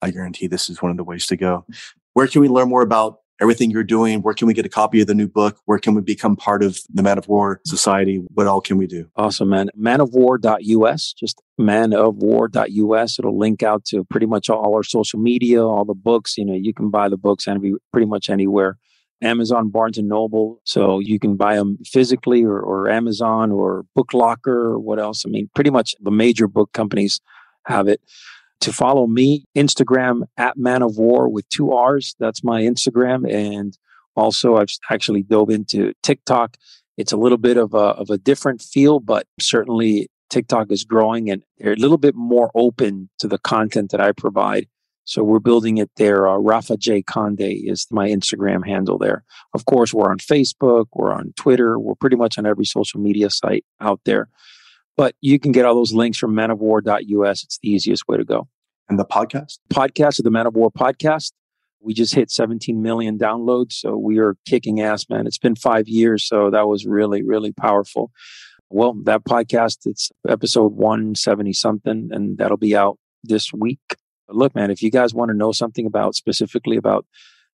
I 0.00 0.10
guarantee 0.10 0.46
this 0.46 0.70
is 0.70 0.80
one 0.80 0.90
of 0.90 0.96
the 0.96 1.04
ways 1.04 1.26
to 1.26 1.36
go. 1.36 1.66
Where 2.14 2.26
can 2.26 2.40
we 2.40 2.48
learn 2.48 2.68
more 2.68 2.82
about 2.82 3.18
everything 3.42 3.70
you're 3.70 3.82
doing? 3.82 4.22
Where 4.22 4.34
can 4.34 4.46
we 4.46 4.54
get 4.54 4.64
a 4.64 4.70
copy 4.70 5.00
of 5.00 5.08
the 5.08 5.14
new 5.14 5.28
book? 5.28 5.58
Where 5.66 5.78
can 5.78 5.94
we 5.94 6.00
become 6.00 6.36
part 6.36 6.62
of 6.62 6.78
the 6.94 7.02
Man 7.02 7.18
of 7.18 7.28
War 7.28 7.60
Society? 7.66 8.22
What 8.32 8.46
all 8.46 8.60
can 8.60 8.78
we 8.78 8.86
do? 8.86 9.10
Awesome, 9.16 9.48
man. 9.48 9.68
Manofwar.us, 9.78 11.12
just 11.12 11.42
manofwar.us. 11.60 13.18
It'll 13.18 13.38
link 13.38 13.62
out 13.62 13.84
to 13.86 14.04
pretty 14.04 14.26
much 14.26 14.48
all 14.48 14.74
our 14.74 14.84
social 14.84 15.18
media, 15.18 15.62
all 15.66 15.84
the 15.84 15.94
books. 15.94 16.38
You 16.38 16.44
know, 16.44 16.54
you 16.54 16.72
can 16.72 16.88
buy 16.88 17.08
the 17.08 17.16
books 17.16 17.46
and 17.46 17.60
be 17.60 17.74
pretty 17.90 18.06
much 18.06 18.30
anywhere. 18.30 18.78
Amazon, 19.20 19.70
Barnes 19.70 19.98
and 19.98 20.08
Noble. 20.08 20.60
So 20.64 20.98
you 21.00 21.18
can 21.18 21.36
buy 21.36 21.56
them 21.56 21.78
physically 21.84 22.44
or, 22.44 22.58
or 22.58 22.88
Amazon 22.88 23.50
or 23.52 23.84
Book 23.94 24.14
Locker 24.14 24.72
or 24.72 24.78
what 24.78 24.98
else. 24.98 25.24
I 25.26 25.30
mean, 25.30 25.50
pretty 25.54 25.70
much 25.70 25.94
the 26.00 26.10
major 26.10 26.48
book 26.48 26.72
companies 26.72 27.20
have 27.66 27.88
it 27.88 28.00
to 28.62 28.72
follow 28.72 29.06
me, 29.06 29.44
Instagram 29.56 30.22
at 30.36 30.56
Man 30.56 30.82
of 30.82 30.96
War 30.96 31.28
with 31.28 31.48
two 31.48 31.72
R's. 31.72 32.14
That's 32.18 32.44
my 32.44 32.62
Instagram. 32.62 33.30
And 33.30 33.76
also, 34.14 34.56
I've 34.56 34.68
actually 34.90 35.22
dove 35.22 35.50
into 35.50 35.92
TikTok. 36.02 36.56
It's 36.96 37.12
a 37.12 37.16
little 37.16 37.38
bit 37.38 37.56
of 37.56 37.74
a, 37.74 37.76
of 37.76 38.10
a 38.10 38.18
different 38.18 38.62
feel, 38.62 39.00
but 39.00 39.26
certainly 39.40 40.08
TikTok 40.30 40.70
is 40.70 40.84
growing 40.84 41.30
and 41.30 41.42
they're 41.58 41.72
a 41.72 41.76
little 41.76 41.98
bit 41.98 42.14
more 42.14 42.50
open 42.54 43.10
to 43.18 43.28
the 43.28 43.38
content 43.38 43.90
that 43.90 44.00
I 44.00 44.12
provide. 44.12 44.66
So 45.04 45.24
we're 45.24 45.40
building 45.40 45.78
it 45.78 45.90
there. 45.96 46.28
Uh, 46.28 46.36
Rafa 46.36 46.76
J. 46.76 47.02
Conde 47.02 47.40
is 47.40 47.88
my 47.90 48.08
Instagram 48.08 48.64
handle 48.64 48.98
there. 48.98 49.24
Of 49.52 49.64
course, 49.64 49.92
we're 49.92 50.10
on 50.10 50.18
Facebook, 50.18 50.86
we're 50.94 51.12
on 51.12 51.32
Twitter, 51.36 51.78
we're 51.78 51.96
pretty 51.96 52.16
much 52.16 52.38
on 52.38 52.46
every 52.46 52.64
social 52.64 53.00
media 53.00 53.28
site 53.28 53.64
out 53.80 54.00
there. 54.04 54.28
But 54.96 55.14
you 55.20 55.38
can 55.38 55.52
get 55.52 55.64
all 55.64 55.74
those 55.74 55.92
links 55.92 56.18
from 56.18 56.34
manofwar.us. 56.34 57.42
It's 57.42 57.58
the 57.58 57.70
easiest 57.70 58.06
way 58.08 58.18
to 58.18 58.24
go. 58.24 58.48
And 58.92 58.98
the 58.98 59.06
podcast? 59.06 59.58
Podcast 59.72 60.18
of 60.18 60.24
the 60.24 60.30
Man 60.30 60.46
of 60.46 60.54
War 60.54 60.70
podcast. 60.70 61.32
We 61.80 61.94
just 61.94 62.14
hit 62.14 62.30
17 62.30 62.82
million 62.82 63.16
downloads. 63.16 63.72
So 63.72 63.96
we 63.96 64.18
are 64.18 64.36
kicking 64.46 64.82
ass, 64.82 65.08
man. 65.08 65.26
It's 65.26 65.38
been 65.38 65.56
five 65.56 65.88
years. 65.88 66.26
So 66.28 66.50
that 66.50 66.68
was 66.68 66.84
really, 66.84 67.22
really 67.22 67.52
powerful. 67.52 68.10
Well, 68.68 68.94
that 69.04 69.24
podcast, 69.24 69.86
it's 69.86 70.10
episode 70.28 70.74
170 70.74 71.54
something, 71.54 72.10
and 72.12 72.36
that'll 72.36 72.58
be 72.58 72.76
out 72.76 72.98
this 73.24 73.50
week. 73.50 73.80
But 74.26 74.36
Look, 74.36 74.54
man, 74.54 74.70
if 74.70 74.82
you 74.82 74.90
guys 74.90 75.14
want 75.14 75.30
to 75.30 75.34
know 75.34 75.52
something 75.52 75.86
about 75.86 76.14
specifically 76.14 76.76
about 76.76 77.06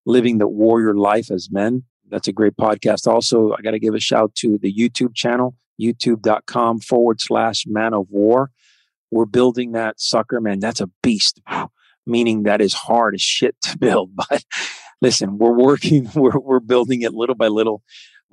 living 0.05 0.39
the 0.39 0.49
warrior 0.49 0.97
life 0.97 1.31
as 1.31 1.53
men, 1.53 1.85
that's 2.11 2.27
a 2.27 2.33
great 2.33 2.57
podcast. 2.57 3.07
Also, 3.07 3.53
I 3.53 3.63
got 3.63 3.71
to 3.71 3.79
give 3.79 3.95
a 3.95 4.01
shout 4.01 4.35
to 4.39 4.59
the 4.59 4.75
YouTube 4.75 5.15
channel, 5.15 5.55
youtube.com 5.81 6.81
forward 6.81 7.21
slash 7.21 7.65
man 7.65 7.95
of 7.95 8.09
war. 8.11 8.51
We're 9.11 9.27
building 9.27 9.73
that 9.73 10.01
sucker, 10.01 10.41
man. 10.41 10.61
That's 10.61 10.81
a 10.81 10.91
beast, 11.03 11.41
meaning 12.07 12.45
that 12.45 12.61
is 12.61 12.75
hard 12.75 13.15
as 13.15 13.23
shit 13.23 13.57
to 13.63 13.79
build. 13.79 14.13
But 14.29 14.45
listen, 15.01 15.39
we're 15.39 15.57
working, 15.57 16.11
we're, 16.15 16.39
we're 16.39 16.61
building 16.61 17.03
it 17.03 17.15
little 17.15 17.37
by 17.37 17.49
little. 17.49 17.83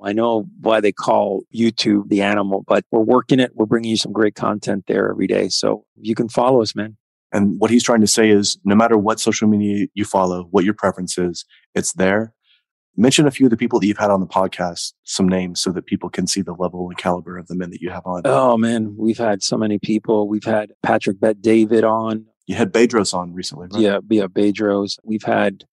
I 0.02 0.12
know 0.12 0.44
why 0.60 0.80
they 0.80 0.92
call 0.92 1.44
YouTube 1.54 2.08
the 2.08 2.20
animal, 2.20 2.64
but 2.66 2.84
we're 2.90 3.00
working 3.00 3.40
it. 3.40 3.52
We're 3.54 3.66
bringing 3.66 3.90
you 3.90 3.96
some 3.96 4.12
great 4.12 4.34
content 4.34 4.84
there 4.86 5.10
every 5.10 5.26
day. 5.26 5.48
So 5.48 5.86
you 5.96 6.14
can 6.14 6.28
follow 6.28 6.60
us, 6.60 6.74
man. 6.74 6.96
And 7.32 7.58
what 7.58 7.70
he's 7.70 7.82
trying 7.82 8.02
to 8.02 8.06
say 8.06 8.28
is 8.28 8.58
no 8.64 8.74
matter 8.74 8.98
what 8.98 9.20
social 9.20 9.48
media 9.48 9.86
you 9.94 10.04
follow, 10.04 10.48
what 10.50 10.64
your 10.64 10.74
preference 10.74 11.16
is, 11.16 11.44
it's 11.74 11.92
there 11.94 12.34
mention 12.96 13.26
a 13.26 13.30
few 13.30 13.46
of 13.46 13.50
the 13.50 13.56
people 13.56 13.78
that 13.80 13.86
you've 13.86 13.98
had 13.98 14.10
on 14.10 14.20
the 14.20 14.26
podcast, 14.26 14.94
some 15.04 15.28
names 15.28 15.60
so 15.60 15.70
that 15.72 15.86
people 15.86 16.08
can 16.08 16.26
see 16.26 16.42
the 16.42 16.54
level 16.54 16.88
and 16.88 16.96
caliber 16.98 17.36
of 17.36 17.46
the 17.46 17.54
men 17.54 17.70
that 17.70 17.80
you 17.80 17.90
have 17.90 18.06
on. 18.06 18.22
Oh 18.24 18.56
man, 18.56 18.94
we've 18.96 19.18
had 19.18 19.42
so 19.42 19.56
many 19.56 19.78
people. 19.78 20.28
We've 20.28 20.44
had 20.44 20.72
Patrick 20.82 21.20
Bet 21.20 21.42
David 21.42 21.84
on. 21.84 22.26
You 22.46 22.54
had 22.54 22.72
Bedros 22.72 23.12
on 23.12 23.34
recently, 23.34 23.68
right? 23.70 23.80
Yeah, 23.80 23.98
yeah, 24.08 24.26
Bedros. 24.26 24.98
We've 25.02 25.22
had 25.22 25.64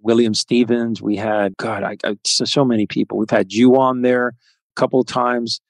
William 0.00 0.34
Stevens. 0.34 1.02
We 1.02 1.16
had 1.16 1.56
God, 1.56 1.82
I, 1.82 1.96
I 2.04 2.16
so, 2.24 2.44
so 2.44 2.64
many 2.64 2.86
people. 2.86 3.18
We've 3.18 3.30
had 3.30 3.52
you 3.52 3.76
on 3.76 4.02
there 4.02 4.28
a 4.28 4.32
couple 4.76 5.00
of 5.00 5.06
times. 5.06 5.60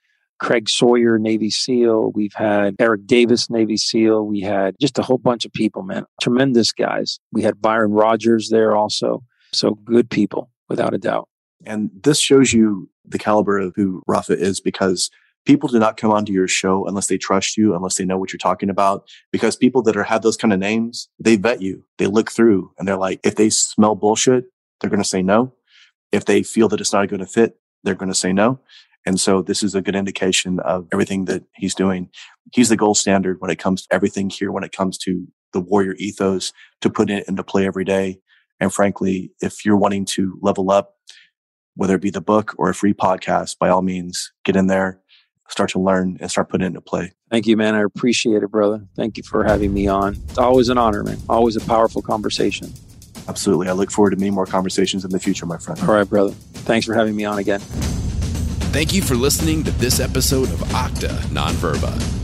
Craig 0.40 0.68
Sawyer, 0.68 1.18
Navy 1.18 1.48
SEAL. 1.48 2.10
We've 2.12 2.34
had 2.34 2.74
Eric 2.80 3.06
Davis, 3.06 3.48
Navy 3.48 3.76
SEAL. 3.76 4.26
We 4.26 4.40
had 4.40 4.74
just 4.80 4.98
a 4.98 5.02
whole 5.02 5.16
bunch 5.16 5.46
of 5.46 5.52
people, 5.52 5.82
man. 5.82 6.04
Tremendous 6.20 6.72
guys. 6.72 7.20
We 7.32 7.42
had 7.42 7.62
Byron 7.62 7.92
Rogers 7.92 8.50
there 8.50 8.76
also. 8.76 9.22
So 9.52 9.76
good 9.84 10.10
people 10.10 10.50
without 10.68 10.94
a 10.94 10.98
doubt. 10.98 11.28
And 11.66 11.90
this 12.02 12.18
shows 12.18 12.52
you 12.52 12.90
the 13.04 13.18
caliber 13.18 13.58
of 13.58 13.72
who 13.76 14.02
Rafa 14.06 14.38
is 14.38 14.60
because 14.60 15.10
people 15.46 15.68
do 15.68 15.78
not 15.78 15.96
come 15.96 16.10
onto 16.10 16.32
your 16.32 16.48
show 16.48 16.86
unless 16.86 17.06
they 17.06 17.18
trust 17.18 17.56
you, 17.56 17.74
unless 17.74 17.96
they 17.96 18.04
know 18.04 18.18
what 18.18 18.32
you're 18.32 18.38
talking 18.38 18.70
about. 18.70 19.08
Because 19.30 19.56
people 19.56 19.82
that 19.82 19.96
are 19.96 20.04
have 20.04 20.22
those 20.22 20.36
kind 20.36 20.52
of 20.52 20.58
names, 20.58 21.08
they 21.18 21.36
vet 21.36 21.62
you, 21.62 21.84
they 21.98 22.06
look 22.06 22.30
through 22.30 22.72
and 22.78 22.88
they're 22.88 22.96
like, 22.96 23.20
if 23.24 23.36
they 23.36 23.50
smell 23.50 23.94
bullshit, 23.94 24.46
they're 24.80 24.90
going 24.90 25.02
to 25.02 25.08
say 25.08 25.22
no. 25.22 25.52
If 26.12 26.24
they 26.24 26.42
feel 26.42 26.68
that 26.68 26.80
it's 26.80 26.92
not 26.92 27.08
going 27.08 27.20
to 27.20 27.26
fit, 27.26 27.58
they're 27.82 27.94
going 27.94 28.10
to 28.10 28.18
say 28.18 28.32
no. 28.32 28.60
And 29.06 29.20
so 29.20 29.42
this 29.42 29.62
is 29.62 29.74
a 29.74 29.82
good 29.82 29.96
indication 29.96 30.60
of 30.60 30.88
everything 30.92 31.26
that 31.26 31.44
he's 31.54 31.74
doing. 31.74 32.08
He's 32.52 32.70
the 32.70 32.76
gold 32.76 32.96
standard 32.96 33.40
when 33.40 33.50
it 33.50 33.58
comes 33.58 33.82
to 33.82 33.94
everything 33.94 34.30
here, 34.30 34.50
when 34.50 34.64
it 34.64 34.72
comes 34.72 34.96
to 34.98 35.26
the 35.52 35.60
warrior 35.60 35.94
ethos 35.98 36.52
to 36.80 36.90
put 36.90 37.10
it 37.10 37.28
into 37.28 37.44
play 37.44 37.66
every 37.66 37.84
day. 37.84 38.20
And 38.60 38.72
frankly, 38.72 39.32
if 39.40 39.64
you're 39.64 39.76
wanting 39.76 40.04
to 40.06 40.38
level 40.40 40.70
up, 40.70 40.94
whether 41.76 41.96
it 41.96 42.02
be 42.02 42.10
the 42.10 42.20
book 42.20 42.54
or 42.56 42.70
a 42.70 42.74
free 42.74 42.94
podcast, 42.94 43.58
by 43.58 43.68
all 43.68 43.82
means, 43.82 44.32
get 44.44 44.56
in 44.56 44.68
there, 44.68 45.00
start 45.48 45.70
to 45.70 45.80
learn 45.80 46.16
and 46.20 46.30
start 46.30 46.48
putting 46.48 46.64
it 46.64 46.68
into 46.68 46.80
play. 46.80 47.12
Thank 47.30 47.46
you, 47.46 47.56
man. 47.56 47.74
I 47.74 47.82
appreciate 47.82 48.42
it, 48.42 48.50
brother. 48.50 48.86
Thank 48.96 49.16
you 49.16 49.22
for 49.22 49.44
having 49.44 49.74
me 49.74 49.88
on. 49.88 50.14
It's 50.28 50.38
always 50.38 50.68
an 50.68 50.78
honor, 50.78 51.02
man. 51.02 51.18
Always 51.28 51.56
a 51.56 51.60
powerful 51.60 52.00
conversation. 52.00 52.72
Absolutely. 53.28 53.68
I 53.68 53.72
look 53.72 53.90
forward 53.90 54.10
to 54.10 54.16
many 54.16 54.30
more 54.30 54.46
conversations 54.46 55.04
in 55.04 55.10
the 55.10 55.18
future, 55.18 55.46
my 55.46 55.58
friend. 55.58 55.80
All 55.80 55.94
right, 55.94 56.08
brother. 56.08 56.32
Thanks 56.32 56.86
for 56.86 56.94
having 56.94 57.16
me 57.16 57.24
on 57.24 57.38
again. 57.38 57.60
Thank 58.70 58.92
you 58.92 59.02
for 59.02 59.14
listening 59.14 59.64
to 59.64 59.70
this 59.72 60.00
episode 60.00 60.50
of 60.50 60.60
Octa 60.70 61.08
Nonverba. 61.28 62.23